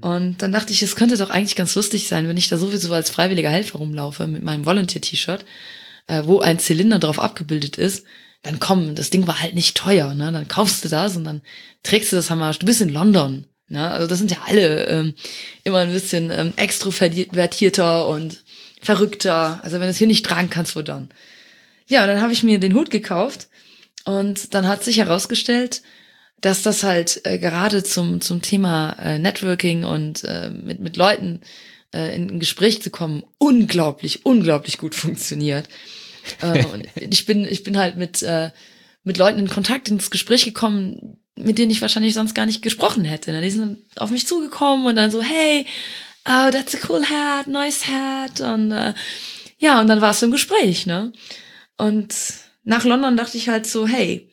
Und 0.00 0.42
dann 0.42 0.52
dachte 0.52 0.72
ich, 0.72 0.82
es 0.82 0.96
könnte 0.96 1.16
doch 1.18 1.30
eigentlich 1.30 1.56
ganz 1.56 1.74
lustig 1.74 2.08
sein, 2.08 2.26
wenn 2.26 2.36
ich 2.36 2.48
da 2.48 2.56
sowieso 2.56 2.92
als 2.92 3.10
freiwilliger 3.10 3.50
Helfer 3.50 3.78
rumlaufe 3.78 4.26
mit 4.26 4.42
meinem 4.42 4.66
Volunteer-T-Shirt, 4.66 5.44
äh, 6.06 6.22
wo 6.24 6.40
ein 6.40 6.58
Zylinder 6.58 6.98
drauf 6.98 7.18
abgebildet 7.18 7.76
ist. 7.76 8.04
Dann 8.42 8.60
komm, 8.60 8.94
das 8.94 9.10
Ding 9.10 9.26
war 9.26 9.40
halt 9.40 9.54
nicht 9.54 9.76
teuer, 9.76 10.14
ne? 10.14 10.32
Dann 10.32 10.48
kaufst 10.48 10.84
du 10.84 10.88
das 10.88 11.16
und 11.16 11.24
dann 11.24 11.42
trägst 11.82 12.12
du 12.12 12.16
das 12.16 12.30
Hammer. 12.30 12.52
Du 12.52 12.66
bist 12.66 12.80
in 12.80 12.90
London, 12.90 13.46
ne? 13.68 13.90
Also 13.90 14.06
das 14.06 14.18
sind 14.18 14.30
ja 14.30 14.38
alle 14.46 14.86
ähm, 14.86 15.14
immer 15.64 15.78
ein 15.78 15.92
bisschen 15.92 16.30
ähm, 16.30 16.52
extrovertierter 16.56 18.08
und 18.08 18.42
verrückter. 18.80 19.60
Also 19.62 19.74
wenn 19.74 19.82
du 19.86 19.90
es 19.90 19.98
hier 19.98 20.06
nicht 20.06 20.24
tragen 20.24 20.50
kannst, 20.50 20.76
wo 20.76 20.82
dann? 20.82 21.10
Ja, 21.86 22.06
dann 22.06 22.20
habe 22.20 22.32
ich 22.32 22.42
mir 22.42 22.58
den 22.58 22.74
Hut 22.74 22.90
gekauft 22.90 23.48
und 24.04 24.54
dann 24.54 24.68
hat 24.68 24.84
sich 24.84 24.98
herausgestellt, 24.98 25.82
dass 26.40 26.62
das 26.62 26.82
halt 26.82 27.22
äh, 27.24 27.38
gerade 27.38 27.82
zum, 27.82 28.20
zum 28.20 28.42
Thema 28.42 28.96
äh, 29.00 29.18
Networking 29.18 29.84
und 29.84 30.24
äh, 30.24 30.50
mit, 30.50 30.80
mit 30.80 30.96
Leuten 30.96 31.40
äh, 31.94 32.14
in 32.14 32.30
ein 32.30 32.40
Gespräch 32.40 32.82
zu 32.82 32.90
kommen, 32.90 33.24
unglaublich, 33.38 34.26
unglaublich 34.26 34.78
gut 34.78 34.94
funktioniert. 34.94 35.68
äh, 36.42 36.64
und 36.72 36.86
ich 36.96 37.24
bin, 37.24 37.46
ich 37.46 37.62
bin 37.62 37.78
halt 37.78 37.96
mit, 37.96 38.22
äh, 38.22 38.50
mit 39.04 39.16
Leuten 39.16 39.38
in 39.38 39.48
Kontakt 39.48 39.88
ins 39.88 40.10
Gespräch 40.10 40.44
gekommen, 40.44 41.18
mit 41.36 41.58
denen 41.58 41.70
ich 41.70 41.82
wahrscheinlich 41.82 42.14
sonst 42.14 42.34
gar 42.34 42.46
nicht 42.46 42.62
gesprochen 42.62 43.04
hätte. 43.04 43.32
Ne? 43.32 43.40
Die 43.40 43.50
sind 43.50 43.78
auf 43.96 44.10
mich 44.10 44.26
zugekommen 44.26 44.86
und 44.86 44.96
dann 44.96 45.10
so, 45.10 45.22
hey, 45.22 45.66
oh, 46.26 46.50
that's 46.50 46.74
a 46.74 46.78
cool 46.88 47.04
hat, 47.04 47.46
nice 47.46 47.86
hat. 47.86 48.40
Und 48.40 48.72
äh, 48.72 48.94
ja, 49.58 49.80
und 49.80 49.88
dann 49.88 50.00
war 50.00 50.10
es 50.10 50.20
so 50.20 50.26
ein 50.26 50.32
Gespräch, 50.32 50.86
ne? 50.86 51.12
Und 51.76 52.14
nach 52.62 52.84
London 52.84 53.16
dachte 53.16 53.36
ich 53.36 53.48
halt 53.48 53.66
so, 53.66 53.86
hey, 53.86 54.30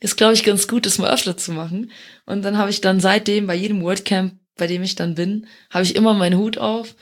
ist, 0.00 0.16
glaube 0.16 0.34
ich, 0.34 0.44
ganz 0.44 0.68
gut, 0.68 0.86
das 0.86 0.98
mal 0.98 1.12
öfter 1.12 1.36
zu 1.36 1.52
machen. 1.52 1.90
Und 2.26 2.42
dann 2.42 2.58
habe 2.58 2.70
ich 2.70 2.80
dann 2.80 3.00
seitdem 3.00 3.46
bei 3.46 3.54
jedem 3.54 3.82
WordCamp, 3.82 4.34
bei 4.56 4.66
dem 4.66 4.82
ich 4.82 4.96
dann 4.96 5.14
bin, 5.14 5.46
habe 5.70 5.84
ich 5.84 5.96
immer 5.96 6.12
meinen 6.14 6.38
Hut 6.38 6.58
auf. 6.58 6.94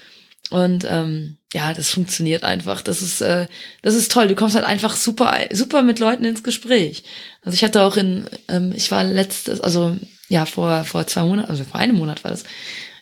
Und 0.51 0.86
ähm, 0.88 1.38
ja, 1.53 1.75
das 1.75 1.91
funktioniert 1.91 2.45
einfach. 2.45 2.81
Das 2.83 3.03
ist, 3.03 3.21
äh, 3.21 3.47
das 3.83 3.95
ist 3.95 4.11
toll. 4.11 4.29
Du 4.29 4.35
kommst 4.35 4.55
halt 4.55 4.65
einfach 4.65 4.97
super, 4.97 5.39
super 5.53 5.83
mit 5.83 5.99
Leuten 5.99 6.25
ins 6.25 6.43
Gespräch. 6.43 7.05
Also 7.43 7.55
ich 7.55 7.65
hatte 7.65 7.83
auch 7.83 7.97
in, 7.97 8.27
ähm, 8.49 8.73
ich 8.75 8.91
war 8.91 9.05
letztes, 9.05 9.61
also 9.61 9.97
ja, 10.29 10.47
vor, 10.47 10.85
vor 10.85 11.07
zwei 11.07 11.25
Monaten, 11.25 11.51
also 11.51 11.65
vor 11.65 11.79
einem 11.79 11.97
Monat 11.97 12.25
war 12.25 12.31
das, 12.31 12.45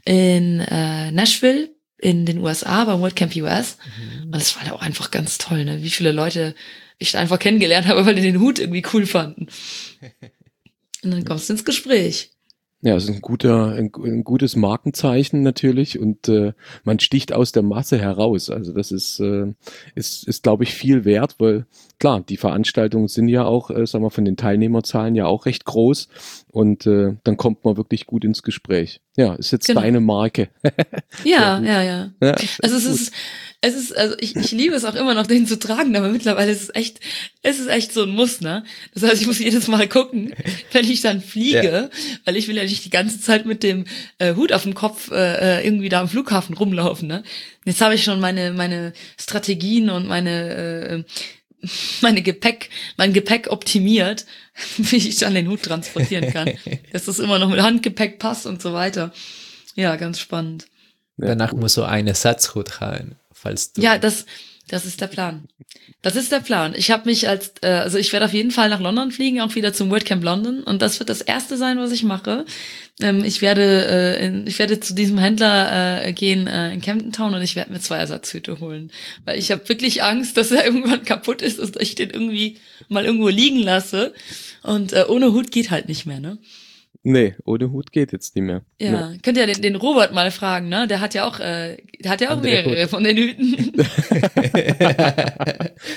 in 0.05 0.61
äh, 0.61 1.13
Nashville 1.13 1.71
in 1.99 2.27
den 2.27 2.39
USA 2.39 2.85
beim 2.85 3.01
WordCamp 3.01 3.37
US. 3.37 3.77
Mhm. 3.85 4.25
Und 4.25 4.35
das 4.35 4.57
war 4.57 4.65
da 4.65 4.73
auch 4.73 4.83
einfach 4.83 5.11
ganz 5.11 5.39
toll, 5.39 5.65
ne? 5.65 5.83
Wie 5.83 5.91
viele 5.91 6.13
Leute 6.13 6.55
ich 6.99 7.17
einfach 7.17 7.39
kennengelernt 7.39 7.87
habe, 7.89 8.05
weil 8.05 8.15
die 8.15 8.23
den 8.23 8.41
Hut 8.41 8.59
irgendwie 8.59 8.85
cool 8.93 9.07
fanden. 9.07 9.47
Und 11.03 11.13
dann 11.13 11.25
kommst 11.25 11.49
du 11.49 11.55
ins 11.55 11.65
Gespräch. 11.65 12.33
Ja, 12.83 12.97
es 12.97 13.05
ist 13.05 13.11
ein 13.11 13.21
guter, 13.21 13.73
ein, 13.73 13.91
ein, 13.95 14.25
gutes 14.25 14.57
Markenzeichen 14.57 15.43
natürlich 15.43 15.99
und 15.99 16.29
äh, 16.29 16.55
man 16.83 16.99
sticht 16.99 17.31
aus 17.31 17.53
der 17.53 17.63
Masse 17.63 17.99
heraus. 17.99 18.49
Also 18.49 18.73
das 18.73 18.91
ist, 18.91 19.21
äh, 19.21 19.53
ist, 19.95 20.27
ist 20.27 20.43
glaube 20.43 20.65
ich, 20.65 20.73
viel 20.73 21.05
wert, 21.05 21.35
weil 21.39 21.67
klar, 21.99 22.23
die 22.23 22.39
Veranstaltungen 22.39 23.09
sind 23.09 23.29
ja 23.29 23.45
auch, 23.45 23.71
äh, 23.71 23.87
sagen 23.87 24.03
wir, 24.03 24.11
von 24.11 24.25
den 24.25 24.39
Teilnehmerzahlen 24.39 25.15
ja 25.15 25.27
auch 25.27 25.45
recht 25.45 25.67
groß 25.67 26.09
und 26.51 26.87
äh, 26.87 27.17
dann 27.23 27.37
kommt 27.37 27.67
man 27.67 27.77
wirklich 27.77 28.07
gut 28.07 28.25
ins 28.25 28.43
Gespräch. 28.43 29.03
Ja, 29.15 29.35
ist 29.35 29.51
jetzt 29.51 29.67
genau. 29.67 29.83
deine 29.83 30.01
Marke. 30.01 30.49
ja, 31.25 31.61
ja, 31.61 31.83
ja, 31.83 32.11
ja. 32.23 32.35
Also 32.63 32.77
es 32.77 32.87
ist, 32.87 33.13
es 33.63 33.75
ist, 33.75 33.97
also 33.97 34.17
ich, 34.19 34.37
ich 34.37 34.53
liebe 34.53 34.75
es 34.75 34.87
auch 34.87 34.95
immer 34.95 35.15
noch, 35.15 35.27
den 35.27 35.47
zu 35.47 35.59
tragen, 35.59 35.95
aber 35.95 36.09
mittlerweile 36.09 36.51
ist 36.51 36.63
es 36.63 36.75
echt, 36.75 37.01
es 37.43 37.59
ist 37.59 37.69
echt 37.69 37.93
so 37.93 38.05
ein 38.05 38.11
Muss, 38.11 38.41
ne? 38.41 38.65
Das 38.95 39.03
heißt, 39.03 39.21
ich 39.21 39.27
muss 39.27 39.39
jedes 39.39 39.69
Mal 39.69 39.87
gucken, 39.87 40.33
wenn 40.73 40.91
ich 40.91 41.03
dann 41.03 41.21
fliege, 41.21 41.91
ja. 41.91 41.91
weil 42.25 42.37
ich 42.37 42.49
will 42.49 42.57
ja 42.57 42.63
nicht 42.63 42.85
die 42.85 42.91
ganze 42.91 43.21
Zeit 43.21 43.45
mit 43.45 43.63
dem 43.63 43.85
äh, 44.19 44.35
Hut 44.35 44.53
auf 44.53 44.63
dem 44.63 44.75
Kopf 44.75 45.11
äh, 45.11 45.59
äh 45.59 45.67
irgendwie 45.67 45.91
da 45.91 46.01
am 46.01 46.09
Flughafen 46.09 46.57
rumlaufen, 46.57 47.07
ne? 47.07 47.23
Jetzt 47.67 47.83
habe 47.83 47.95
ich 47.95 48.03
schon 48.03 48.19
meine, 48.19 48.53
meine 48.53 48.95
Strategien 49.19 49.91
und 49.91 50.07
meine 50.07 50.55
äh, 50.55 51.05
meine 52.01 52.23
Gepäck, 52.23 52.71
mein 52.97 53.13
Gepäck 53.13 53.49
optimiert, 53.51 54.25
wie 54.79 54.97
ich 54.97 55.19
dann 55.19 55.35
den 55.35 55.49
Hut 55.49 55.63
transportieren 55.63 56.33
kann. 56.33 56.51
dass 56.93 57.05
das 57.05 57.19
immer 57.19 57.39
noch 57.39 57.51
mit 57.51 57.61
Handgepäck 57.61 58.19
passt 58.19 58.47
und 58.47 58.63
so 58.63 58.73
weiter. 58.73 59.13
Ja, 59.75 59.97
ganz 59.97 60.19
spannend. 60.19 60.67
Danach 61.19 61.53
muss 61.53 61.75
so 61.75 61.85
eine 61.85 62.15
Satzhut 62.15 62.81
rein 62.81 63.20
falls 63.41 63.73
du. 63.73 63.81
Ja, 63.81 63.99
das, 63.99 64.27
das 64.69 64.87
ist 64.87 65.01
der 65.01 65.09
Plan. 65.09 65.49
Das 66.03 66.17
ist 66.17 66.31
der 66.33 66.41
Plan. 66.41 66.75
Ich 66.77 66.91
habe 66.91 67.09
mich 67.09 67.29
als, 67.29 67.53
äh, 67.63 67.67
also 67.67 67.99
ich 67.99 68.13
werde 68.13 68.27
auf 68.27 68.33
jeden 68.33 68.53
Fall 68.53 68.69
nach 68.69 68.81
London 68.81 69.11
fliegen, 69.11 69.41
auch 69.41 69.55
wieder 69.55 69.73
zum 69.73 69.91
WordCamp 69.91 70.23
London. 70.23 70.63
Und 70.63 70.81
das 70.81 70.99
wird 70.99 71.11
das 71.11 71.21
erste 71.21 71.57
sein, 71.57 71.79
was 71.79 71.91
ich 71.91 72.05
mache. 72.05 72.45
Ähm, 73.01 73.25
ich 73.25 73.43
werde, 73.43 73.87
äh, 73.87 74.27
in, 74.27 74.47
ich 74.47 74.59
werde 74.59 74.81
zu 74.81 74.95
diesem 74.95 75.19
Händler 75.19 76.05
äh, 76.07 76.13
gehen 76.13 76.47
äh, 76.47 76.73
in 76.73 76.81
Camden 76.81 77.13
Town 77.13 77.35
und 77.35 77.43
ich 77.43 77.57
werde 77.57 77.73
mir 77.73 77.81
zwei 77.81 77.97
Ersatzhüte 77.97 78.61
holen, 78.61 78.93
weil 79.25 79.39
ich 79.39 79.51
habe 79.51 79.69
wirklich 79.69 80.03
Angst, 80.03 80.37
dass 80.37 80.51
er 80.53 80.65
irgendwann 80.67 81.05
kaputt 81.05 81.43
ist 81.43 81.59
und 81.59 81.81
ich 81.81 81.97
den 81.97 82.11
irgendwie 82.11 82.59
mal 82.89 83.05
irgendwo 83.05 83.29
liegen 83.29 83.59
lasse. 83.59 84.15
Und 84.63 84.93
äh, 84.93 85.05
ohne 85.09 85.33
Hut 85.33 85.51
geht 85.51 85.71
halt 85.71 85.89
nicht 85.89 86.07
mehr, 86.07 86.21
ne? 86.21 86.39
Nee, 87.03 87.35
ohne 87.45 87.71
Hut 87.71 87.93
geht 87.93 88.13
jetzt 88.13 88.37
nicht 88.37 88.45
mehr. 88.45 88.63
Ja, 88.79 88.91
ja. 88.91 89.13
könnt 89.23 89.39
ihr 89.39 89.47
den, 89.47 89.63
den 89.63 89.77
Robert 89.77 90.13
mal 90.13 90.31
fragen, 90.31 90.69
ne? 90.69 90.87
Der 90.87 91.01
hat 91.01 91.15
ja 91.15 91.27
auch, 91.27 91.41
äh, 91.41 91.79
der 91.99 92.11
hat 92.11 92.21
ja 92.21 92.29
auch 92.29 92.37
Andere 92.37 92.53
mehrere 92.53 92.83
Hut. 92.83 92.91
von 92.91 93.03
den 93.05 93.17
Hüten. 93.17 93.73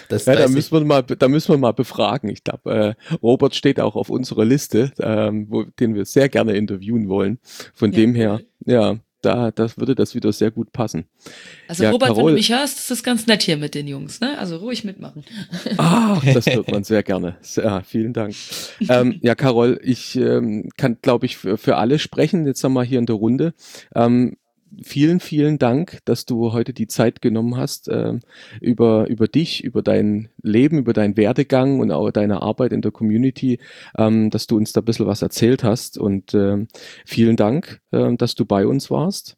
das 0.08 0.26
ja, 0.26 0.36
da 0.36 0.48
müssen 0.48 0.72
wir 0.72 0.86
mal, 0.86 1.04
da 1.04 1.28
müssen 1.28 1.54
wir 1.54 1.58
mal 1.58 1.74
befragen. 1.74 2.30
Ich 2.30 2.46
glaube, 2.46 2.96
äh, 3.12 3.16
Robert 3.22 3.54
steht 3.54 3.82
auch 3.82 3.98
auf 3.98 4.10
unserer 4.10 4.46
Liste, 4.46 4.94
ähm, 5.00 5.48
wo, 5.50 5.64
den 5.64 5.94
wir 5.94 6.06
sehr 6.06 6.30
gerne 6.30 6.54
interviewen 6.54 7.10
wollen. 7.10 7.38
Von 7.74 7.92
ja. 7.92 7.98
dem 7.98 8.16
her, 8.16 8.40
ja, 8.66 8.96
da 9.26 9.52
das 9.52 9.78
würde 9.78 9.96
das 9.96 10.16
wieder 10.16 10.32
sehr 10.32 10.52
gut 10.52 10.72
passen. 10.72 11.06
Also 11.68 11.84
ja, 11.84 11.92
Robert, 11.92 12.10
Carol, 12.10 12.26
wenn 12.26 12.28
du 12.28 12.34
mich 12.34 12.52
hörst, 12.52 12.80
ist 12.80 12.92
das 12.92 13.04
ganz 13.04 13.28
nett 13.28 13.44
hier 13.44 13.58
mit 13.58 13.76
den 13.76 13.88
Jungs, 13.88 14.20
ne? 14.20 14.38
Also 14.38 14.58
ruhig 14.58 14.84
mitmachen. 14.84 15.24
Ah, 15.78 16.22
das 16.34 16.46
hört 16.46 16.72
man 16.72 16.84
sehr 16.84 17.04
gerne. 17.04 17.38
Ja, 17.56 17.82
vielen 17.82 18.14
Dank. 18.14 18.36
ähm, 18.90 19.20
ja, 19.22 19.36
Carol, 19.36 19.80
ich 19.84 20.16
ähm, 20.16 20.70
kann, 20.78 20.98
glaube 21.02 21.26
ich, 21.26 21.38
für, 21.38 21.58
für 21.58 21.78
alle 21.78 22.00
sprechen. 22.00 22.46
Jetzt 22.46 22.64
haben 22.64 22.74
wir 22.74 22.84
hier 22.84 23.00
in 23.00 23.06
der 23.06 23.16
Runde. 23.16 23.54
Ähm, 23.96 24.38
vielen, 24.82 25.20
vielen 25.20 25.60
Dank, 25.60 26.00
dass 26.06 26.26
du 26.26 26.54
heute 26.54 26.74
die 26.74 26.88
Zeit 26.88 27.22
genommen 27.22 27.58
hast, 27.58 27.88
äh, 27.88 28.20
über, 28.62 29.08
über 29.08 29.28
dich, 29.28 29.64
über 29.64 29.82
dein 29.82 30.30
Leben, 30.42 30.80
über 30.80 30.94
deinen 30.94 31.18
Werdegang 31.18 31.80
und 31.80 31.92
auch 31.92 32.12
deine 32.12 32.42
Arbeit 32.42 32.72
in 32.74 32.82
der 32.82 32.92
Community, 32.92 33.60
ähm, 33.98 34.30
dass 34.30 34.48
du 34.48 34.58
uns 34.58 34.74
da 34.74 34.82
ein 34.82 34.86
bisschen 34.86 35.08
was 35.08 35.22
erzählt 35.22 35.64
hast. 35.64 35.98
Und 35.98 36.34
äh, 36.34 36.66
vielen 37.06 37.36
Dank, 37.36 37.82
äh, 37.92 38.16
dass 38.16 38.36
du 38.36 38.46
bei 38.46 38.66
uns 38.66 38.90
warst. 38.90 39.38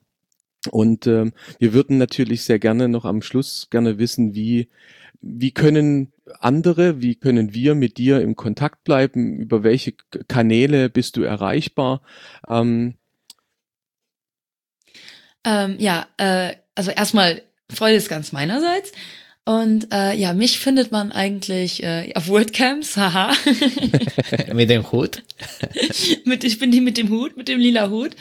Und 0.71 1.07
ähm, 1.07 1.33
wir 1.59 1.73
würden 1.73 1.97
natürlich 1.97 2.43
sehr 2.43 2.59
gerne 2.59 2.87
noch 2.87 3.05
am 3.05 3.21
Schluss 3.21 3.67
gerne 3.69 3.97
wissen, 3.99 4.33
wie, 4.33 4.69
wie 5.21 5.51
können 5.51 6.11
andere, 6.39 7.01
wie 7.01 7.15
können 7.15 7.53
wir 7.53 7.75
mit 7.75 7.97
dir 7.97 8.21
im 8.21 8.35
Kontakt 8.35 8.83
bleiben, 8.83 9.37
über 9.37 9.63
welche 9.63 9.93
Kanäle 10.27 10.89
bist 10.89 11.17
du 11.17 11.21
erreichbar? 11.21 12.01
Ähm, 12.49 12.95
ähm, 15.45 15.75
ja, 15.79 16.07
äh, 16.17 16.55
also 16.75 16.91
erstmal 16.91 17.41
Freude 17.73 17.95
ist 17.95 18.09
ganz 18.09 18.31
meinerseits. 18.31 18.91
Und 19.47 19.93
äh, 19.93 20.15
ja, 20.15 20.33
mich 20.33 20.57
findet 20.57 20.91
man 20.91 21.11
eigentlich 21.11 21.83
äh, 21.83 22.11
auf 22.15 22.27
WordCamps, 22.27 22.97
haha. 22.97 23.31
mit 24.53 24.71
dem 24.71 24.91
Hut. 24.91 25.21
mit, 26.25 26.43
ich 26.43 26.57
bin 26.57 26.71
die 26.71 26.81
mit 26.81 26.97
dem 26.97 27.09
Hut, 27.09 27.37
mit 27.37 27.47
dem 27.47 27.59
lila 27.59 27.91
Hut. 27.91 28.15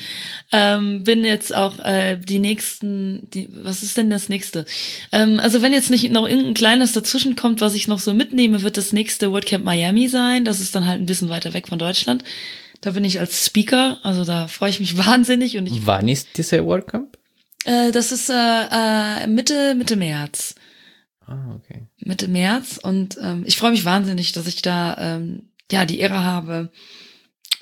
Ähm, 0.52 1.02
bin 1.02 1.24
jetzt 1.24 1.54
auch 1.54 1.78
äh, 1.78 2.18
die 2.18 2.40
nächsten, 2.40 3.30
die, 3.30 3.48
was 3.50 3.82
ist 3.82 3.96
denn 3.96 4.10
das 4.10 4.28
nächste? 4.28 4.66
Ähm, 5.12 5.40
also 5.40 5.62
wenn 5.62 5.72
jetzt 5.72 5.90
nicht 5.90 6.10
noch 6.12 6.28
irgendein 6.28 6.52
kleines 6.52 6.92
dazwischen 6.92 7.36
kommt, 7.36 7.62
was 7.62 7.74
ich 7.74 7.88
noch 7.88 8.00
so 8.00 8.12
mitnehme, 8.12 8.60
wird 8.60 8.76
das 8.76 8.92
nächste 8.92 9.32
WordCamp 9.32 9.64
Miami 9.64 10.08
sein. 10.08 10.44
Das 10.44 10.60
ist 10.60 10.74
dann 10.74 10.86
halt 10.86 11.00
ein 11.00 11.06
bisschen 11.06 11.30
weiter 11.30 11.54
weg 11.54 11.68
von 11.68 11.78
Deutschland. 11.78 12.22
Da 12.84 12.90
bin 12.90 13.04
ich 13.04 13.18
als 13.18 13.46
Speaker, 13.46 13.98
also 14.02 14.26
da 14.26 14.46
freue 14.46 14.68
ich 14.68 14.78
mich 14.78 14.98
wahnsinnig. 15.06 15.56
Und 15.56 15.66
ich, 15.66 15.86
Wann 15.86 16.06
ist 16.06 16.36
diese 16.36 16.66
WordCamp? 16.66 17.16
Äh, 17.64 17.92
das 17.92 18.12
ist 18.12 18.28
äh, 18.28 18.34
äh, 18.34 19.26
Mitte, 19.26 19.74
Mitte 19.74 19.96
März. 19.96 20.54
Ah, 21.26 21.54
okay. 21.54 21.86
Mitte 21.96 22.28
März 22.28 22.78
und 22.82 23.16
ähm, 23.22 23.44
ich 23.46 23.56
freue 23.56 23.70
mich 23.70 23.86
wahnsinnig, 23.86 24.32
dass 24.32 24.46
ich 24.46 24.60
da 24.60 24.98
ähm, 24.98 25.48
ja 25.72 25.86
die 25.86 25.98
Ehre 25.98 26.22
habe, 26.24 26.70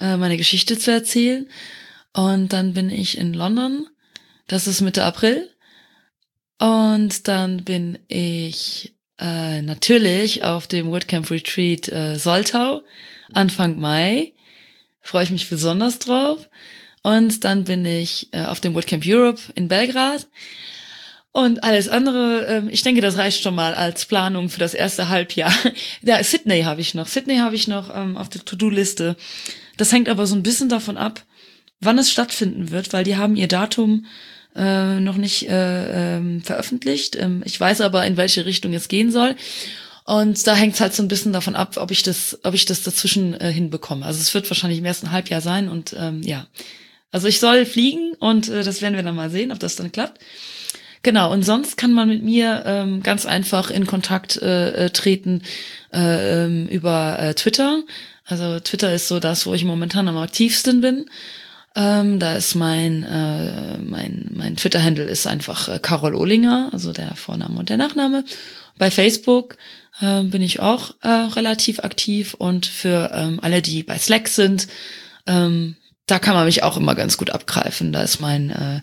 äh, 0.00 0.16
meine 0.16 0.36
Geschichte 0.36 0.76
zu 0.76 0.90
erzählen. 0.90 1.48
Und 2.12 2.52
dann 2.52 2.74
bin 2.74 2.90
ich 2.90 3.16
in 3.16 3.32
London. 3.32 3.86
Das 4.48 4.66
ist 4.66 4.80
Mitte 4.80 5.04
April. 5.04 5.48
Und 6.58 7.28
dann 7.28 7.62
bin 7.62 8.00
ich 8.08 8.96
äh, 9.20 9.62
natürlich 9.62 10.42
auf 10.42 10.66
dem 10.66 10.88
WordCamp 10.90 11.30
Retreat 11.30 11.88
äh, 11.90 12.18
Soltau 12.18 12.82
Anfang 13.32 13.78
Mai. 13.78 14.32
Freue 15.02 15.24
ich 15.24 15.30
mich 15.30 15.50
besonders 15.50 15.98
drauf. 15.98 16.48
Und 17.02 17.44
dann 17.44 17.64
bin 17.64 17.84
ich 17.84 18.28
äh, 18.32 18.44
auf 18.44 18.60
dem 18.60 18.74
WordCamp 18.74 19.04
Europe 19.06 19.40
in 19.54 19.68
Belgrad. 19.68 20.28
Und 21.32 21.64
alles 21.64 21.88
andere, 21.88 22.46
ähm, 22.46 22.68
ich 22.70 22.82
denke, 22.82 23.00
das 23.00 23.16
reicht 23.16 23.42
schon 23.42 23.54
mal 23.54 23.74
als 23.74 24.04
Planung 24.04 24.50
für 24.50 24.60
das 24.60 24.74
erste 24.74 25.08
Halbjahr. 25.08 25.52
Ja, 26.02 26.22
Sydney 26.22 26.62
habe 26.62 26.80
ich 26.80 26.94
noch. 26.94 27.06
Sydney 27.06 27.38
habe 27.38 27.56
ich 27.56 27.68
noch 27.68 27.94
ähm, 27.94 28.16
auf 28.16 28.28
der 28.28 28.44
To-Do-Liste. 28.44 29.16
Das 29.78 29.92
hängt 29.92 30.08
aber 30.08 30.26
so 30.26 30.34
ein 30.34 30.42
bisschen 30.42 30.68
davon 30.68 30.96
ab, 30.96 31.24
wann 31.80 31.98
es 31.98 32.10
stattfinden 32.10 32.70
wird, 32.70 32.92
weil 32.92 33.04
die 33.04 33.16
haben 33.16 33.36
ihr 33.36 33.48
Datum 33.48 34.06
äh, 34.54 35.00
noch 35.00 35.16
nicht 35.16 35.48
äh, 35.48 36.16
ähm, 36.16 36.42
veröffentlicht. 36.42 37.16
Ähm, 37.16 37.42
ich 37.46 37.58
weiß 37.58 37.80
aber, 37.80 38.04
in 38.04 38.18
welche 38.18 38.44
Richtung 38.44 38.74
es 38.74 38.88
gehen 38.88 39.10
soll. 39.10 39.34
Und 40.04 40.46
da 40.46 40.54
hängt 40.54 40.74
es 40.74 40.80
halt 40.80 40.94
so 40.94 41.02
ein 41.02 41.08
bisschen 41.08 41.32
davon 41.32 41.54
ab, 41.54 41.76
ob 41.76 41.90
ich 41.90 42.02
das, 42.02 42.38
ob 42.42 42.54
ich 42.54 42.64
das 42.64 42.82
dazwischen 42.82 43.34
äh, 43.34 43.52
hinbekomme. 43.52 44.04
Also 44.04 44.20
es 44.20 44.34
wird 44.34 44.50
wahrscheinlich 44.50 44.80
im 44.80 44.84
ersten 44.84 45.12
Halbjahr 45.12 45.40
sein 45.40 45.68
und 45.68 45.94
ähm, 45.98 46.22
ja. 46.22 46.46
Also 47.12 47.28
ich 47.28 47.40
soll 47.40 47.66
fliegen 47.66 48.14
und 48.18 48.48
äh, 48.48 48.64
das 48.64 48.82
werden 48.82 48.96
wir 48.96 49.02
dann 49.02 49.14
mal 49.14 49.30
sehen, 49.30 49.52
ob 49.52 49.58
das 49.58 49.76
dann 49.76 49.92
klappt. 49.92 50.18
Genau, 51.02 51.32
und 51.32 51.42
sonst 51.42 51.76
kann 51.76 51.92
man 51.92 52.08
mit 52.08 52.22
mir 52.22 52.62
ähm, 52.64 53.02
ganz 53.02 53.26
einfach 53.26 53.70
in 53.70 53.86
Kontakt 53.86 54.40
äh, 54.40 54.86
äh, 54.86 54.90
treten 54.90 55.42
äh, 55.92 56.44
ähm, 56.44 56.68
über 56.68 57.18
äh, 57.18 57.34
Twitter. 57.34 57.82
Also 58.24 58.60
Twitter 58.60 58.94
ist 58.94 59.08
so 59.08 59.18
das, 59.18 59.46
wo 59.46 59.54
ich 59.54 59.64
momentan 59.64 60.08
am 60.08 60.16
aktivsten 60.16 60.80
bin. 60.80 61.06
Ähm, 61.74 62.18
da 62.18 62.34
ist 62.34 62.54
mein, 62.54 63.02
äh, 63.02 63.78
mein, 63.78 64.30
mein 64.32 64.56
Twitter-Handle 64.56 65.04
ist 65.04 65.26
einfach 65.26 65.68
äh, 65.68 65.78
Carol 65.80 66.14
Ohlinger, 66.14 66.70
also 66.72 66.92
der 66.92 67.14
Vorname 67.16 67.58
und 67.58 67.68
der 67.68 67.78
Nachname. 67.78 68.24
Bei 68.78 68.90
Facebook 68.90 69.56
äh, 70.02 70.22
bin 70.24 70.42
ich 70.42 70.60
auch 70.60 70.94
äh, 71.00 71.08
relativ 71.08 71.80
aktiv 71.80 72.34
und 72.34 72.66
für 72.66 73.10
ähm, 73.14 73.38
alle, 73.40 73.62
die 73.62 73.82
bei 73.82 73.96
Slack 73.96 74.28
sind, 74.28 74.68
ähm, 75.26 75.76
da 76.06 76.18
kann 76.18 76.34
man 76.34 76.44
mich 76.46 76.62
auch 76.62 76.76
immer 76.76 76.94
ganz 76.94 77.16
gut 77.16 77.30
abgreifen. 77.30 77.92
Da 77.92 78.02
ist 78.02 78.20
mein 78.20 78.50
äh, 78.50 78.80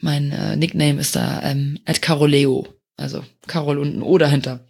mein 0.00 0.32
äh, 0.32 0.56
Nickname 0.56 1.00
ist 1.00 1.16
da 1.16 1.42
ähm, 1.42 1.78
at 1.84 2.02
Caroleo. 2.02 2.66
Also 2.96 3.24
Carol 3.46 3.78
und 3.78 3.96
ein 3.96 4.02
O 4.02 4.18
dahinter. 4.18 4.60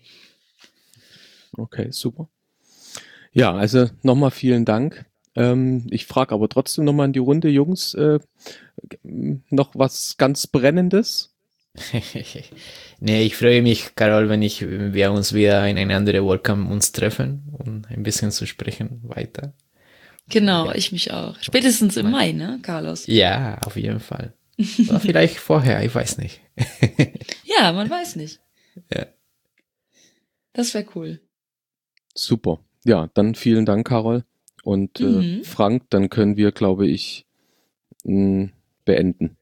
Okay, 1.57 1.89
super. 1.91 2.29
Ja, 3.33 3.55
also 3.55 3.89
nochmal 4.03 4.31
vielen 4.31 4.65
Dank. 4.65 5.07
Ähm, 5.35 5.87
ich 5.91 6.07
frage 6.07 6.35
aber 6.35 6.49
trotzdem 6.49 6.85
nochmal 6.85 7.07
in 7.07 7.13
die 7.13 7.19
Runde, 7.19 7.49
Jungs, 7.49 7.95
äh, 7.95 8.19
noch 9.03 9.75
was 9.75 10.17
ganz 10.19 10.47
Brennendes? 10.47 11.35
nee, 13.01 13.23
ich 13.23 13.37
freue 13.37 13.63
mich, 13.63 13.95
Carol, 13.95 14.29
wenn 14.29 14.43
ich, 14.43 14.63
wir 14.69 15.13
uns 15.13 15.33
wieder 15.33 15.67
in 15.69 15.79
eine 15.79 15.97
andere 15.97 16.27
Welcome 16.27 16.69
uns 16.71 16.93
treffen, 16.93 17.45
um 17.53 17.83
ein 17.89 18.03
bisschen 18.03 18.31
zu 18.31 18.47
sprechen 18.47 19.01
weiter. 19.03 19.55
Genau, 20.29 20.67
ja. 20.67 20.75
ich 20.75 20.93
mich 20.93 21.13
auch. 21.13 21.37
Spätestens 21.41 21.97
im 21.97 22.11
Mai, 22.11 22.33
ne, 22.33 22.59
Carlos? 22.63 23.07
Ja, 23.07 23.59
auf 23.65 23.77
jeden 23.77 24.01
Fall. 24.01 24.35
Oder 24.89 25.01
vielleicht 25.01 25.37
vorher, 25.39 25.83
ich 25.85 25.95
weiß 25.95 26.19
nicht. 26.19 26.41
ja, 27.45 27.73
man 27.73 27.89
weiß 27.89 28.17
nicht. 28.17 28.41
Ja. 28.93 29.07
Das 30.53 30.75
wäre 30.75 30.87
cool. 30.95 31.21
Super. 32.15 32.61
Ja, 32.85 33.09
dann 33.15 33.35
vielen 33.35 33.65
Dank, 33.65 33.87
Carol. 33.87 34.25
Und 34.65 35.01
äh, 35.01 35.05
mhm. 35.05 35.45
Frank, 35.45 35.85
dann 35.91 36.11
können 36.11 36.37
wir, 36.37 36.53
glaube 36.53 36.87
ich, 36.87 37.27
beenden. 38.05 39.38